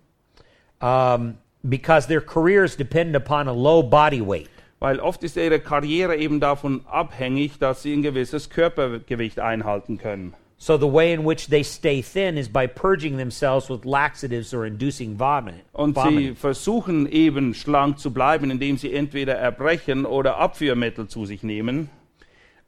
um, 0.79 1.35
because 1.61 2.07
their 2.07 2.21
careers 2.21 2.77
depend 2.77 3.13
upon 3.17 3.49
a 3.49 3.53
low 3.53 3.83
body 3.83 4.21
weight. 4.21 4.49
Weil 4.81 4.99
oft 4.99 5.23
ist 5.23 5.37
ihre 5.37 5.59
Karriere 5.59 6.17
eben 6.17 6.39
davon 6.39 6.81
abhängig, 6.89 7.59
dass 7.59 7.83
sie 7.83 7.93
ein 7.93 8.01
gewisses 8.01 8.49
Körpergewicht 8.49 9.39
einhalten 9.39 9.99
können. 9.99 10.33
So 10.57 10.77
the 10.77 10.91
way 10.91 11.13
in 11.13 11.25
which 11.25 11.49
they 11.49 11.63
stay 11.63 12.01
thin 12.01 12.35
is 12.35 12.49
by 12.49 12.67
purging 12.67 13.17
themselves 13.17 13.69
with 13.69 13.85
laxatives 13.85 14.53
or 14.53 14.65
inducing 14.65 15.17
vomit. 15.17 15.63
Und 15.73 15.97
sie 15.97 16.33
versuchen 16.35 17.07
eben 17.11 17.53
schlank 17.53 17.99
zu 17.99 18.11
bleiben, 18.11 18.51
indem 18.51 18.77
sie 18.77 18.93
entweder 18.93 19.35
erbrechen 19.35 20.05
oder 20.05 20.37
Abführmittel 20.37 21.07
zu 21.07 21.25
sich 21.25 21.43
nehmen. 21.43 21.89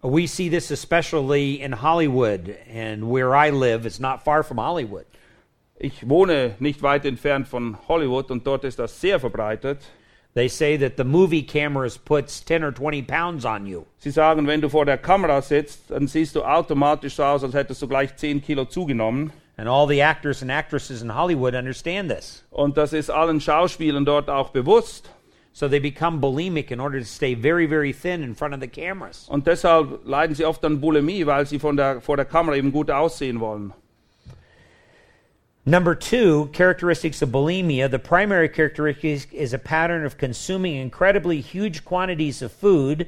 We 0.01 0.27
see 0.27 0.49
this 0.49 0.69
especially 0.69 1.61
in 1.61 1.81
Hollywood, 1.81 2.55
and 2.71 3.03
where 3.11 3.33
I 3.33 3.49
live, 3.51 3.85
it's 3.85 3.99
not 3.99 4.21
far 4.23 4.43
from 4.43 4.59
Hollywood. 4.59 5.05
Ich 5.79 6.07
wohne 6.07 6.55
nicht 6.59 6.81
weit 6.83 7.05
entfernt 7.05 7.47
von 7.47 7.77
Hollywood 7.87 8.29
und 8.29 8.45
dort 8.45 8.63
ist 8.65 8.79
das 8.79 9.01
sehr 9.01 9.19
verbreitet. 9.19 9.79
They 10.35 10.47
say 10.47 10.77
that 10.77 10.97
the 10.97 11.03
movie 11.03 11.43
cameras 11.43 11.97
puts 11.97 12.41
10 12.41 12.63
or 12.63 12.71
20 12.71 13.03
pounds 13.03 13.45
on 13.45 13.67
you. 13.67 13.85
Sie 13.99 14.09
sagen, 14.09 14.47
wenn 14.47 14.61
du 14.61 14.69
vor 14.69 14.85
der 14.85 14.97
Kamera 14.97 15.41
sitzt, 15.43 15.91
dann 15.91 16.07
siehst 16.07 16.35
du 16.35 16.43
automatisch 16.43 17.15
so 17.15 17.23
aus, 17.23 17.43
als 17.43 17.53
hättest 17.53 17.81
du 17.83 17.87
gleich 17.87 18.15
10 18.15 18.41
Kilo 18.41 18.65
zugenommen. 18.65 19.31
And 19.57 19.69
all 19.69 19.87
the 19.87 20.01
actors 20.01 20.41
and 20.41 20.49
actresses 20.49 21.03
in 21.03 21.13
Hollywood 21.13 21.53
understand 21.53 22.09
this. 22.09 22.43
Und 22.49 22.77
das 22.77 22.93
ist 22.93 23.11
allen 23.11 23.39
Schauspielern 23.39 24.05
dort 24.05 24.27
auch 24.27 24.49
bewusst. 24.49 25.11
So 25.51 25.67
they 25.67 25.79
become 25.79 26.19
bulimic 26.19 26.71
in 26.71 26.79
order 26.79 26.97
to 26.97 27.05
stay 27.05 27.35
very, 27.35 27.67
very 27.67 27.93
thin 27.93 28.23
in 28.23 28.33
front 28.33 28.55
of 28.55 28.59
the 28.59 28.67
cameras. 28.67 29.29
Und 29.29 29.45
deshalb 29.45 29.99
leiden 30.03 30.33
sie 30.33 30.45
oft 30.45 30.65
an 30.65 30.81
Bulimie, 30.81 31.27
weil 31.27 31.45
sie 31.45 31.59
von 31.59 31.77
der, 31.77 32.01
vor 32.01 32.17
der 32.17 32.25
Kamera 32.25 32.55
eben 32.55 32.71
gut 32.71 32.89
aussehen 32.89 33.39
wollen. 33.39 33.71
Number 35.65 35.95
two, 35.95 36.49
characteristics 36.51 37.21
of 37.21 37.29
bulimia. 37.29 37.89
The 37.89 37.97
primary 37.97 38.49
characteristic 38.49 39.33
is 39.33 39.53
a 39.53 39.57
pattern 39.57 40.05
of 40.05 40.17
consuming 40.17 40.75
incredibly 40.75 41.39
huge 41.39 41.85
quantities 41.85 42.41
of 42.41 42.51
food, 42.51 43.07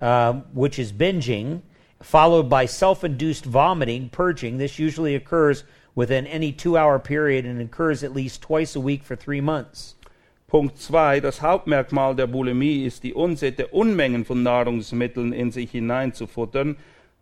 uh, 0.00 0.32
which 0.52 0.80
is 0.80 0.92
binging, 0.92 1.62
followed 2.02 2.48
by 2.48 2.66
self 2.66 3.04
induced 3.04 3.44
vomiting, 3.44 4.08
purging. 4.08 4.58
This 4.58 4.76
usually 4.76 5.14
occurs 5.14 5.62
within 5.94 6.26
any 6.26 6.50
two 6.50 6.76
hour 6.76 6.98
period 6.98 7.46
and 7.46 7.60
occurs 7.60 8.02
at 8.02 8.12
least 8.12 8.42
twice 8.42 8.74
a 8.74 8.80
week 8.80 9.04
for 9.04 9.14
three 9.14 9.40
months. 9.40 9.94
Punkt 10.48 10.76
2. 10.78 11.20
Das 11.20 11.42
Hauptmerkmal 11.42 12.16
der 12.16 12.26
Bulimie 12.26 12.84
ist 12.84 13.04
die 13.04 13.14
Unsitte, 13.14 13.68
Unmengen 13.68 14.24
von 14.24 14.42
Nahrungsmitteln 14.42 15.32
in 15.32 15.52
sich 15.52 15.70
hineinzufuttern, 15.70 16.76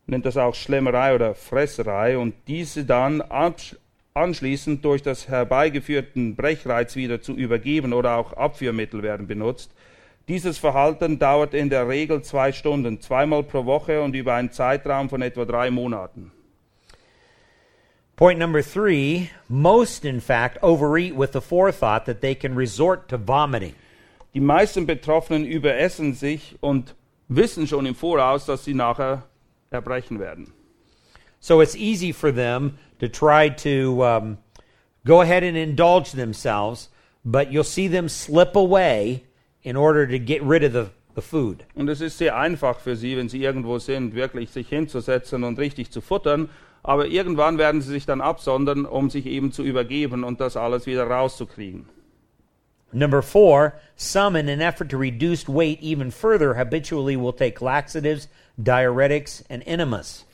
nennt 0.06 0.24
das 0.24 0.38
auch 0.38 0.54
Schlemmerei 0.54 1.14
oder 1.14 1.34
Fresserei, 1.34 2.16
und 2.16 2.34
diese 2.46 2.84
dann 2.84 3.20
absch- 3.22 3.76
anschließend 4.14 4.84
durch 4.84 5.02
das 5.02 5.28
herbeigeführten 5.28 6.36
Brechreiz 6.36 6.96
wieder 6.96 7.20
zu 7.20 7.34
übergeben 7.34 7.92
oder 7.92 8.16
auch 8.16 8.32
Abführmittel 8.34 9.02
werden 9.02 9.26
benutzt. 9.26 9.72
Dieses 10.28 10.58
Verhalten 10.58 11.18
dauert 11.18 11.54
in 11.54 11.68
der 11.68 11.88
Regel 11.88 12.22
zwei 12.22 12.52
Stunden, 12.52 13.00
zweimal 13.00 13.42
pro 13.42 13.64
Woche 13.64 14.02
und 14.02 14.14
über 14.14 14.34
einen 14.34 14.52
Zeitraum 14.52 15.08
von 15.08 15.22
etwa 15.22 15.44
drei 15.44 15.70
Monaten. 15.70 16.30
Point 18.14 18.38
number 18.38 18.62
three 18.62 19.30
most, 19.48 20.04
in 20.04 20.20
fact, 20.20 20.62
overeat 20.62 21.16
with 21.16 21.32
the 21.32 21.40
forethought 21.40 22.04
that 22.04 22.20
they 22.20 22.34
can 22.34 22.54
resort 22.54 23.08
to 23.08 23.18
vomiting. 23.18 23.74
Die 24.34 24.40
meisten 24.40 24.86
Betroffenen 24.86 25.44
überessen 25.44 26.14
sich 26.14 26.56
und 26.60 26.94
wissen 27.28 27.66
schon 27.66 27.86
im 27.86 27.94
Voraus, 27.94 28.46
dass 28.46 28.64
sie 28.64 28.74
nachher 28.74 29.24
erbrechen 29.70 30.20
werden. 30.20 30.52
So 31.40 31.60
it's 31.60 31.74
easy 31.74 32.12
for 32.12 32.32
them 32.32 32.78
to 33.02 33.08
try 33.08 33.48
to 33.48 34.04
um, 34.04 34.38
go 35.04 35.22
ahead 35.22 35.42
and 35.42 35.56
indulge 35.56 36.12
themselves, 36.12 36.88
but 37.24 37.50
you'll 37.50 37.64
see 37.64 37.88
them 37.88 38.08
slip 38.08 38.54
away 38.54 39.24
in 39.64 39.74
order 39.74 40.06
to 40.06 40.20
get 40.20 40.40
rid 40.44 40.62
of 40.62 40.72
the, 40.72 40.88
the 41.16 41.20
food. 41.20 41.64
Und 41.74 41.88
es 41.88 42.00
ist 42.00 42.18
sehr 42.18 42.36
einfach 42.36 42.78
für 42.78 42.94
sie, 42.94 43.16
wenn 43.16 43.28
sie 43.28 43.42
irgendwo 43.42 43.80
sind, 43.80 44.14
wirklich 44.14 44.50
sich 44.50 44.68
hinzusetzen 44.68 45.42
und 45.42 45.58
richtig 45.58 45.90
zu 45.90 46.00
futtern. 46.00 46.48
Aber 46.84 47.06
irgendwann 47.06 47.58
werden 47.58 47.80
sie 47.80 47.90
sich 47.90 48.06
dann 48.06 48.20
absondern, 48.20 48.86
um 48.86 49.10
sich 49.10 49.26
eben 49.26 49.50
zu 49.50 49.64
übergeben 49.64 50.22
und 50.22 50.40
das 50.40 50.56
alles 50.56 50.86
wieder 50.86 51.04
rauszukriegen. 51.04 51.88
Number 52.92 53.22
four, 53.22 53.74
some, 53.96 54.36
in 54.36 54.48
an 54.48 54.60
effort 54.60 54.90
to 54.90 54.98
reduce 54.98 55.48
weight 55.48 55.80
even 55.80 56.12
further, 56.12 56.54
habitually 56.54 57.16
will 57.16 57.32
take 57.32 57.60
laxatives, 57.60 58.28
diuretics, 58.60 59.42
and 59.48 59.66
enemas. 59.66 60.24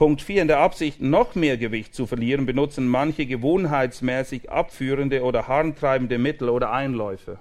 Punkt 0.00 0.22
4. 0.22 0.40
In 0.40 0.48
der 0.48 0.60
Absicht, 0.60 1.02
noch 1.02 1.34
mehr 1.34 1.58
Gewicht 1.58 1.94
zu 1.94 2.06
verlieren, 2.06 2.46
benutzen 2.46 2.88
manche 2.88 3.26
gewohnheitsmäßig 3.26 4.50
abführende 4.50 5.22
oder 5.22 5.46
harntreibende 5.46 6.16
Mittel 6.16 6.48
oder 6.48 6.72
Einläufe. 6.72 7.38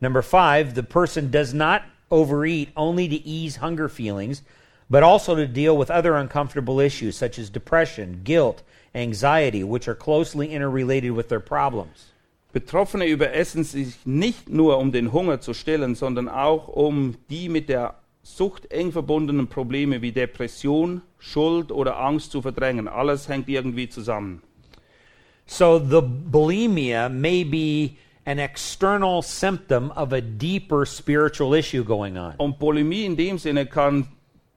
Number 0.00 0.24
five, 0.24 0.74
the 0.74 0.82
person 0.82 1.30
does 1.30 1.54
not 1.54 1.82
overeat 2.10 2.70
only 2.74 3.08
to 3.08 3.20
ease 3.24 3.60
hunger 3.60 3.88
feelings, 3.88 4.42
but 4.90 5.04
also 5.04 5.36
to 5.36 5.46
deal 5.46 5.78
with 5.78 5.88
other 5.88 6.16
uncomfortable 6.16 6.80
issues 6.80 7.16
such 7.16 7.38
as 7.38 7.48
depression, 7.48 8.22
guilt, 8.24 8.64
anxiety, 8.92 9.62
which 9.62 9.86
are 9.86 9.94
closely 9.94 10.52
interrelated 10.52 11.12
with 11.12 11.28
their 11.28 11.38
problems. 11.38 12.10
Betroffene 12.52 13.06
überessen 13.06 13.62
sich 13.62 14.04
nicht 14.04 14.48
nur, 14.48 14.78
um 14.78 14.90
den 14.90 15.12
Hunger 15.12 15.40
zu 15.40 15.54
stillen, 15.54 15.94
sondern 15.94 16.28
auch, 16.28 16.66
um 16.66 17.14
die 17.30 17.48
mit 17.48 17.68
der 17.68 17.94
Sucht 18.26 18.72
eng 18.72 18.90
verbundenen 18.90 19.48
Probleme 19.48 20.00
wie 20.00 20.10
Depression, 20.10 21.02
Schuld 21.18 21.70
oder 21.70 22.00
Angst 22.00 22.32
zu 22.32 22.40
verdrängen. 22.40 22.88
Alles 22.88 23.28
hängt 23.28 23.50
irgendwie 23.50 23.88
zusammen. 23.88 24.42
So 25.46 25.78
the 25.78 26.00
bulimia 26.00 27.10
may 27.10 27.44
be 27.44 27.96
an 28.24 28.38
external 28.38 29.22
symptom 29.22 29.90
of 29.90 30.14
a 30.14 30.22
deeper 30.22 30.86
spiritual 30.86 31.52
issue 31.52 31.84
going 31.84 32.16
on. 32.16 32.34
Und 32.38 32.58
Bulimie 32.58 33.04
in 33.04 33.14
dem 33.14 33.36
Sinne 33.36 33.66
kann 33.66 34.08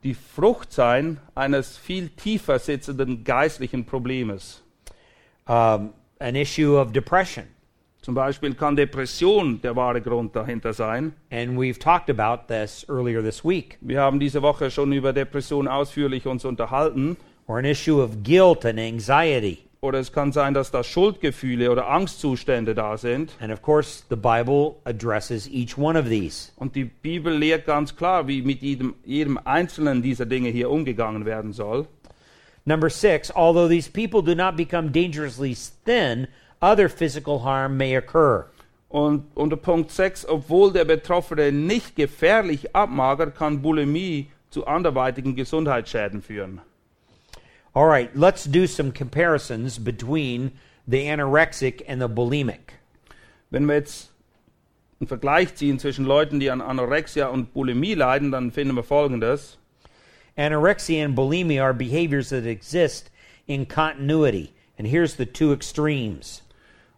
die 0.04 0.14
Frucht 0.14 0.72
sein 0.72 1.20
eines 1.36 1.78
viel 1.78 2.08
tiefer 2.08 2.60
sitzenden 2.60 3.26
geistlichen 3.26 3.86
Problems. 3.86 4.64
Um, 5.46 5.94
an 6.20 6.36
issue 6.36 6.80
of 6.80 6.94
depression. 6.94 7.46
Zum 8.08 8.16
Beispiel 8.16 8.54
kann 8.54 8.78
Depression 8.78 9.60
der 9.62 9.76
wahre 9.76 10.00
Grund 10.00 10.34
dahinter 10.34 10.72
sein. 10.72 11.12
And 11.30 11.58
we've 11.60 11.78
talked 11.78 12.10
about 12.10 12.48
this 12.48 12.86
earlier 12.88 13.22
this 13.22 13.44
week. 13.44 13.78
Wir 13.82 14.00
haben 14.00 14.18
diese 14.18 14.42
Woche 14.42 14.72
schon 14.72 14.94
über 14.94 15.12
Depression 15.12 15.68
ausführlich 15.68 16.26
uns 16.26 16.46
unterhalten. 16.46 17.18
Or 17.48 17.58
an 17.58 17.66
issue 17.66 18.02
of 18.02 18.24
guilt 18.24 18.66
and 18.66 18.80
anxiety. 18.80 19.58
Oder 19.82 20.00
es 20.00 20.14
kann 20.14 20.32
sein, 20.32 20.54
dass 20.54 20.72
da 20.72 20.86
Schuldgefühle 20.86 21.70
oder 21.70 21.90
Angstzustände 21.90 22.74
da 22.74 22.96
sind. 22.96 23.36
And 23.42 23.52
of 23.52 23.62
course, 23.62 24.06
the 24.10 24.16
Bible 24.16 24.76
addresses 24.86 25.50
each 25.50 25.78
one 25.78 26.00
of 26.00 26.08
these. 26.08 26.54
Und 26.56 26.78
die 26.78 26.86
Bibel 26.86 27.38
lehrt 27.38 27.66
ganz 27.66 27.94
klar, 27.94 28.26
wie 28.26 28.42
mit 28.42 28.62
jedem, 28.62 28.94
jedem 29.04 29.38
einzelnen 29.44 30.02
dieser 30.02 30.26
Dinge 30.26 30.48
hier 30.48 30.70
umgegangen 30.70 31.26
werden 31.26 31.52
soll. 31.52 31.86
Number 32.64 32.90
six, 32.90 33.32
although 33.36 33.68
these 33.68 33.90
people 33.90 34.22
do 34.22 34.34
not 34.34 34.56
become 34.56 34.92
dangerously 34.94 35.58
thin, 35.84 36.28
other 36.62 36.90
physical 36.90 37.40
harm 37.40 37.78
may 37.78 37.96
occur. 37.96 38.48
Und 38.90 39.26
unter 39.36 39.58
Punkt 39.58 39.92
6, 39.92 40.26
obwohl 40.28 40.72
der 40.72 40.86
Betroffene 40.86 41.52
nicht 41.52 41.96
gefährlich 41.96 42.76
abmagert, 42.76 43.36
kann 43.36 43.62
Bulimie 43.62 44.30
zu 44.50 44.66
anderweitigen 44.66 45.36
Gesundheitsschäden 45.36 46.22
führen. 46.22 46.62
All 47.74 47.86
right, 47.86 48.10
let's 48.16 48.46
do 48.46 48.66
some 48.66 48.92
comparisons 48.92 49.78
between 49.78 50.52
the 50.88 51.08
anorexic 51.08 51.84
and 51.88 52.02
the 52.02 52.08
bulimic. 52.08 52.74
Wenn 53.52 53.68
wir 53.68 53.76
jetzt 53.76 54.10
einen 55.00 55.08
Vergleich 55.08 55.54
ziehen 55.56 55.78
zwischen 55.80 56.06
Leuten, 56.06 56.40
die 56.40 56.50
an 56.50 56.62
Anorexia 56.62 57.28
und 57.28 57.54
Bulimie 57.54 57.94
leiden, 57.94 58.32
dann 58.32 58.52
finden 58.52 58.76
wir 58.76 58.84
folgendes. 58.84 59.58
Anorexia 60.38 61.04
and 61.04 61.16
bulimia 61.16 61.62
are 61.62 61.74
behaviors 61.74 62.30
that 62.30 62.46
exist 62.46 63.12
in 63.48 63.68
continuity. 63.68 64.54
And 64.78 64.88
here's 64.88 65.16
the 65.16 65.26
two 65.26 65.52
extremes. 65.52 66.42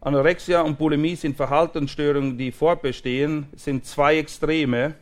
Anorexia 0.02 0.62
und 0.62 0.78
Bulimie 0.78 1.18
sind 1.18 1.36
Verhaltensstörungen, 1.36 2.38
die 2.38 2.54
fortbestehen, 2.54 3.48
sind 3.58 3.86
zwei 3.86 4.18
Extreme. 4.18 4.96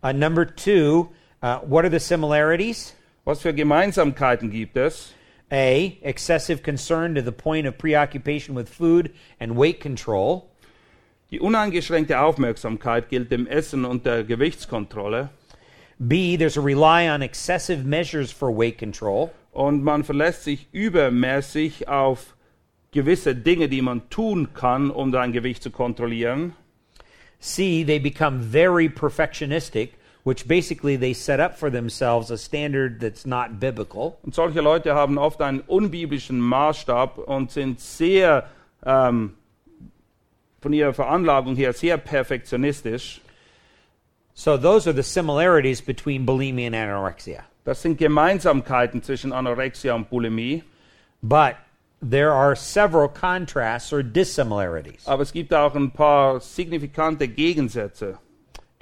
Uh, 0.00 0.12
number 0.12 0.46
two, 0.46 1.08
uh, 1.42 1.58
what 1.66 1.84
are 1.84 1.90
the 1.90 1.98
similarities? 1.98 2.94
Was 3.24 3.42
für 3.42 3.52
Gemeinsamkeiten 3.52 4.52
gibt 4.52 4.76
es? 4.76 5.12
A, 5.50 5.98
excessive 6.02 6.62
concern 6.62 7.16
to 7.16 7.20
the 7.20 7.32
point 7.32 7.66
of 7.66 7.78
preoccupation 7.78 8.54
with 8.54 8.68
food 8.68 9.10
and 9.40 9.56
weight 9.56 9.80
control. 9.80 10.50
Die 11.32 11.40
uneingeschränkte 11.40 12.20
Aufmerksamkeit 12.20 13.08
gilt 13.08 13.32
dem 13.32 13.48
Essen 13.48 13.84
und 13.84 14.06
der 14.06 14.22
Gewichtskontrolle. 14.22 15.30
B, 15.98 16.36
there's 16.36 16.56
a 16.56 16.60
rely 16.60 17.08
on 17.08 17.22
excessive 17.22 17.84
measures 17.84 18.30
for 18.30 18.56
weight 18.56 18.78
control. 18.78 19.32
Und 19.50 19.82
man 19.82 20.04
verlässt 20.04 20.44
sich 20.44 20.68
übermäßig 20.70 21.88
auf 21.88 22.35
gewisse 22.96 23.34
Dinge, 23.34 23.68
die 23.68 23.82
man 23.82 24.08
tun 24.08 24.54
kann, 24.54 24.90
um 24.90 25.12
sein 25.12 25.32
Gewicht 25.32 25.62
zu 25.62 25.70
kontrollieren. 25.70 26.54
C, 27.38 27.84
they 27.84 27.98
become 27.98 28.40
very 28.40 28.88
perfectionistic, 28.88 29.90
which 30.24 30.48
basically 30.48 30.96
they 30.96 31.12
set 31.12 31.38
up 31.38 31.58
for 31.58 31.70
themselves 31.70 32.30
a 32.30 32.38
standard 32.38 32.98
that's 32.98 33.26
not 33.26 33.60
biblical. 33.60 34.16
Und 34.22 34.34
solche 34.34 34.62
Leute 34.62 34.94
haben 34.94 35.18
oft 35.18 35.42
einen 35.42 35.60
unbiblischen 35.60 36.40
Maßstab 36.40 37.18
und 37.18 37.50
sind 37.50 37.80
sehr 37.80 38.48
ähm, 38.84 39.34
von 40.62 40.72
ihrer 40.72 40.94
Veranlagung 40.94 41.54
her 41.54 41.74
sehr 41.74 41.98
perfektionistisch. 41.98 43.20
So 44.32 44.56
those 44.56 44.88
are 44.88 44.96
the 44.96 45.02
similarities 45.02 45.82
between 45.82 46.24
bulimia 46.24 46.66
and 46.68 46.74
anorexia. 46.74 47.44
Das 47.64 47.82
sind 47.82 47.98
Gemeinsamkeiten 47.98 49.02
zwischen 49.02 49.32
Anorexia 49.32 49.94
und 49.94 50.08
Bulimie. 50.08 50.62
But 51.20 51.56
there 52.02 52.32
are 52.32 52.54
several 52.54 53.08
contrasts 53.08 53.92
or 53.92 54.02
dissimilarities. 54.02 55.04
Aber 55.06 55.22
es 55.22 55.32
gibt 55.32 55.52
auch 55.52 55.74
ein 55.74 55.90
paar 55.90 56.40
signifikante 56.40 57.28
Gegensätze. 57.28 58.18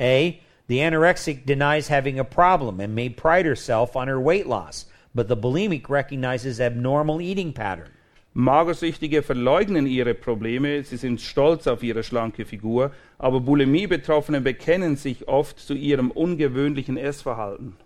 A, 0.00 0.40
the 0.66 0.78
anorexic 0.78 1.46
denies 1.46 1.88
having 1.88 2.18
a 2.18 2.24
problem 2.24 2.80
and 2.80 2.94
may 2.94 3.08
pride 3.08 3.46
herself 3.46 3.96
on 3.96 4.08
her 4.08 4.20
weight 4.20 4.46
loss, 4.46 4.86
but 5.14 5.28
the 5.28 5.36
bulimic 5.36 5.88
recognizes 5.88 6.60
abnormal 6.60 7.20
eating 7.20 7.52
pattern. 7.52 7.90
Magersüchtige 8.36 9.22
verleugnen 9.22 9.86
ihre 9.86 10.12
Probleme, 10.12 10.82
sie 10.82 10.96
sind 10.96 11.20
stolz 11.20 11.68
auf 11.68 11.84
ihre 11.84 12.02
schlanke 12.02 12.44
Figur, 12.44 12.90
aber 13.16 13.38
Bulimie-Betroffene 13.38 14.40
bekennen 14.40 14.96
sich 14.96 15.28
oft 15.28 15.60
zu 15.60 15.74
ihrem 15.74 16.10
ungewöhnlichen 16.10 16.96
Essverhalten. 16.96 17.76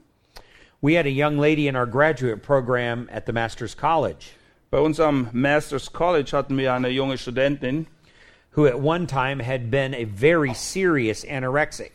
We 0.81 0.95
had 0.95 1.05
a 1.05 1.11
young 1.11 1.37
lady 1.37 1.68
in 1.68 1.76
our 1.76 1.87
graduate 1.87 2.41
program 2.41 3.11
at 3.12 3.26
the 3.26 3.33
Master's 3.33 3.76
College 3.76 4.38
Bei 4.71 4.79
uns 4.79 5.01
am 5.01 5.29
Masters 5.33 5.93
College 5.93 6.33
hatten 6.33 6.57
wir 6.59 6.75
eine 6.75 6.89
junge 6.89 7.16
Studentin, 7.16 7.87
who 8.53 8.66
at 8.66 8.81
one 8.81 9.07
time 9.07 9.41
had 9.41 9.71
been 9.71 9.95
a 9.95 10.05
very 10.05 10.53
serious 10.53 11.25
anorexic. 11.25 11.93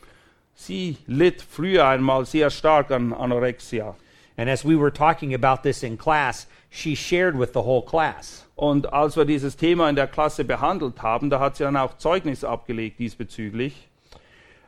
sie 0.55 0.97
litt 1.07 1.41
früher 1.41 1.85
einmal 1.85 2.25
sehr 2.25 2.49
stark 2.49 2.91
an 2.91 3.11
Anorexia. 3.11 3.95
And 4.37 4.49
as 4.49 4.65
we 4.65 4.75
were 4.75 4.91
talking 4.91 5.33
about 5.33 5.61
this 5.61 5.83
in 5.83 5.97
class, 5.97 6.47
she 6.69 6.95
shared 6.95 7.37
with 7.37 7.53
the 7.53 7.61
whole 7.61 7.83
class. 7.83 8.45
Und 8.55 8.91
als 8.91 9.15
wir 9.15 9.25
dieses 9.25 9.55
Thema 9.55 9.89
in 9.89 9.95
der 9.95 10.07
Klasse 10.07 10.43
behandelt 10.43 11.01
haben, 11.01 11.29
da 11.29 11.39
hat 11.39 11.57
sie 11.57 11.63
dann 11.63 11.77
auch 11.77 11.97
Zeugnis 11.97 12.43
abgelegt 12.43 12.99
diesbezüglich. 12.99 13.87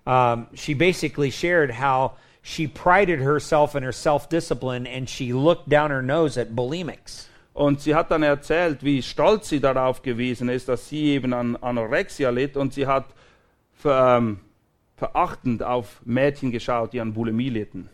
Um, 0.06 0.48
she 0.54 0.76
basically 0.76 1.32
shared 1.32 1.72
how 1.72 2.12
she 2.44 2.68
prided 2.68 3.20
herself 3.20 3.74
in 3.76 3.82
her 3.82 3.92
self 3.92 4.30
discipline 4.30 4.86
and 4.86 5.10
she 5.10 5.34
looked 5.34 5.68
down 5.68 5.90
her 5.90 6.04
nose 6.04 6.38
at 6.38 6.56
bulimics. 6.56 7.28
Und 7.56 7.80
sie 7.80 7.96
hat 7.96 8.12
dann 8.12 8.22
erzählt, 8.22 8.84
wie 8.84 9.02
stolz 9.02 9.48
sie 9.48 9.62
darauf 9.62 10.02
gewesen 10.02 10.50
ist, 10.50 10.68
dass 10.68 10.90
sie 10.90 11.06
eben 11.06 11.32
an 11.32 11.56
Anorexia 11.56 12.30
litt 12.30 12.58
und 12.58 12.74
sie 12.74 12.86
hat 12.86 13.06
ver, 13.72 14.18
ähm, 14.18 14.40
verachtend 14.98 15.64
auf 15.64 16.02
Mädchen 16.04 16.52
geschaut, 16.52 16.92
die 16.92 17.00
an 17.00 17.14
Bulimie 17.14 17.50
litten. 17.50 17.90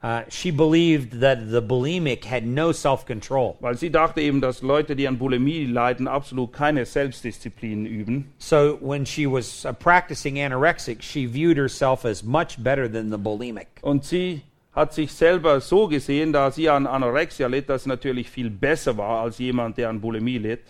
Uh, 0.00 0.22
she 0.28 0.52
believed 0.52 1.20
that 1.20 1.50
the 1.50 1.60
bulimic 1.60 2.24
had 2.24 2.46
no 2.46 2.70
self 2.70 3.04
control. 3.04 3.56
Weil 3.60 3.76
sie 3.76 3.90
dachte 3.90 4.20
eben, 4.20 4.40
dass 4.40 4.62
Leute, 4.62 4.94
die 4.94 5.08
an 5.08 5.18
Bulimie 5.18 5.64
leiden, 5.64 6.06
absolut 6.06 6.52
keine 6.52 6.86
Selbstdisziplin 6.86 7.86
üben. 7.86 8.32
So 8.38 8.78
when 8.80 9.04
she 9.04 9.26
was 9.26 9.64
uh, 9.64 9.72
practicing 9.72 10.36
anorexic, 10.38 11.02
she 11.02 11.26
viewed 11.26 11.56
herself 11.56 12.04
as 12.04 12.22
much 12.22 12.62
better 12.62 12.88
than 12.88 13.10
the 13.10 13.18
bulimic. 13.18 13.66
Und 13.80 14.04
sie 14.04 14.42
hat 14.74 14.92
sich 14.92 15.12
selber 15.12 15.60
so 15.60 15.86
gesehen, 15.88 16.32
da 16.32 16.50
sie 16.50 16.68
an 16.68 16.86
Anorexia 16.86 17.46
litt, 17.46 17.68
dass 17.68 17.84
sie 17.84 17.88
natürlich 17.88 18.28
viel 18.28 18.50
besser 18.50 18.96
war 18.96 19.22
als 19.22 19.38
jemand, 19.38 19.76
der 19.78 19.88
an 19.88 20.00
Bulimie 20.00 20.38
litt. 20.38 20.62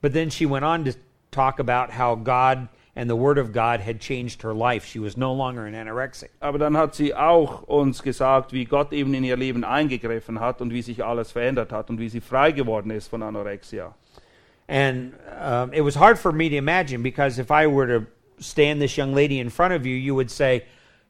But 0.00 0.12
then 0.12 0.30
she 0.30 0.48
went 0.48 0.64
on 0.64 0.84
to 0.84 0.92
talk 1.30 1.58
about 1.58 1.92
how 1.92 2.16
God 2.16 2.68
and 2.96 3.08
the 3.08 3.16
Word 3.16 3.38
of 3.38 3.52
God 3.52 3.80
had 3.80 4.00
changed 4.00 4.42
her 4.42 4.54
life. 4.54 4.84
She 4.86 4.98
was 4.98 5.16
no 5.16 5.32
longer 5.32 5.66
an 5.66 5.74
anorexic. 5.74 6.30
Aber 6.40 6.58
dann 6.58 6.76
hat 6.76 6.94
sie 6.94 7.14
auch 7.14 7.62
uns 7.62 8.02
gesagt, 8.02 8.52
wie 8.52 8.64
Gott 8.64 8.92
eben 8.92 9.14
in 9.14 9.24
ihr 9.24 9.36
Leben 9.36 9.64
eingegriffen 9.64 10.40
hat 10.40 10.60
und 10.60 10.72
wie 10.72 10.82
sich 10.82 11.04
alles 11.04 11.32
verändert 11.32 11.72
hat 11.72 11.90
und 11.90 11.98
wie 11.98 12.08
sie 12.08 12.20
frei 12.20 12.52
geworden 12.52 12.90
ist 12.90 13.08
von 13.08 13.22
Anorexia. 13.22 13.94
And 14.68 15.14
um, 15.40 15.72
it 15.72 15.82
was 15.82 15.96
hard 15.96 16.18
for 16.18 16.32
me 16.32 16.48
to 16.48 16.56
imagine 16.56 17.02
because 17.02 17.40
if 17.40 17.50
I 17.50 17.66
were 17.66 17.86
to 17.86 18.06
stand 18.38 18.80
this 18.80 18.96
young 18.96 19.12
lady 19.12 19.40
in 19.40 19.50
front 19.50 19.74
of 19.74 19.84
you, 19.84 19.96
you 19.96 20.14
would 20.14 20.30
say, 20.30 20.62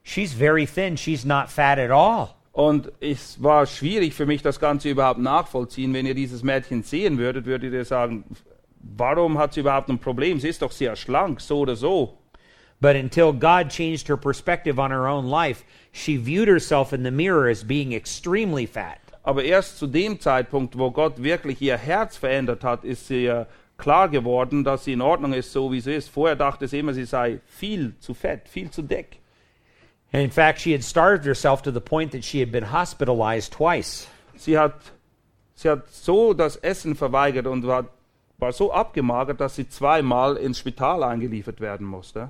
She's 0.03 0.33
very 0.33 0.65
thin. 0.65 0.97
She's 0.97 1.25
not 1.25 1.49
fat 1.49 1.79
at 1.79 1.91
all. 1.91 2.35
Und 2.53 2.91
es 2.99 3.41
war 3.41 3.65
schwierig 3.65 4.13
für 4.13 4.25
mich, 4.25 4.41
das 4.41 4.59
Ganze 4.59 4.89
überhaupt 4.89 5.19
nachvollziehen. 5.19 5.93
Wenn 5.93 6.05
ihr 6.05 6.15
dieses 6.15 6.43
Mädchen 6.43 6.83
sehen 6.83 7.17
würdet, 7.17 7.45
würdet 7.45 7.73
ihr 7.73 7.85
sagen, 7.85 8.25
warum 8.81 9.37
hat 9.37 9.53
sie 9.53 9.61
überhaupt 9.61 9.89
ein 9.89 9.99
Problem? 9.99 10.39
Sie 10.39 10.49
ist 10.49 10.61
doch 10.61 10.71
sehr 10.71 10.95
schlank, 10.95 11.39
so 11.39 11.59
oder 11.59 11.75
so. 11.75 12.17
But 12.81 12.95
until 12.95 13.31
God 13.31 13.69
changed 13.69 14.07
her 14.07 14.17
perspective 14.17 14.79
on 14.79 14.91
her 14.91 15.07
own 15.07 15.27
life, 15.27 15.63
she 15.91 16.17
viewed 16.17 16.47
herself 16.47 16.91
in 16.93 17.03
the 17.03 17.11
mirror 17.11 17.47
as 17.47 17.63
being 17.63 17.93
extremely 17.93 18.65
fat. 18.65 18.97
Aber 19.23 19.43
erst 19.43 19.77
zu 19.77 19.85
dem 19.85 20.19
Zeitpunkt, 20.19 20.77
wo 20.77 20.89
Gott 20.89 21.21
wirklich 21.21 21.61
ihr 21.61 21.77
Herz 21.77 22.17
verändert 22.17 22.63
hat, 22.63 22.83
ist 22.83 23.07
sie 23.07 23.25
ja 23.25 23.45
klar 23.77 24.09
geworden, 24.09 24.63
dass 24.63 24.83
sie 24.83 24.93
in 24.93 25.01
Ordnung 25.01 25.33
ist, 25.33 25.51
so 25.51 25.71
wie 25.71 25.79
sie 25.79 25.93
ist. 25.93 26.09
Vorher 26.09 26.35
dachte 26.35 26.67
sie 26.67 26.79
immer, 26.79 26.93
sie 26.93 27.05
sei 27.05 27.39
viel 27.45 27.93
zu 27.99 28.15
fett, 28.15 28.49
viel 28.49 28.71
zu 28.71 28.81
dick. 28.81 29.20
And 30.13 30.21
in 30.21 30.29
fact, 30.29 30.59
she 30.59 30.73
had 30.73 30.83
starved 30.83 31.25
herself 31.25 31.61
to 31.63 31.71
the 31.71 31.81
point 31.81 32.11
that 32.11 32.23
she 32.23 32.39
had 32.39 32.51
been 32.51 32.65
hospitalized 32.65 33.51
twice. 33.53 34.07
Sie 34.35 34.57
hat, 34.57 34.91
sie 35.55 35.69
hat 35.69 35.89
so 35.89 36.33
das 36.33 36.57
Essen 36.57 36.95
verweigert 36.95 37.47
und 37.47 37.65
war, 37.65 37.85
war 38.37 38.51
so 38.51 38.73
abgemagert, 38.73 39.39
dass 39.39 39.55
sie 39.55 39.69
zweimal 39.69 40.35
ins 40.35 40.59
Spital 40.59 41.03
eingeliefert 41.03 41.61
werden 41.61 41.87
musste. 41.87 42.29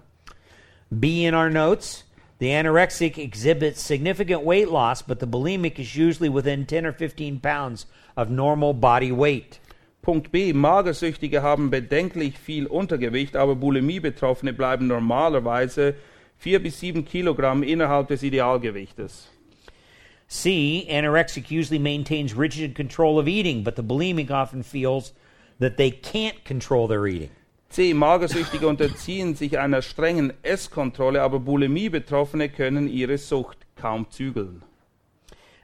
B 0.92 1.26
in 1.26 1.34
our 1.34 1.50
notes, 1.50 2.04
the 2.40 2.50
anorexic 2.50 3.18
exhibits 3.18 3.82
significant 3.82 4.44
weight 4.44 4.70
loss, 4.70 5.02
but 5.02 5.20
the 5.20 5.26
bulimic 5.26 5.80
is 5.80 5.96
usually 5.96 6.30
within 6.30 6.68
10 6.68 6.86
or 6.86 6.92
15 6.92 7.40
pounds 7.40 7.88
of 8.16 8.30
normal 8.30 8.74
body 8.74 9.12
weight. 9.12 9.60
Punkt 10.02 10.32
B. 10.32 10.52
Magersüchtige 10.52 11.42
haben 11.44 11.70
bedenklich 11.70 12.38
viel 12.38 12.66
Untergewicht, 12.66 13.36
aber 13.36 13.56
Bulimie-Betroffene 13.56 14.52
bleiben 14.52 14.88
normalerweise 14.88 15.96
vier 16.42 16.60
bis 16.60 16.76
sieben 16.76 17.04
Kilogramm 17.06 17.62
innerhalb 17.62 18.08
des 18.08 18.24
Idealgewichtes. 18.24 19.28
C, 20.28 20.88
anorexic 20.89 21.52
usually 21.52 21.78
maintains 21.78 22.34
rigid 22.34 22.74
control 22.74 23.20
of 23.20 23.28
eating, 23.28 23.64
but 23.64 23.76
the 23.76 23.84
bulimic 23.84 24.32
often 24.32 24.64
feels 24.64 25.14
that 25.60 25.78
they 25.78 25.92
can't 25.92 26.44
control 26.44 26.88
their 26.88 27.06
eating. 27.06 27.30
C. 27.70 27.94
Magersüchtige 27.94 28.66
unterziehen 28.76 29.36
sich 29.36 29.60
einer 29.60 29.84
strengen 29.84 30.34
Esskontrolle, 30.42 31.22
aber 31.22 31.39
Bulimie-Betroffene 31.39 32.50
können 32.50 32.88
ihre 32.88 33.20
Sucht 33.20 33.58
kaum 33.76 34.08
zügeln. 34.10 34.64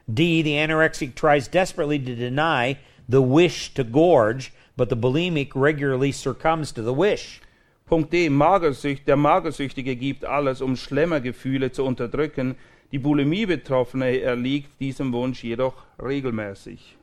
D, 0.06 0.42
the 0.42 0.54
anorexic 0.54 1.16
tries 1.16 1.48
desperately 1.48 1.98
to 1.98 2.14
deny 2.14 2.78
the 3.08 3.20
wish 3.20 3.74
to 3.74 3.82
gorge, 3.82 4.52
but 4.76 4.90
the 4.90 4.96
bulimic 4.96 5.50
regularly 5.56 6.12
succumbs 6.12 6.70
to 6.70 6.82
the 6.82 6.94
wish. 6.94 7.40
Punkt 7.88 8.12
D. 8.12 8.28
Magersücht, 8.28 9.08
der 9.08 9.16
Magersüchtige 9.16 9.96
gibt 9.96 10.24
alles, 10.24 10.60
um 10.60 10.76
Schlemmergefühle 10.76 11.72
zu 11.72 11.84
unterdrücken. 11.84 12.54
Die 12.92 12.98
Bulimie-Betroffene 12.98 14.20
erliegt 14.20 14.78
diesem 14.78 15.10
Wunsch 15.12 15.42
jedoch 15.42 15.74
regelmäßig. 15.98 16.96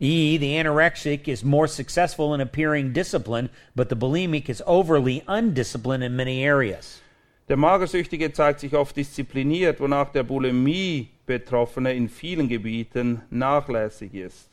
E, 0.00 0.36
the 0.38 0.56
anorexic 0.56 1.28
is 1.28 1.44
more 1.44 1.68
successful 1.68 2.34
in 2.34 2.40
appearing 2.40 2.92
disciplined, 2.92 3.50
but 3.76 3.88
the 3.88 3.96
bulimic 3.96 4.48
is 4.48 4.62
overly 4.66 5.22
undisciplined 5.28 6.02
in 6.02 6.16
many 6.16 6.44
areas. 6.44 7.00
Der 7.48 7.56
Magersüchtige 7.56 8.32
zeigt 8.32 8.60
sich 8.60 8.74
oft 8.74 8.96
diszipliniert, 8.96 9.80
wonach 9.80 10.10
der 10.10 10.24
Bulimie-Betroffene 10.24 11.94
in 11.94 12.08
vielen 12.08 12.48
Gebieten 12.48 13.22
nachlässig 13.30 14.14
ist. 14.14 14.48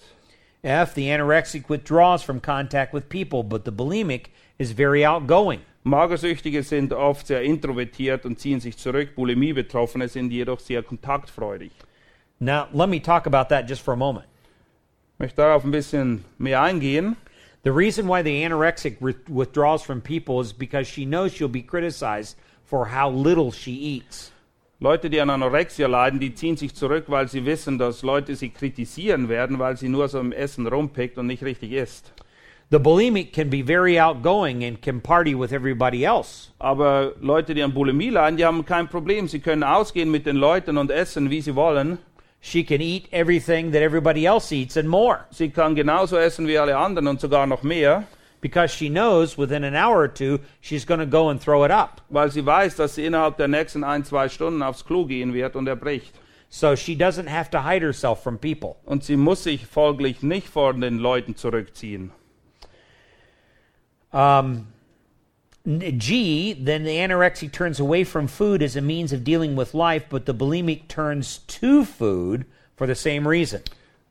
F, 0.64 0.94
the 0.96 1.10
anorexic 1.10 1.70
withdraws 1.70 2.24
from 2.24 2.40
contact 2.40 2.94
with 2.94 3.10
people, 3.10 3.44
but 3.44 3.66
the 3.66 3.72
bulimic 3.72 4.30
is 4.58 4.72
very 4.72 5.06
outgoing. 5.06 5.62
Magersüchtige 5.84 6.64
sind 6.64 6.94
oft 6.94 7.28
sehr 7.28 7.44
introvertiert 7.44 8.26
und 8.26 8.40
ziehen 8.40 8.60
sich 8.60 8.78
zurück. 8.78 9.16
Bulimie-Betroffene 9.16 10.08
sind 10.08 10.32
jedoch 10.32 10.60
sehr 10.60 10.82
kontaktfreudig. 10.82 11.72
Now, 12.40 12.68
let 12.74 12.90
me 12.90 13.00
talk 13.00 13.28
about 13.28 13.50
that 13.50 13.70
just 13.70 13.82
for 13.82 13.94
a 13.94 13.98
moment. 13.98 14.26
Ich 15.14 15.20
möchte 15.20 15.38
darauf 15.38 15.64
ein 15.64 15.72
bisschen 15.72 16.26
mehr 16.38 16.62
eingehen. 16.62 17.16
The 17.64 17.72
reason 17.72 18.08
why 18.08 18.22
the 18.22 18.44
anorexic 18.44 18.98
re- 19.00 19.16
withdraws 19.28 19.84
from 19.84 20.02
people 20.02 20.42
is 20.42 20.54
because 20.54 20.88
she 20.88 21.06
knows 21.06 21.32
she'll 21.34 21.48
be 21.48 21.64
criticized 21.64 22.36
for 22.64 22.86
how 22.86 23.10
little 23.10 23.52
she 23.52 23.72
eats. 23.72 24.32
Leute, 24.80 25.10
die 25.10 25.22
an 25.22 25.30
Anorexia 25.30 25.88
leiden, 25.88 26.20
die 26.20 26.34
ziehen 26.34 26.58
sich 26.58 26.76
zurück, 26.76 27.06
weil 27.08 27.28
sie 27.28 27.46
wissen, 27.46 27.78
dass 27.78 28.04
Leute 28.04 28.36
sie 28.36 28.50
kritisieren 28.50 29.30
werden, 29.30 29.58
weil 29.58 29.78
sie 29.78 29.88
nur 29.88 30.10
so 30.10 30.20
im 30.20 30.32
Essen 30.32 30.68
rumpickt 30.68 31.18
und 31.18 31.28
nicht 31.28 31.44
richtig 31.44 31.72
isst. 31.72 32.12
The 32.76 32.82
bulimic 32.82 33.32
can 33.32 33.50
be 33.50 33.62
very 33.62 33.98
outgoing 33.98 34.62
and 34.62 34.82
can 34.82 35.00
party 35.00 35.34
with 35.34 35.54
everybody 35.54 36.04
else. 36.04 36.50
Aber 36.60 37.14
Leute, 37.22 37.54
die 37.54 37.62
an 37.62 37.72
Bulimie 37.72 38.10
leiden, 38.10 38.36
die 38.36 38.44
haben 38.44 38.66
kein 38.66 38.90
Problem. 38.90 39.30
Sie 39.30 39.40
können 39.40 39.64
ausgehen 39.64 40.12
mit 40.12 40.26
den 40.26 40.36
Leuten 40.36 40.78
und 40.78 40.92
essen, 40.92 41.30
wie 41.30 41.40
sie 41.40 41.56
wollen. 41.56 42.00
She 42.42 42.66
can 42.66 42.82
eat 42.82 43.08
everything 43.14 43.72
that 43.72 43.82
everybody 43.82 44.26
else 44.26 44.52
eats 44.54 44.76
and 44.76 44.90
more 44.90 45.20
Sie 45.32 45.50
kann 45.52 45.74
genauso 45.74 46.18
essen 46.18 46.50
wie 46.50 46.58
alle 46.58 46.76
anderen 46.76 47.08
und 47.08 47.22
sogar 47.22 47.48
noch 47.48 47.64
mehr, 47.64 48.04
because 48.42 48.76
she 48.76 48.90
knows 48.90 49.38
within 49.38 49.64
an 49.64 49.74
hour 49.74 50.02
or 50.02 50.14
two 50.14 50.40
she's 50.60 50.86
going 50.86 51.00
to 51.00 51.08
go 51.08 51.30
and 51.30 51.42
throw 51.42 51.64
it 51.64 51.72
up. 51.72 52.02
weil 52.10 52.30
sie 52.30 52.46
weiß, 52.46 52.76
dass 52.76 52.96
sie 52.96 53.06
innerhalb 53.06 53.38
der 53.38 53.48
nächsten 53.48 53.86
ein, 53.86 54.04
zwei 54.04 54.28
Stunden 54.28 54.62
aufs 54.62 54.84
Klo 54.84 55.06
gehen 55.06 55.34
wird 55.34 55.56
und 55.56 55.66
erbricht. 55.68 56.14
So 56.50 56.76
she 56.76 56.94
doesn't 56.94 57.30
have 57.30 57.50
to 57.52 57.64
hide 57.64 57.86
herself 57.86 58.22
from 58.22 58.38
people. 58.38 58.76
Und 58.84 59.06
sie 59.06 59.16
muss 59.16 59.46
sich 59.46 59.66
folglich 59.66 60.24
nicht 60.24 60.50
vor 60.50 60.74
den 60.74 60.98
Leuten 60.98 61.38
zurückziehen. 61.38 62.12
Um, 64.16 64.68
G, 65.68 66.54
then 66.54 66.84
the 66.84 66.98
anorexic 66.98 67.52
turns 67.52 67.80
away 67.80 68.04
from 68.04 68.28
food 68.28 68.62
as 68.62 68.76
a 68.76 68.82
means 68.82 69.12
of 69.12 69.24
dealing 69.24 69.56
with 69.56 69.74
life, 69.74 70.06
but 70.10 70.26
the 70.26 70.34
bulimic 70.34 70.88
turns 70.88 71.40
to 71.48 71.84
food 71.84 72.46
for 72.78 72.88
the 72.88 72.96
same 72.96 73.28
reason. 73.28 73.62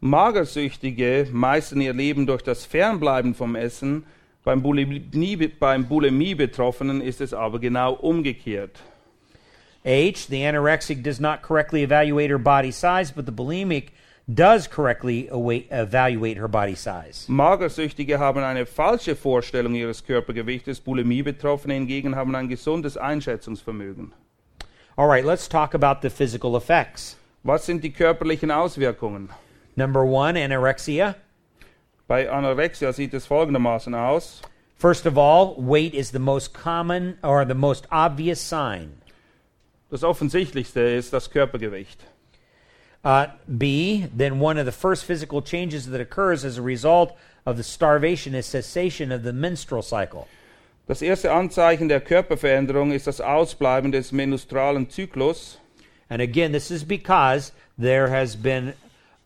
Magersüchtige 0.02 1.30
meistern 1.32 1.80
ihr 1.80 1.94
Leben 1.94 2.26
durch 2.26 2.42
das 2.42 2.66
Fernbleiben 2.66 3.34
vom 3.34 3.56
Essen. 3.56 4.04
Beim 4.44 4.62
Bulimie- 4.62 5.52
beim 5.58 5.86
Bulimie-Betroffenen 5.86 7.00
ist 7.00 7.22
es 7.22 7.32
aber 7.32 7.58
genau 7.58 7.94
umgekehrt. 7.94 8.80
H, 9.86 10.26
the 10.28 10.42
anorexic 10.42 11.02
does 11.02 11.20
not 11.20 11.40
correctly 11.40 11.82
evaluate 11.82 12.30
her 12.30 12.38
body 12.38 12.70
size, 12.70 13.10
but 13.10 13.24
the 13.24 13.32
bulimic 13.32 13.92
does 14.32 14.66
correctly 14.66 15.28
evaluate 15.70 16.36
her 16.36 16.48
body 16.48 16.74
size. 16.74 17.26
Magersüchtige 17.28 18.18
haben 18.18 18.42
eine 18.42 18.66
falsche 18.66 19.16
Vorstellung 19.16 19.74
ihres 19.74 20.04
Körpergewichtes, 20.04 20.80
Bulimie-Betroffene 20.80 21.74
hingegen 21.74 22.16
haben 22.16 22.34
ein 22.34 22.48
gesundes 22.48 22.96
Einschätzungsvermögen. 22.96 24.12
All 24.96 25.08
right, 25.08 25.24
let's 25.24 25.48
talk 25.48 25.74
about 25.74 26.00
the 26.02 26.10
physical 26.10 26.56
effects. 26.56 27.16
Was 27.42 27.66
sind 27.66 27.82
die 27.82 27.92
körperlichen 27.92 28.50
Auswirkungen? 28.50 29.28
Number 29.76 30.02
one, 30.02 30.38
anorexia. 30.38 31.16
Bei 32.06 32.30
Anorexia 32.30 32.92
sieht 32.92 33.12
es 33.14 33.26
folgendermaßen 33.26 33.94
aus. 33.94 34.40
First 34.76 35.06
of 35.06 35.16
all, 35.16 35.56
weight 35.58 35.94
is 35.94 36.10
the 36.10 36.18
most 36.18 36.54
common 36.54 37.16
or 37.22 37.46
the 37.46 37.54
most 37.54 37.86
obvious 37.90 38.40
sign. 38.40 39.00
Das 39.90 40.02
Offensichtlichste 40.02 40.80
ist 40.80 41.12
das 41.12 41.30
Körpergewicht. 41.30 42.04
Uh, 43.04 43.26
B, 43.58 44.06
then 44.16 44.40
one 44.40 44.56
of 44.56 44.64
the 44.64 44.72
first 44.72 45.04
physical 45.04 45.42
changes 45.42 45.86
that 45.86 46.00
occurs 46.00 46.44
as 46.44 46.56
a 46.56 46.62
result 46.62 47.14
of 47.44 47.58
the 47.58 47.62
starvation 47.62 48.34
is 48.34 48.46
cessation 48.46 49.12
of 49.12 49.22
the 49.22 49.32
menstrual 49.32 49.82
cycle. 49.82 50.26
Das 50.86 51.02
erste 51.02 51.30
Anzeichen 51.32 51.88
der 51.88 52.00
Körperveränderung 52.00 52.92
ist 52.92 53.06
das 53.06 53.20
Ausbleiben 53.20 53.92
des 53.92 54.12
menstrualen 54.12 54.88
Zyklus. 54.88 55.58
And 56.08 56.22
again, 56.22 56.52
this 56.52 56.70
is 56.70 56.84
because 56.84 57.52
there 57.78 58.08
has 58.08 58.36
been 58.36 58.74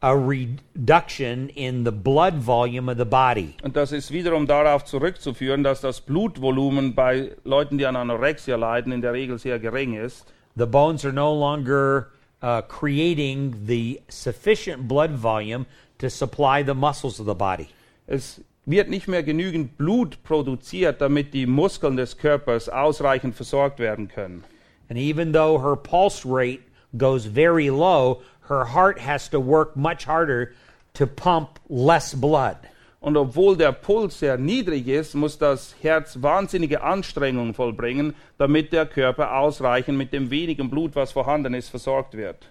a 0.00 0.16
reduction 0.16 1.48
in 1.50 1.84
the 1.84 1.90
blood 1.90 2.34
volume 2.34 2.88
of 2.88 2.98
the 2.98 3.04
body. 3.04 3.54
Und 3.62 3.76
das 3.76 3.92
ist 3.92 4.12
wiederum 4.12 4.46
darauf 4.46 4.84
zurückzuführen, 4.84 5.64
dass 5.64 5.80
das 5.80 6.00
Blutvolumen 6.00 6.94
bei 6.94 7.32
Leuten, 7.44 7.78
die 7.78 7.86
an 7.86 7.96
Anorexia 7.96 8.56
leiden, 8.56 8.92
in 8.92 9.02
der 9.02 9.12
Regel 9.12 9.38
sehr 9.38 9.58
gering 9.58 9.94
ist. 9.94 10.32
The 10.56 10.66
bones 10.66 11.04
are 11.04 11.12
no 11.14 11.32
longer 11.32 12.08
uh, 12.42 12.62
creating 12.62 13.66
the 13.66 14.00
sufficient 14.08 14.86
blood 14.88 15.12
volume 15.12 15.66
to 15.98 16.08
supply 16.08 16.62
the 16.62 16.74
muscles 16.74 17.18
of 17.18 17.26
the 17.26 17.34
body. 17.34 17.68
Es 18.06 18.40
wird 18.66 18.88
nicht 18.88 19.08
mehr 19.08 19.22
genügend 19.22 19.76
Blut 19.76 20.22
produziert, 20.22 21.00
damit 21.00 21.32
die 21.32 21.46
Muskeln 21.46 21.96
des 21.96 22.16
Körpers 22.16 22.68
ausreichend 22.68 23.34
versorgt 23.34 23.78
werden 23.78 24.08
können. 24.08 24.44
And 24.88 24.98
even 24.98 25.32
though 25.32 25.58
her 25.58 25.76
pulse 25.76 26.24
rate 26.24 26.62
goes 26.96 27.26
very 27.26 27.70
low, 27.70 28.22
her 28.48 28.64
heart 28.64 28.98
has 28.98 29.28
to 29.28 29.40
work 29.40 29.76
much 29.76 30.04
harder 30.04 30.54
to 30.94 31.06
pump 31.06 31.58
less 31.68 32.14
blood. 32.14 32.56
Und 33.00 33.16
obwohl 33.16 33.56
der 33.56 33.72
Puls 33.72 34.18
sehr 34.18 34.36
niedrig 34.38 34.88
ist, 34.88 35.14
muss 35.14 35.38
das 35.38 35.76
Herz 35.80 36.20
wahnsinnige 36.20 36.82
Anstrengungen 36.82 37.54
vollbringen, 37.54 38.14
damit 38.38 38.72
der 38.72 38.86
Körper 38.86 39.36
ausreichend 39.36 39.96
mit 39.96 40.12
dem 40.12 40.30
wenigen 40.30 40.68
Blut, 40.68 40.96
was 40.96 41.12
vorhanden 41.12 41.54
ist, 41.54 41.68
versorgt 41.68 42.16
wird. 42.16 42.48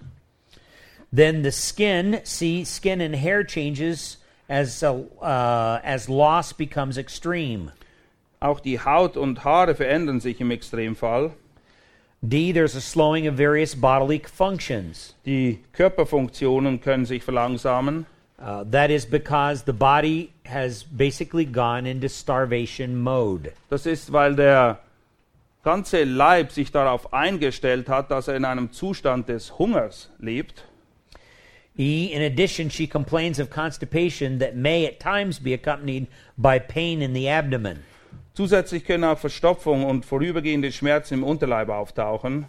Then 1.14 1.44
the 1.44 1.52
skin, 1.52 2.20
see, 2.24 2.66
skin 2.66 3.02
and 3.02 3.16
hair 3.16 3.46
changes 3.46 4.20
as 4.48 4.84
uh, 4.84 5.06
uh, 5.22 5.80
as 5.84 6.08
loss 6.08 6.54
becomes 6.54 6.98
extreme. 6.98 7.72
Auch 8.40 8.60
die 8.60 8.80
Haut 8.80 9.18
und 9.18 9.44
Haare 9.44 9.74
verändern 9.74 10.20
sich 10.20 10.40
im 10.40 10.52
Extremfall. 10.52 11.32
D, 12.22 12.52
there's 12.52 12.76
a 12.76 12.82
slowing 12.82 13.28
of 13.28 13.38
various 13.38 13.76
bodily 13.76 14.20
functions. 14.20 15.16
Die 15.26 15.60
Körperfunktionen 15.74 16.82
können 16.82 17.06
sich 17.06 17.24
verlangsamen. 17.24 18.06
Uh, 18.40 18.64
that 18.66 18.92
is 18.92 19.06
because 19.06 19.64
the 19.64 19.74
body 19.74 20.32
has 20.46 20.84
basically 20.84 21.44
gone 21.44 21.88
into 21.88 22.08
starvation 22.08 22.96
mode. 22.96 23.52
Das 23.70 23.88
ist, 23.88 24.12
weil 24.12 24.36
der 24.36 24.80
ganze 25.64 26.04
Leib 26.04 26.52
sich 26.52 26.72
darauf 26.72 27.14
eingestellt 27.14 27.90
hat, 27.90 28.12
dass 28.12 28.28
er 28.28 28.36
in 28.36 28.46
einem 28.46 28.72
Zustand 28.72 29.28
des 29.28 29.58
Hungers 29.58 30.10
lebt. 30.20 30.64
E, 31.80 32.12
in 32.12 32.22
addition, 32.22 32.70
she 32.70 32.88
complains 32.88 33.40
of 33.40 33.50
constipation 33.50 34.40
that 34.40 34.56
may 34.56 34.86
at 34.86 35.00
times 35.00 35.40
be 35.40 35.54
accompanied 35.54 36.08
by 36.38 36.60
pain 36.60 37.02
in 37.02 37.14
the 37.14 37.28
abdomen. 37.28 37.84
Zusätzlich 38.34 38.86
können 38.86 39.04
auch 39.04 39.18
Verstopfung 39.18 39.84
und 39.84 40.06
vorübergehende 40.06 40.72
Schmerzen 40.72 41.16
im 41.16 41.24
Unterleib 41.24 41.70
auftauchen. 41.70 42.46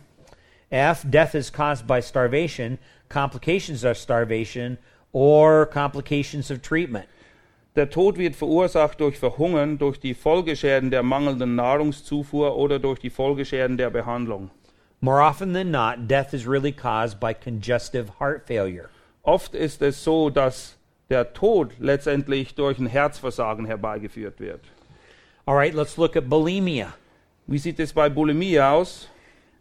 F, 0.70 1.02
death 1.04 1.34
is 1.34 1.50
caused 1.50 1.86
by 1.86 2.02
starvation, 2.02 2.78
complications 3.08 3.84
of 3.84 3.96
starvation, 3.96 4.76
or 5.12 5.66
complications 5.66 6.50
of 6.50 6.62
treatment. 6.62 7.06
Der 7.76 7.90
Tod 7.90 8.18
wird 8.18 8.34
verursacht 8.34 9.00
durch 9.00 9.18
Verhungern, 9.18 9.78
durch 9.78 10.00
die 10.00 10.14
Folgeschäden 10.14 10.90
der 10.90 11.02
mangelnden 11.02 11.54
Nahrungszufuhr 11.54 12.56
oder 12.56 12.78
durch 12.78 12.98
die 12.98 13.10
Folgeschäden 13.10 13.76
der 13.76 13.90
Behandlung. 13.90 14.50
More 15.00 15.22
often 15.22 15.52
than 15.52 15.70
not, 15.70 16.08
death 16.08 16.34
is 16.34 16.44
really 16.44 16.72
caused 16.72 17.20
by 17.20 17.32
congestive 17.32 18.18
heart 18.18 18.46
failure. 18.46 18.88
Oft 19.22 19.54
ist 19.54 19.80
es 19.80 20.02
so, 20.02 20.28
dass 20.28 20.76
der 21.08 21.32
Tod 21.32 21.72
letztendlich 21.78 22.54
durch 22.54 22.78
ein 22.78 22.86
Herzversagen 22.86 23.64
herbeigeführt 23.64 24.40
wird. 24.40 24.60
All 25.46 25.54
right, 25.54 25.72
let's 25.72 25.96
look 25.96 26.16
at 26.16 26.28
bulimia. 26.28 26.94
Wie 27.46 27.58
sieht 27.58 27.78
es 27.78 27.92
bei 27.92 28.08
Bulimie 28.08 28.60
aus? 28.60 29.08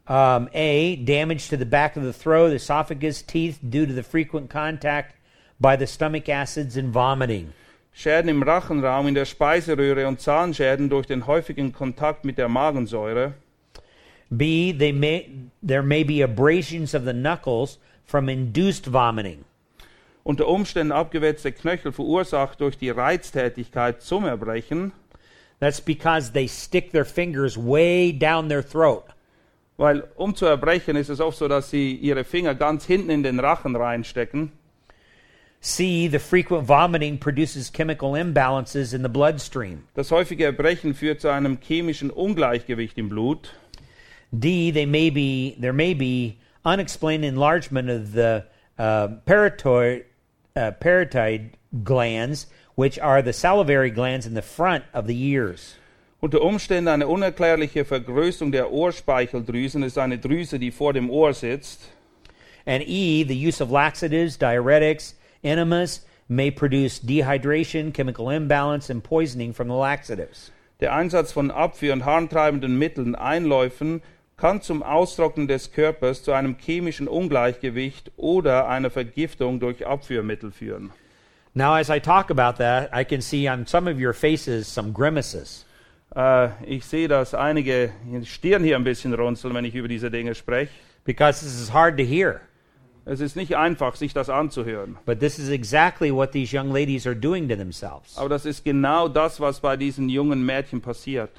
Um, 0.10 0.50
A, 0.54 0.95
damage 0.95 1.50
to 1.50 1.58
the 1.58 1.66
back 1.66 1.98
of 1.98 2.04
the 2.04 2.14
throat, 2.14 2.50
the 2.50 2.56
esophagus, 2.56 3.22
teeth 3.22 3.60
due 3.62 3.86
to 3.86 3.93
the 3.93 4.04
frequent 4.04 4.50
contact 4.50 5.16
by 5.60 5.76
the 5.78 5.88
stomach 5.88 6.30
acids 6.30 6.78
and 6.78 6.93
vomiting. 6.93 7.53
Schäden 7.93 8.30
im 8.30 8.43
Rachenraum, 8.43 9.08
in 9.08 9.16
der 9.16 9.26
Speiseröhre 9.26 10.08
und 10.08 10.22
Zahnschäden 10.22 10.89
durch 10.89 11.08
den 11.08 11.26
häufigen 11.26 11.74
Kontakt 11.74 12.26
mit 12.26 12.38
der 12.38 12.47
Magensäure. 12.47 13.34
B, 14.30 14.74
they 14.74 14.91
may, 14.91 15.30
there 15.66 15.82
may 15.82 16.03
be 16.03 16.24
abrasions 16.24 16.93
of 16.93 17.05
the 17.05 17.14
knuckles 17.14 17.80
from 18.05 18.30
induced 18.30 18.91
vomiting. 18.91 19.45
Unter 20.24 20.47
Umständen 20.47 20.91
abgewetzte 20.91 21.51
Knöchel 21.51 21.91
verursacht 21.91 22.60
durch 22.60 22.78
die 22.78 22.89
Reiztätigkeit 22.89 24.01
zum 24.01 24.26
Erbrechen, 24.26 24.91
That's 25.60 25.82
because 25.82 26.34
they 26.34 26.47
stick 26.47 26.91
their 26.91 27.05
fingers 27.05 27.58
way 27.58 28.12
down 28.12 28.47
their 28.47 28.62
throat. 28.62 29.05
weil 29.78 30.03
um 30.16 30.36
zu 30.36 30.45
erbrechen 30.45 30.95
ist 30.95 31.10
es 31.10 31.20
oft 31.20 31.38
so, 31.38 31.47
dass 31.47 31.70
sie 31.70 31.95
ihre 31.95 32.24
Finger 32.24 32.55
ganz 32.55 32.86
hinten 32.86 33.10
in 33.10 33.24
den 33.24 33.39
Rachen 33.39 33.76
reinstecken. 33.76 34.51
C, 35.60 36.08
the 36.08 36.20
frequent 36.20 36.66
vomiting 36.66 37.18
produces 37.18 37.70
chemical 37.70 38.12
imbalances 38.14 38.93
in 38.93 39.01
the 39.01 39.10
bloodstream. 39.10 39.88
Das 39.95 40.12
häufige 40.12 40.45
Erbrechen 40.45 40.93
führt 40.93 41.22
zu 41.22 41.30
einem 41.30 41.58
chemischen 41.60 42.10
Ungleichgewicht 42.12 42.97
im 42.97 43.10
Blut. 43.10 43.49
D, 44.32 44.72
they 44.72 44.86
may 44.86 45.10
be 45.10 45.55
there 45.60 45.74
may 45.74 45.93
be 45.93 46.38
unexplained 46.64 47.26
enlargement 47.26 47.89
of 47.89 48.12
the 48.12 48.45
uh, 48.78 49.08
parotid, 49.26 50.05
uh, 50.55 50.72
parotid 50.80 51.51
glands, 51.84 52.47
which 52.76 52.99
are 52.99 53.22
the 53.22 53.34
salivary 53.34 53.89
glands 53.89 54.26
in 54.26 54.36
the 54.36 54.41
front 54.41 54.84
of 54.93 55.08
the 55.08 55.16
ears. 55.16 55.76
Unter 56.20 56.41
Umständen 56.41 56.88
eine 56.88 57.08
unerklärliche 57.08 57.86
Vergrößerung 57.86 58.51
der 58.51 58.72
Ohrspeicheldrüsen 58.72 59.84
ist 59.84 59.97
eine 59.97 60.18
Drüse, 60.18 60.60
die 60.60 60.72
vor 60.72 60.93
dem 60.93 61.10
Ohr 61.10 61.34
sitzt. 61.34 61.89
And 62.66 62.84
E, 62.86 63.24
the 63.24 63.36
use 63.36 63.62
of 63.62 63.70
laxatives, 63.72 64.38
diuretics, 64.38 65.16
enemas 65.48 66.02
may 66.28 66.52
produce 66.52 67.00
dehydration, 67.00 67.93
chemical 67.93 68.30
imbalance, 68.30 68.89
and 68.89 69.04
poisoning 69.04 69.54
from 69.54 69.68
the 69.68 69.74
laxatives. 69.76 70.52
Der 70.80 70.93
Einsatz 70.93 71.32
von 71.32 71.52
abführ- 71.52 71.93
und 71.93 72.06
harntreibenden 72.06 72.78
Mitteln, 72.78 73.16
Einläufen, 73.16 74.02
kann 74.36 74.62
zum 74.62 74.84
Austrocknen 74.84 75.48
des 75.48 75.72
Körpers, 75.72 76.22
zu 76.22 76.34
einem 76.34 76.56
chemischen 76.60 77.08
Ungleichgewicht 77.08 78.12
oder 78.18 78.68
einer 78.68 78.91
Vergiftung 78.91 79.60
durch 79.60 79.88
Abführmittel 79.88 80.52
führen. 80.52 80.91
Now, 81.56 81.74
as 81.74 81.89
I 81.89 82.00
talk 82.00 82.30
about 82.30 82.62
that, 82.62 82.91
I 82.93 83.04
can 83.04 83.22
see 83.22 83.50
on 83.50 83.66
some 83.66 83.89
of 83.89 83.98
your 84.00 84.14
faces 84.14 84.72
some 84.72 84.91
grimaces. 84.91 85.66
Äh, 86.16 86.50
ich 86.66 86.86
sehe, 86.86 87.08
dass 87.08 87.34
einige 87.34 87.91
Stirn 88.26 88.64
hier 88.64 88.76
ein 88.76 88.84
bisschen 88.84 89.16
runzeln, 89.16 89.56
wenn 89.56 89.66
ich 89.66 89.74
über 89.74 89.88
diese 89.88 90.12
Dinge 90.12 90.36
spreche. 90.36 90.70
because 91.08 91.39
this 91.39 91.60
is 91.60 91.70
hard 91.70 91.98
to 91.98 92.06
hear. 92.06 92.41
Es 93.10 93.22
ist 93.22 93.36
nicht 93.38 93.55
einfach, 93.55 93.95
sich 93.95 94.14
das 94.14 94.30
anzuhören. 94.30 94.97
But 95.05 95.20
this 95.20 95.39
is 95.39 95.49
exactly 95.49 96.14
what 96.14 96.32
these 96.34 96.55
young 96.55 96.72
ladies 96.74 97.08
are 97.08 97.16
doing 97.16 97.47
to 97.47 97.55
themselves. 97.55 98.18
Aber 98.18 98.28
das 98.30 98.45
ist 98.45 98.66
genau 98.66 99.08
das, 99.08 99.39
was 99.39 99.60
bei 99.62 99.78
diesen 99.78 100.10
jungen 100.10 100.45
Mädchen 100.45 100.82
passiert. 100.82 101.30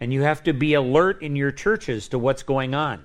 And 0.00 0.12
you 0.12 0.24
have 0.24 0.42
to 0.42 0.52
be 0.52 0.74
alert 0.76 1.22
in 1.22 1.36
your 1.40 1.52
churches 1.54 2.08
to 2.08 2.18
what's 2.20 2.44
going 2.44 2.74
on, 2.74 2.98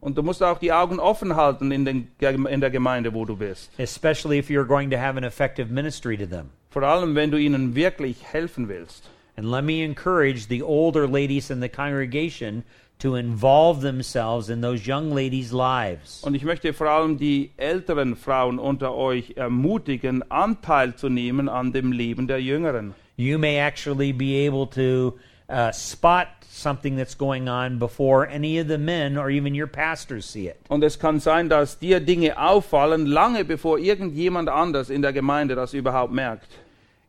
Und 0.00 0.16
du 0.16 0.22
musst 0.22 0.42
auch 0.42 0.58
die 0.58 0.72
Augen 0.72 0.98
offen 0.98 1.36
halten 1.36 1.70
in, 1.72 1.84
den, 1.84 2.08
in 2.20 2.60
der 2.60 2.70
Gemeinde, 2.70 3.12
wo 3.12 3.24
du 3.26 3.36
bist. 3.36 3.70
especially 3.78 4.38
if 4.38 4.48
you're 4.48 4.64
going 4.64 4.88
to 4.90 4.96
have 4.96 5.18
an 5.18 5.24
effective 5.24 5.70
ministry 5.70 6.16
to 6.16 6.24
them. 6.24 6.48
Vor 6.70 6.82
allem, 6.84 7.14
wenn 7.14 7.30
du 7.30 7.36
ihnen 7.36 7.74
wirklich 7.74 8.22
helfen 8.24 8.68
willst. 8.68 9.10
And 9.36 9.50
let 9.50 9.64
me 9.64 9.82
encourage 9.84 10.48
the 10.48 10.62
older 10.62 11.06
ladies 11.06 11.50
in 11.50 11.60
the 11.60 11.68
congregation 11.68 12.64
to 12.98 13.14
involve 13.14 13.80
themselves 13.80 14.48
in 14.48 14.60
those 14.60 14.86
young 14.86 15.14
ladies' 15.14 15.52
lives. 15.52 16.22
Und 16.22 16.34
ich 16.34 16.44
möchte 16.44 16.72
vor 16.72 16.88
allem 16.88 17.18
die 17.18 17.50
älteren 17.56 18.16
Frauen 18.16 18.58
unter 18.58 18.94
euch 18.94 19.34
ermutigen, 19.36 20.28
Anteil 20.30 20.94
zu 20.96 21.08
nehmen 21.08 21.48
an 21.48 21.72
dem 21.72 21.92
Leben 21.92 22.26
der 22.26 22.40
Jüngeren. 22.40 22.94
You 23.16 23.38
may 23.38 23.58
actually 23.58 24.12
be 24.12 24.46
able 24.46 24.66
to 24.66 25.18
uh, 25.48 25.72
spot 25.72 26.28
something 26.48 26.96
that's 26.96 27.16
going 27.16 27.48
on 27.48 27.78
before 27.78 28.26
any 28.26 28.58
of 28.58 28.68
the 28.68 28.78
men 28.78 29.16
or 29.16 29.30
even 29.30 29.54
your 29.54 29.66
pastors 29.66 30.26
see 30.26 30.48
it. 30.48 30.56
Und 30.68 30.82
es 30.82 30.98
kann 30.98 31.20
sein, 31.20 31.48
dass 31.48 31.78
dir 31.78 32.00
Dinge 32.00 32.36
auffallen, 32.38 33.06
lange 33.06 33.44
bevor 33.44 33.78
irgendjemand 33.78 34.48
anders 34.48 34.90
in 34.90 35.02
der 35.02 35.12
Gemeinde 35.12 35.54
das 35.54 35.72
überhaupt 35.72 36.12
merkt. 36.12 36.48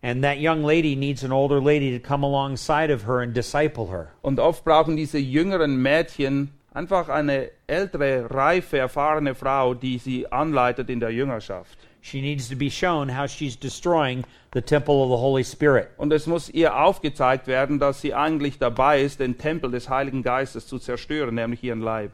And 0.01 0.23
that 0.23 0.39
young 0.39 0.63
lady 0.63 0.95
needs 0.95 1.23
an 1.23 1.31
older 1.31 1.59
lady 1.59 1.91
to 1.91 1.99
come 1.99 2.23
alongside 2.23 2.89
of 2.89 3.03
her 3.03 3.19
and 3.19 3.33
disciple 3.33 3.87
her. 3.87 4.11
Und 4.21 4.39
oft 4.39 4.63
brauchen 4.63 4.95
diese 4.95 5.17
jüngeren 5.19 5.81
Mädchen 5.81 6.51
einfach 6.73 7.09
eine 7.09 7.51
ältere, 7.67 8.29
reife, 8.29 8.77
erfahrene 8.77 9.35
Frau, 9.35 9.73
die 9.73 9.97
sie 9.97 10.31
anleitet 10.31 10.89
in 10.89 11.01
der 11.01 11.11
Jüngerschaft. 11.11 11.77
She 12.01 12.21
needs 12.21 12.47
to 12.47 12.55
be 12.55 12.69
shown 12.69 13.09
how 13.09 13.27
she's 13.27 13.57
destroying 13.57 14.23
the 14.53 14.61
temple 14.61 15.03
of 15.03 15.09
the 15.09 15.17
Holy 15.17 15.43
Spirit. 15.43 15.89
Und 15.97 16.13
es 16.13 16.27
muss 16.27 16.49
ihr 16.49 16.75
aufgezeigt 16.75 17.47
werden, 17.47 17.77
dass 17.77 17.99
sie 17.99 18.13
eigentlich 18.13 18.57
dabei 18.57 19.01
ist, 19.01 19.19
den 19.19 19.37
Tempel 19.37 19.69
des 19.71 19.89
Heiligen 19.89 20.23
Geistes 20.23 20.65
zu 20.65 20.79
zerstören, 20.79 21.35
nämlich 21.35 21.61
ihren 21.61 21.81
Leib. 21.81 22.11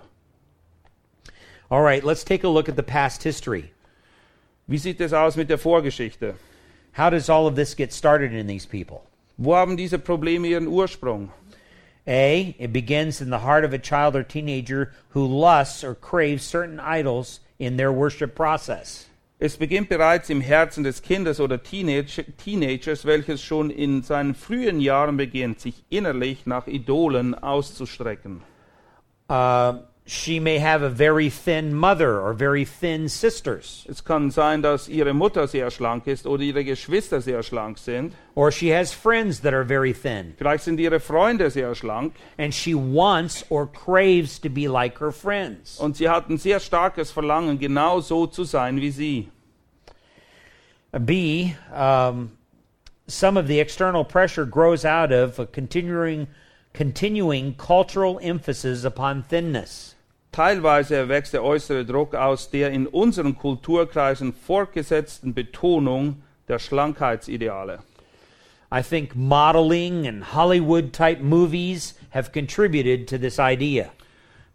All 1.69 1.83
right, 1.83 2.03
let's 2.03 2.25
take 2.25 2.45
a 2.47 2.49
look 2.49 2.67
at 2.67 2.75
the 2.75 2.83
past 2.83 3.21
history. 3.21 3.71
Wie 4.65 4.79
sieht 4.79 4.99
es 5.01 5.13
aus 5.13 5.35
mit 5.35 5.51
der 5.51 5.59
Vorgeschichte? 5.59 6.35
How 6.95 7.09
does 7.09 7.29
all 7.29 7.45
of 7.45 7.57
this 7.57 7.75
get 7.75 7.91
started 7.91 8.33
in 8.33 8.47
these 8.47 8.65
people? 8.65 9.03
Wo 9.37 9.53
haben 9.53 9.75
diese 9.75 9.99
Probleme 9.99 10.47
ihren 10.47 10.67
Ursprung? 10.67 11.29
A, 12.07 12.55
it 12.57 12.71
begins 12.71 13.19
in 13.19 13.29
the 13.29 13.39
heart 13.39 13.65
of 13.65 13.73
a 13.73 13.77
child 13.77 14.15
or 14.15 14.23
teenager 14.23 14.93
who 15.09 15.25
lusts 15.25 15.83
or 15.83 15.93
craves 15.93 16.45
certain 16.45 16.79
idols 16.79 17.41
in 17.59 17.75
their 17.75 17.91
worship 17.91 18.33
process. 18.33 19.07
Es 19.41 19.57
beginnt 19.57 19.89
bereits 19.89 20.29
im 20.29 20.39
Herzen 20.39 20.83
des 20.83 21.01
Kindes 21.01 21.41
oder 21.41 21.57
Teenage, 21.57 22.23
Teenagers, 22.37 23.03
welches 23.03 23.41
schon 23.41 23.71
in 23.71 24.01
seinen 24.01 24.33
frühen 24.33 24.79
Jahren 24.79 25.17
beginnt, 25.17 25.59
sich 25.59 25.83
innerlich 25.89 26.45
nach 26.45 26.65
Idolen 26.65 27.35
auszustrecken. 27.35 28.41
Uh, 29.29 29.79
she 30.07 30.39
may 30.39 30.59
have 30.59 30.83
a 30.83 30.89
very 30.89 31.29
thin 31.31 31.73
mother 31.73 32.19
or 32.21 32.33
very 32.33 32.63
thin 32.63 33.09
sisters, 33.09 33.85
Es 33.89 34.01
kann 34.03 34.29
sein, 34.29 34.61
dass 34.61 34.87
ihre 34.87 35.13
Mutter 35.15 35.47
sehr 35.47 35.71
schlank 35.71 36.05
ist 36.05 36.27
oder 36.27 36.43
ihre 36.43 36.63
Geschwister 36.63 37.21
sehr 37.21 37.41
schlank 37.41 37.79
sind. 37.79 38.13
or 38.35 38.51
she 38.51 38.69
has 38.69 38.93
friends 38.93 39.39
that 39.41 39.53
are 39.53 39.63
very 39.63 39.93
thin, 39.93 40.35
Vielleicht 40.37 40.63
sind 40.63 40.79
ihre 40.79 40.99
Freunde 40.99 41.49
sehr 41.49 41.73
schlank 41.73 42.13
and 42.37 42.53
she 42.53 42.75
wants 42.75 43.43
or 43.49 43.65
craves 43.65 44.37
to 44.39 44.47
be 44.49 44.67
like 44.67 44.99
her 44.99 45.11
friends. 45.11 45.79
und 45.79 45.95
sie 45.97 46.07
hat 46.07 46.29
ein 46.29 46.37
sehr 46.37 46.59
starkes 46.59 47.11
Verlangen, 47.11 47.57
genau 47.57 47.99
so 47.99 48.27
zu 48.27 48.43
sein 48.43 48.79
wie 48.79 48.91
sie. 48.91 49.29
B, 51.03 51.55
um, 51.73 52.31
some 53.07 53.37
of 53.37 53.47
the 53.47 53.59
external 53.59 54.05
pressure 54.05 54.45
grows 54.45 54.85
out 54.85 55.11
of 55.11 55.39
a 55.39 55.45
continuing, 55.47 56.27
continuing 56.73 57.55
cultural 57.55 58.19
emphasis 58.21 58.85
upon 58.85 59.23
thinness. 59.23 59.94
Teilweise 60.35 60.97
erwächst 60.97 61.31
der 61.31 61.45
äußere 61.45 61.85
Druck 61.85 62.13
aus 62.13 62.49
der 62.49 62.71
in 62.71 62.87
unseren 62.87 63.37
Kulturkreisen 63.37 64.33
fortgesetzten 64.33 65.33
Betonung 65.33 66.23
der 66.49 66.59
Schlankheitsideale. 66.59 67.79
I 68.69 68.81
think 68.81 69.15
modeling 69.15 70.05
and 70.05 70.33
Hollywood 70.33 70.91
type 70.91 71.21
movies 71.21 71.97
have 72.13 72.33
contributed 72.33 73.07
to 73.07 73.17
this 73.17 73.39
idea. 73.39 73.91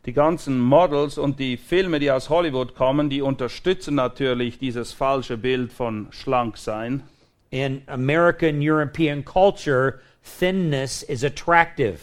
Die 0.05 0.13
ganzen 0.13 0.61
Models 0.61 1.17
und 1.17 1.39
die 1.39 1.57
Filme, 1.57 1.99
die 1.99 2.11
aus 2.11 2.29
Hollywood 2.29 2.75
kommen, 2.75 3.09
die 3.09 3.23
unterstützen 3.23 3.95
natürlich 3.95 4.59
dieses 4.59 4.93
falsche 4.93 5.39
Bild 5.39 5.73
von 5.73 6.09
Schlanksein. 6.11 7.05
In 7.49 7.81
American 7.87 8.61
European 8.61 9.25
culture, 9.25 10.01
thinness 10.39 11.03
is 11.03 11.25
attractive. 11.25 12.01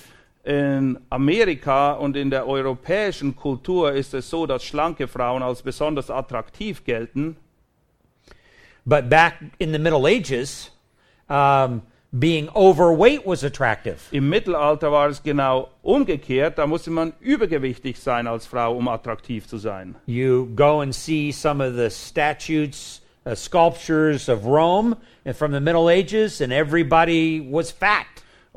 In 0.48 0.98
Amerika 1.10 1.92
und 1.92 2.16
in 2.16 2.30
der 2.30 2.48
europäischen 2.48 3.36
Kultur 3.36 3.92
ist 3.92 4.14
es 4.14 4.30
so, 4.30 4.46
dass 4.46 4.64
schlanke 4.64 5.10
Frauen 5.10 5.44
als 5.44 5.62
besonders 5.62 6.10
attraktiv 6.10 6.86
gelten. 6.86 7.36
But 8.86 9.10
back 9.10 9.34
in 9.60 9.74
the 9.74 9.78
Middle 9.78 10.08
Ages, 10.08 10.72
um, 11.28 11.82
being 12.18 12.48
overweight 12.56 13.28
was 13.28 13.44
attractive. 13.44 13.98
Im 14.12 14.30
Mittelalter 14.30 14.90
war 14.90 15.10
es 15.10 15.22
genau 15.22 15.68
umgekehrt. 15.82 16.58
Da 16.58 16.66
musste 16.66 16.92
man 16.92 17.12
übergewichtig 17.20 18.00
sein 18.00 18.26
als 18.26 18.46
Frau, 18.46 18.78
um 18.78 18.88
attraktiv 18.88 19.48
zu 19.48 19.58
sein. 19.58 19.96
You 20.06 20.48
go 20.56 20.80
and 20.80 20.96
see 20.96 21.34
some 21.34 21.62
of 21.62 21.76
the 21.76 21.90
statues, 21.90 23.02
uh, 23.26 23.36
sculptures 23.36 24.30
of 24.30 24.46
Rome 24.46 24.96
and 25.26 25.36
from 25.36 25.52
the 25.52 25.60
Middle 25.60 25.90
Ages, 25.90 26.40
and 26.40 26.54
everybody 26.54 27.46
was 27.52 27.70
fat. 27.70 28.06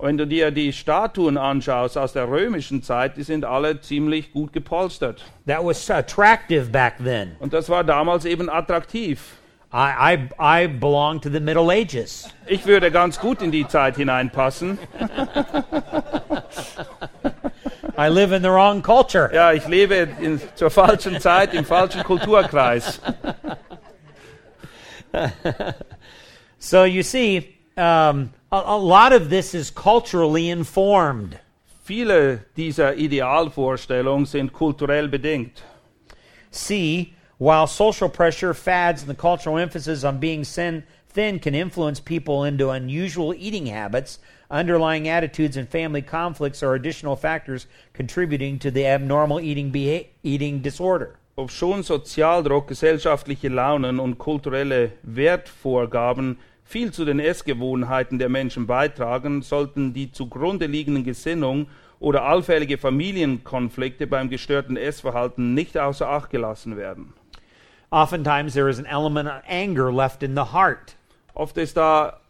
Wenn 0.03 0.17
du 0.17 0.27
dir 0.27 0.51
die 0.51 0.73
Statuen 0.73 1.37
anschaust 1.37 1.99
aus 1.99 2.15
der 2.15 2.29
römischen 2.29 2.83
Zeit, 2.83 3.17
die 3.17 3.23
sind 3.23 3.45
alle 3.45 3.81
ziemlich 3.81 4.33
gut 4.33 4.53
gepolstert. 4.53 5.25
That 5.47 5.65
was 5.65 5.91
attractive 5.91 6.71
back 6.71 6.95
then. 7.05 7.37
Und 7.39 7.53
das 7.53 7.69
war 7.69 7.85
damals 7.85 8.25
eben 8.25 8.49
attraktiv. 8.49 9.37
I, 9.73 10.17
I, 10.17 10.19
I 10.65 10.67
belong 10.67 11.21
to 11.21 11.29
the 11.31 11.39
Middle 11.39 11.71
Ages. 11.71 12.29
Ich 12.47 12.67
würde 12.67 12.91
ganz 12.91 13.21
gut 13.21 13.41
in 13.43 13.53
die 13.53 13.69
Zeit 13.69 13.97
hineinpassen. 13.97 14.79
I 17.97 18.09
live 18.09 18.33
in 18.33 18.43
the 18.43 18.49
wrong 18.49 18.83
culture. 18.83 19.31
Ja, 19.33 19.53
ich 19.53 19.69
lebe 19.69 20.09
in, 20.21 20.41
zur 20.55 20.71
falschen 20.71 21.21
Zeit 21.21 21.55
im 21.55 21.65
falschen 21.65 22.03
Kulturkreis. 22.03 23.01
So 26.63 26.85
you 26.85 27.03
see, 27.03 27.57
um, 27.79 28.35
a, 28.53 28.63
a 28.67 28.79
lot 28.79 29.13
of 29.13 29.31
this 29.31 29.55
is 29.55 29.71
culturally 29.71 30.49
informed. 30.49 31.39
Viele 31.87 32.45
dieser 32.57 32.95
Idealvorstellungen 32.95 34.27
sind 34.27 34.53
kulturell 34.53 35.09
bedingt. 35.09 35.63
C, 36.51 37.15
while 37.39 37.67
social 37.67 38.09
pressure, 38.09 38.55
fads, 38.55 39.03
and 39.03 39.11
the 39.11 39.15
cultural 39.15 39.59
emphasis 39.59 40.05
on 40.05 40.19
being 40.19 40.45
sin, 40.45 40.85
thin 41.09 41.39
can 41.39 41.55
influence 41.55 42.01
people 42.01 42.45
into 42.45 42.71
unusual 42.71 43.35
eating 43.35 43.67
habits, 43.67 44.19
underlying 44.51 45.09
attitudes 45.09 45.57
and 45.57 45.69
family 45.69 46.03
conflicts 46.03 46.63
are 46.63 46.75
additional 46.75 47.17
factors 47.17 47.67
contributing 47.93 48.59
to 48.59 48.71
the 48.71 48.87
abnormal 48.87 49.41
eating, 49.41 49.71
beha- 49.71 50.07
eating 50.23 50.61
disorder. 50.61 51.17
Ob 51.37 51.51
schon 51.51 51.83
Sozialdruck, 51.83 52.69
gesellschaftliche 52.69 53.49
Launen 53.49 53.99
und 53.99 54.19
kulturelle 54.19 54.93
Wertvorgaben 55.03 56.37
viel 56.71 56.93
zu 56.93 57.05
den 57.05 57.19
Essgewohnheiten 57.19 58.21
der 58.21 58.29
Menschen 58.29 58.69
beitragen, 58.69 59.43
sollten 59.43 59.93
die 59.93 60.13
zugrunde 60.13 60.67
liegenden 60.67 61.03
Gesinnung 61.03 61.67
oder 61.99 62.23
allfällige 62.23 62.79
Familienkonflikte 62.79 64.07
beim 64.07 64.31
gestörten 64.31 64.77
Essverhalten 64.77 65.53
nicht 65.53 65.77
außer 65.77 66.09
Acht 66.09 66.31
gelassen 66.31 66.77
werden. 66.77 67.13
Oftentimes, 67.91 68.55
there 68.55 68.71
is 68.71 68.79
an 68.79 68.87
element 68.87 69.29
of 69.29 69.43
anger 69.49 69.93
left 69.93 70.23
in 70.23 70.37
the 70.37 70.53
heart. 70.53 70.95
Oft 71.35 71.59
ist 71.59 71.77
da 71.77 72.21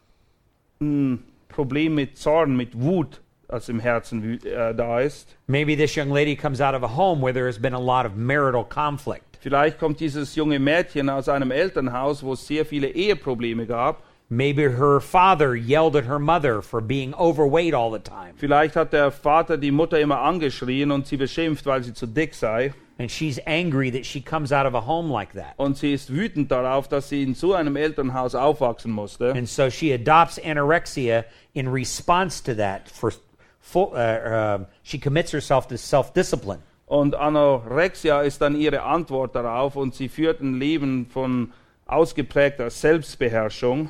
ein 0.81 1.23
Problem 1.47 1.93
mit 1.93 2.17
Zorn, 2.17 2.57
mit 2.57 2.81
Wut, 2.81 3.21
das 3.47 3.69
im 3.69 3.79
Herzen 3.79 4.43
äh, 4.43 4.73
da 4.73 5.01
ist. 5.01 5.37
Maybe 5.45 5.77
this 5.77 5.95
young 5.95 6.09
lady 6.09 6.35
comes 6.35 6.59
out 6.61 6.73
of 6.73 6.81
a 6.81 6.97
home 6.97 7.21
where 7.21 7.31
there 7.31 7.45
has 7.45 7.59
been 7.59 7.75
a 7.75 7.79
lot 7.79 8.07
of 8.07 8.15
marital 8.15 8.63
conflict. 8.63 9.37
Vielleicht 9.39 9.77
kommt 9.77 9.99
dieses 9.99 10.33
junge 10.35 10.57
Mädchen 10.57 11.11
aus 11.11 11.29
einem 11.29 11.51
Elternhaus, 11.51 12.23
wo 12.23 12.33
es 12.33 12.47
sehr 12.47 12.65
viele 12.65 12.87
Eheprobleme 12.87 13.67
gab. 13.67 14.01
Maybe 14.33 14.63
her 14.63 15.01
father 15.01 15.57
yelled 15.57 15.97
at 15.97 16.05
her 16.05 16.17
mother 16.17 16.61
for 16.61 16.79
being 16.79 17.13
overweight 17.15 17.73
all 17.73 17.91
the 17.91 17.99
time. 17.99 18.33
Vielleicht 18.37 18.77
hat 18.77 18.93
der 18.93 19.11
Vater 19.11 19.57
die 19.57 19.71
Mutter 19.71 19.99
immer 19.99 20.21
angeschrien 20.21 20.89
und 20.91 21.05
sie 21.05 21.17
beschimpft, 21.17 21.65
weil 21.65 21.83
sie 21.83 21.93
zu 21.93 22.07
dick 22.07 22.33
sei. 22.33 22.73
And 22.97 23.11
she's 23.11 23.39
angry 23.45 23.91
that 23.91 24.05
she 24.05 24.21
comes 24.21 24.53
out 24.53 24.65
of 24.65 24.73
a 24.73 24.79
home 24.79 25.11
like 25.11 25.33
that. 25.33 25.55
Und 25.57 25.75
sie 25.75 25.91
ist 25.91 26.13
wütend 26.13 26.49
darauf, 26.49 26.87
dass 26.87 27.09
sie 27.09 27.23
in 27.23 27.35
so 27.35 27.53
einem 27.53 27.75
Elternhaus 27.75 28.33
aufwachsen 28.33 28.93
musste. 28.93 29.33
And 29.33 29.49
so 29.49 29.69
she 29.69 29.91
adopts 29.91 30.39
anorexia 30.39 31.25
in 31.53 31.67
response 31.67 32.41
to 32.41 32.53
that. 32.55 32.87
For 32.89 33.11
full, 33.59 33.91
uh, 33.91 33.97
uh, 33.97 34.65
she 34.83 34.97
commits 34.97 35.33
herself 35.33 35.67
to 35.67 35.77
self 35.77 36.13
discipline. 36.13 36.59
Und 36.85 37.15
Anorexia 37.15 38.21
ist 38.21 38.39
dann 38.41 38.55
ihre 38.55 38.83
Antwort 38.83 39.35
darauf 39.35 39.75
und 39.75 39.93
sie 39.93 40.07
führt 40.07 40.39
ein 40.39 40.57
Leben 40.57 41.07
von 41.07 41.51
ausgeprägter 41.85 42.69
Selbstbeherrschung. 42.69 43.89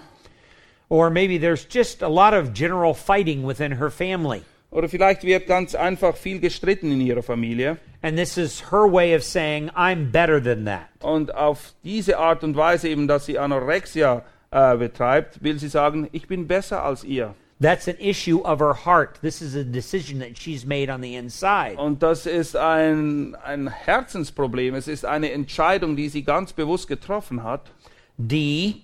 Or 0.92 1.10
maybe 1.10 1.38
there's 1.38 1.64
just 1.64 2.02
a 2.02 2.10
lot 2.10 2.34
of 2.34 2.52
general 2.54 2.94
fighting 2.94 3.44
within 3.44 3.72
her 3.72 3.89
family. 3.89 4.44
Oder 4.72 4.89
vielleicht 4.89 5.24
wird 5.24 5.48
ganz 5.48 5.74
einfach 5.74 6.18
viel 6.18 6.39
gestritten 6.39 6.92
in 6.92 7.00
ihrer 7.00 7.24
Familie. 7.24 7.78
And 8.02 8.18
this 8.18 8.38
is 8.38 8.72
her 8.72 8.86
way 8.86 9.14
of 9.14 9.24
saying, 9.24 9.70
I'm 9.70 10.12
better 10.12 10.42
than 10.44 10.66
that. 10.66 10.89
Und 11.02 11.34
auf 11.34 11.74
diese 11.86 12.18
Art 12.20 12.44
und 12.44 12.58
Weise 12.58 12.89
eben, 12.89 13.08
dass 13.08 13.26
sie 13.26 13.39
Anorexia 13.39 14.24
äh, 14.52 14.76
betreibt, 14.76 15.42
will 15.42 15.58
sie 15.60 15.70
sagen, 15.70 16.10
ich 16.12 16.28
bin 16.28 16.46
besser 16.46 16.84
als 16.84 17.06
ihr. 17.06 17.36
That's 17.62 17.88
an 17.88 17.96
issue 17.98 18.42
of 18.42 18.60
her 18.60 18.86
heart. 18.86 19.22
This 19.22 19.42
is 19.42 19.56
a 19.56 19.64
decision 19.64 20.20
that 20.20 20.38
she's 20.38 20.66
made 20.66 20.92
on 20.92 21.02
the 21.02 21.16
inside. 21.16 21.78
Und 21.78 22.04
das 22.04 22.26
ist 22.26 22.58
ein, 22.58 23.38
ein 23.46 23.70
Herzensproblem. 23.70 24.76
Es 24.76 24.89
ist 24.89 25.06
eine 25.06 25.32
Entscheidung, 25.32 25.96
die 25.96 26.10
sie 26.10 26.24
ganz 26.24 26.52
bewusst 26.52 26.89
getroffen 26.89 27.44
hat. 27.44 27.72
D, 28.18 28.82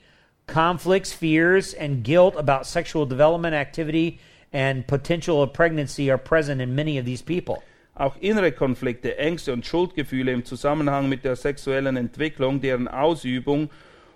conflicts, 0.47 1.13
fears, 1.13 1.73
and 1.73 2.03
guilt 2.03 2.35
about 2.37 2.65
sexual 2.65 3.05
development 3.05 3.53
activity 3.53 4.19
and 4.51 4.87
potential 4.87 5.41
of 5.43 5.53
pregnancy 5.53 6.09
are 6.09 6.17
present 6.17 6.61
in 6.61 6.73
many 6.73 6.97
of 6.97 7.05
these 7.05 7.21
people. 7.21 7.63
Auch 7.95 8.15
innere 8.21 8.51
Konflikte, 8.51 9.17
Ängste 9.17 9.53
und 9.53 9.65
Schuldgefühle 9.65 10.31
im 10.31 10.45
Zusammenhang 10.45 11.09
mit 11.09 11.23
der 11.23 11.35
sexuellen 11.35 11.97
Entwicklung, 11.97 12.61
deren 12.61 12.87
Ausübung 12.87 13.69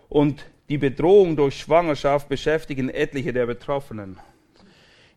und 0.10 0.46
die 0.70 0.78
Bedrohung 0.78 1.36
durch 1.36 1.60
Schwangerschaft 1.60 2.30
beschäftigen 2.30 2.90
etliche 2.90 3.34
der 3.34 3.46
Betroffenen. 3.46 4.20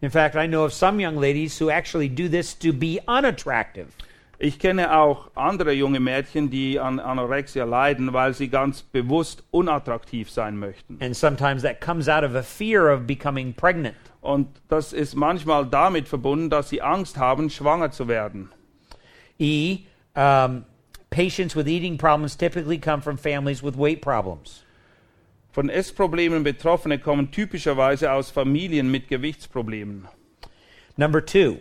In 0.01 0.11
fact, 0.11 0.35
I 0.35 0.47
know 0.47 0.65
of 0.65 0.73
some 0.73 0.99
young 0.99 1.17
ladies 1.17 1.59
who 1.61 1.71
actually 1.71 2.09
do 2.09 2.29
this 2.29 2.59
to 2.59 2.73
be 2.73 3.01
unattractive. 3.07 3.89
Ich 4.45 4.59
kenne 4.59 4.95
auch 4.95 5.31
andere 5.37 5.73
junge 5.73 6.01
Mädchen, 6.01 6.51
die 6.51 6.79
an 6.79 7.01
Anorexia 7.01 7.65
leiden, 7.65 8.13
weil 8.13 8.35
sie 8.35 8.49
ganz 8.49 8.83
bewusst 8.83 9.43
unattraktiv 9.51 10.31
sein 10.31 10.59
möchten. 10.59 10.99
And 11.01 11.17
sometimes 11.17 11.63
that 11.63 11.81
comes 11.81 12.11
out 12.11 12.25
of 12.25 12.35
a 12.35 12.43
fear 12.43 12.93
of 12.93 13.07
becoming 13.07 13.55
pregnant. 13.55 13.97
Und 14.21 14.49
das 14.69 14.93
ist 14.93 15.15
manchmal 15.15 15.65
damit 15.65 16.09
verbunden, 16.09 16.51
dass 16.51 16.69
sie 16.69 16.83
Angst 16.83 17.17
haben, 17.17 17.49
schwanger 17.49 17.91
zu 17.91 18.07
werden. 18.07 18.53
E, 19.39 19.79
um, 20.15 20.67
patients 21.09 21.57
with 21.57 21.67
eating 21.67 21.97
problems 21.97 22.37
typically 22.37 22.77
come 22.77 23.01
from 23.01 23.17
families 23.17 23.63
with 23.63 23.79
weight 23.79 24.03
problems. 24.03 24.63
Von 25.53 25.71
Essproblemen 25.71 26.45
Betroffene 26.45 26.99
kommen 26.99 27.31
typischerweise 27.31 28.13
aus 28.13 28.31
Familien 28.31 28.91
mit 28.91 29.09
Gewichtsproblemen. 29.09 30.07
Number 30.99 31.25
two, 31.25 31.61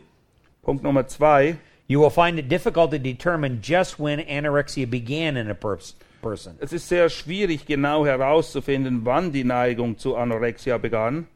Punkt 0.63 0.83
Nummer 0.83 1.07
zwei. 1.07 1.55
You 1.87 1.99
will 1.99 2.09
find 2.09 2.39
it 2.39 2.47
difficult 2.47 2.91
to 2.91 2.99
determine 2.99 3.61
just 3.61 3.99
when 3.99 4.19
anorexia 4.19 4.89
began 4.89 5.37
in 5.37 5.49
a 5.49 5.55
pers- 5.55 5.95
person. 6.23 6.57
Es 6.59 6.73
ist 6.73 6.87
sehr 6.87 7.09
schwierig 7.09 7.67
genau 7.67 8.05
herauszufinden, 8.05 9.05
wann 9.05 9.31
die 9.31 9.43
Neigung 9.43 9.97
zu 9.97 10.15
Anorexia 10.15 10.79
begann. 10.79 11.27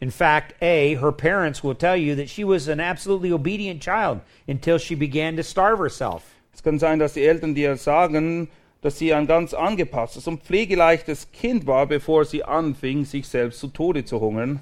In 0.00 0.10
fact, 0.10 0.54
A, 0.60 0.96
her 0.96 1.12
parents 1.12 1.62
will 1.62 1.76
tell 1.76 1.94
you 1.94 2.16
that 2.16 2.28
she 2.28 2.42
was 2.42 2.66
an 2.66 2.80
absolutely 2.80 3.30
obedient 3.30 3.80
child 3.80 4.20
until 4.48 4.78
she 4.78 4.96
began 4.96 5.36
to 5.36 5.44
starve 5.44 5.78
herself. 5.78 6.24
Es 6.52 6.62
kann 6.62 6.80
sein, 6.80 6.98
dass 6.98 7.12
die 7.12 7.24
Eltern 7.24 7.54
dir 7.54 7.76
sagen, 7.76 8.48
dass 8.80 8.98
sie 8.98 9.14
ein 9.14 9.28
ganz 9.28 9.54
angepasstes 9.54 10.26
und 10.26 10.42
pflegeleichtes 10.42 11.30
Kind 11.30 11.68
war, 11.68 11.86
bevor 11.86 12.24
sie 12.24 12.42
anfing, 12.42 13.04
sich 13.04 13.28
selbst 13.28 13.60
zu 13.60 13.68
Tode 13.68 14.04
zu 14.04 14.20
hungern. 14.20 14.58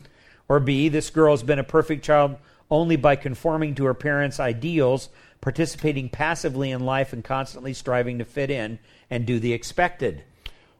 Or 0.47 0.61
B, 0.61 0.91
this 0.91 1.11
girl 1.11 1.33
has 1.33 1.43
been 1.43 1.59
a 1.59 1.62
perfect 1.62 2.05
child 2.05 2.37
only 2.71 2.97
by 2.97 3.16
conforming 3.16 3.75
to 3.75 3.85
her 3.85 3.95
parents' 3.95 4.41
ideals, 4.41 5.09
participating 5.41 6.09
passively 6.09 6.71
in 6.71 6.81
life, 6.81 7.12
and 7.12 7.25
constantly 7.25 7.75
striving 7.75 8.18
to 8.18 8.25
fit 8.25 8.51
in 8.51 8.79
and 9.11 9.27
do 9.27 9.39
the 9.39 9.53
expected. 9.53 10.23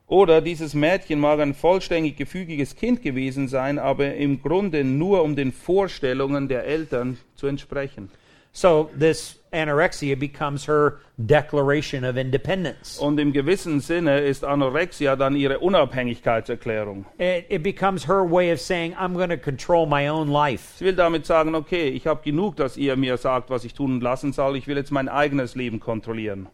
Oder 0.07 0.41
dieses 0.41 0.75
Mädchen 0.75 1.21
mag 1.21 1.39
ein 1.39 1.55
vollständig 1.55 2.17
gefügiges 2.17 2.75
Kind 2.75 3.01
gewesen 3.01 3.47
sein, 3.47 3.79
aber 3.79 4.15
im 4.17 4.43
Grunde 4.43 4.83
nur 4.83 5.23
um 5.23 5.37
den 5.37 5.53
Vorstellungen 5.53 6.49
der 6.49 6.65
Eltern 6.65 7.19
zu 7.37 7.47
entsprechen. 7.47 8.11
So 8.53 8.91
this 8.95 9.39
anorexia 9.53 10.19
becomes 10.19 10.65
her 10.65 10.99
declaration 11.25 12.05
of 12.05 12.17
independence. 12.17 12.99
Und 12.99 13.19
im 13.19 13.33
gewissen 13.33 13.81
Sinne 13.81 14.21
ist 14.21 14.45
Anorexia 14.45 15.17
dann 15.17 15.37
ihre 15.37 15.59
Unabhängigkeitserklärung. 15.61 17.05
It, 17.19 17.47
it 17.49 17.63
becomes 17.63 18.05
her 18.05 18.25
way 18.25 18.51
of 18.51 18.61
saying, 18.61 18.95
I'm 18.95 19.15
going 19.15 19.31
to 19.31 19.37
control 19.37 19.87
my 19.87 20.09
own 20.09 20.29
life. 20.29 20.77
Sie 20.79 20.85
will 20.85 20.97
damit 20.97 21.27
sagen, 21.27 21.55
okay, 21.55 21.89
ich 21.89 22.07
habe 22.07 22.23
genug, 22.23 22.57
dass 22.57 22.77
ihr 22.77 22.97
mir 22.97 23.17
sagt, 23.17 23.51
was 23.51 23.65
ich 23.65 23.75
tun 23.75 23.95
und 23.95 24.03
lassen 24.03 24.33
soll. 24.33 24.57
Ich 24.57 24.67
will 24.67 24.77
jetzt 24.77 24.91
mein 24.91 25.09
eigenes 25.09 25.55
Leben 25.55 25.79
kontrollieren. 25.79 26.49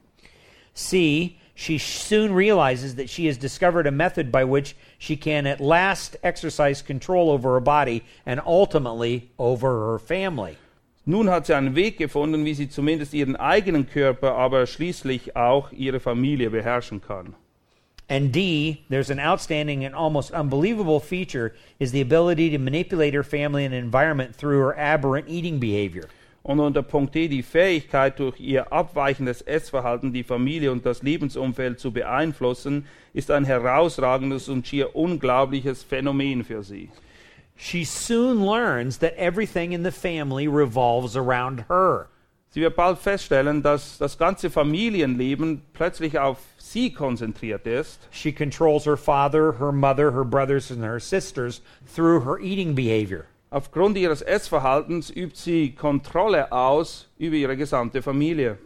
C, 0.75 1.37
she 1.55 1.79
soon 1.79 2.35
realizes 2.35 2.97
that 2.97 3.09
she 3.09 3.27
has 3.27 3.39
discovered 3.39 3.87
a 3.87 3.91
method 3.91 4.31
by 4.31 4.45
which 4.45 4.77
she 4.99 5.17
can 5.17 5.47
at 5.47 5.61
last 5.61 6.17
exercise 6.23 6.83
control 6.83 7.31
over 7.31 7.55
her 7.55 7.61
body 7.61 8.03
and 8.27 8.41
ultimately 8.45 9.31
over 9.39 9.93
her 9.93 9.99
family. 9.99 10.59
Nun 11.09 11.31
hat 11.31 11.47
sie 11.47 11.55
einen 11.55 11.77
Weg 11.77 11.99
gefunden, 11.99 12.45
wie 12.45 12.55
sie 12.55 12.69
zumindest 12.69 13.15
ihren 13.15 13.37
eigenen 13.37 13.89
Körper, 13.89 14.35
aber 14.35 14.67
schließlich 14.67 15.37
auch 15.37 15.71
ihre 15.71 16.01
Familie 16.01 16.51
beherrschen 16.51 17.01
kann. 17.01 17.37
And 18.09 18.35
D, 18.35 18.79
there's 18.89 19.11
an 19.11 19.21
outstanding 19.21 19.85
and 19.85 19.95
almost 19.95 20.33
unbelievable 20.33 20.99
feature 20.99 21.53
is 21.79 21.93
the 21.93 22.01
ability 22.01 22.51
to 22.51 22.59
manipulate 22.59 23.15
her 23.15 23.23
family 23.23 23.65
and 23.65 23.73
environment 23.73 24.37
through 24.37 24.59
her 24.59 24.77
aberrant 24.77 25.29
eating 25.29 25.61
behavior. 25.61 26.09
Und 26.43 26.59
unter 26.59 26.83
Punkt 26.83 27.15
D 27.15 27.29
die 27.29 27.43
Fähigkeit, 27.43 28.19
durch 28.19 28.41
ihr 28.41 28.73
abweichendes 28.73 29.43
Essverhalten 29.43 30.13
die 30.13 30.25
Familie 30.25 30.73
und 30.73 30.87
das 30.87 31.05
Lebensumfeld 31.05 31.79
zu 31.79 31.93
beeinflussen, 31.93 32.87
ist 33.15 33.31
ein 33.31 33.45
herausragendes 33.45 34.49
und 34.49 34.67
schier 34.67 34.95
unglaubliches 34.97 35.85
Phänomen 35.85 36.45
für 36.45 36.65
sie. 36.65 36.89
She 37.57 37.85
soon 37.85 38.45
learns 38.45 38.99
that 38.99 39.15
everything 39.15 39.73
in 39.73 39.83
the 39.83 39.93
family 39.93 40.47
revolves 40.47 41.17
around 41.17 41.65
her. 41.69 42.09
Sie 42.51 42.63
wird 42.63 42.77
bald 42.77 42.99
feststellen, 42.99 43.63
dass 43.63 43.99
das 43.99 44.17
ganze 44.17 44.51
Familienleben 44.51 45.63
plötzlich 45.75 46.19
auf 46.19 46.39
sie 46.59 46.91
konzentriert 46.91 47.67
ist. 47.67 48.09
She 48.11 48.33
controls 48.33 48.85
her 48.87 48.97
father, 48.97 49.59
her 49.59 49.73
mother, 49.73 50.13
her 50.13 50.25
brothers, 50.25 50.71
and 50.71 50.83
her 50.83 51.01
sisters 51.01 51.61
through 51.87 52.25
her 52.25 52.39
eating 52.39 52.75
behavior. 52.75 53.27
Aufgrund 53.51 53.97
ihres 53.97 54.23
Essverhaltens 54.23 55.11
übt 55.11 55.37
sie 55.37 55.71
Kontrolle 55.71 56.51
aus 56.51 57.09
über 57.19 57.37
ihre 57.37 57.57
gesamte 57.57 58.03
Familie. 58.03 58.59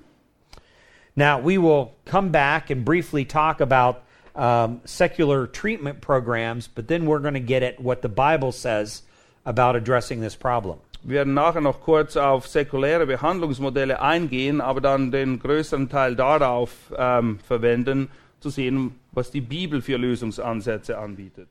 Now, 1.16 1.38
we 1.38 1.58
will 1.58 1.96
come 2.04 2.30
back 2.30 2.70
and 2.70 2.84
briefly 2.84 3.24
talk 3.24 3.60
about 3.60 4.02
um, 4.34 4.80
secular 4.84 5.46
treatment 5.46 6.00
programs, 6.00 6.68
but 6.68 6.88
then 6.88 7.06
we're 7.06 7.20
going 7.20 7.34
to 7.34 7.40
get 7.40 7.62
at 7.62 7.80
what 7.80 8.02
the 8.02 8.08
Bible 8.08 8.52
says 8.52 9.02
about 9.44 9.76
addressing 9.76 10.20
this 10.20 10.36
problem. 10.36 10.78
Wir 11.02 11.16
werden 11.16 11.34
nachher 11.34 11.62
noch 11.62 11.80
kurz 11.80 12.16
auf 12.16 12.46
säkuläre 12.46 13.06
Behandlungsmodelle 13.06 14.02
eingehen, 14.02 14.60
aber 14.60 14.82
dann 14.82 15.10
den 15.10 15.38
größeren 15.38 15.88
Teil 15.88 16.14
darauf 16.14 16.70
ähm, 16.96 17.38
verwenden, 17.38 18.10
zu 18.40 18.50
sehen, 18.50 18.94
was 19.12 19.30
die 19.30 19.40
Bibel 19.40 19.82
für 19.82 19.96
Lösungsansätze 19.96 20.98
anbietet. 20.98 21.48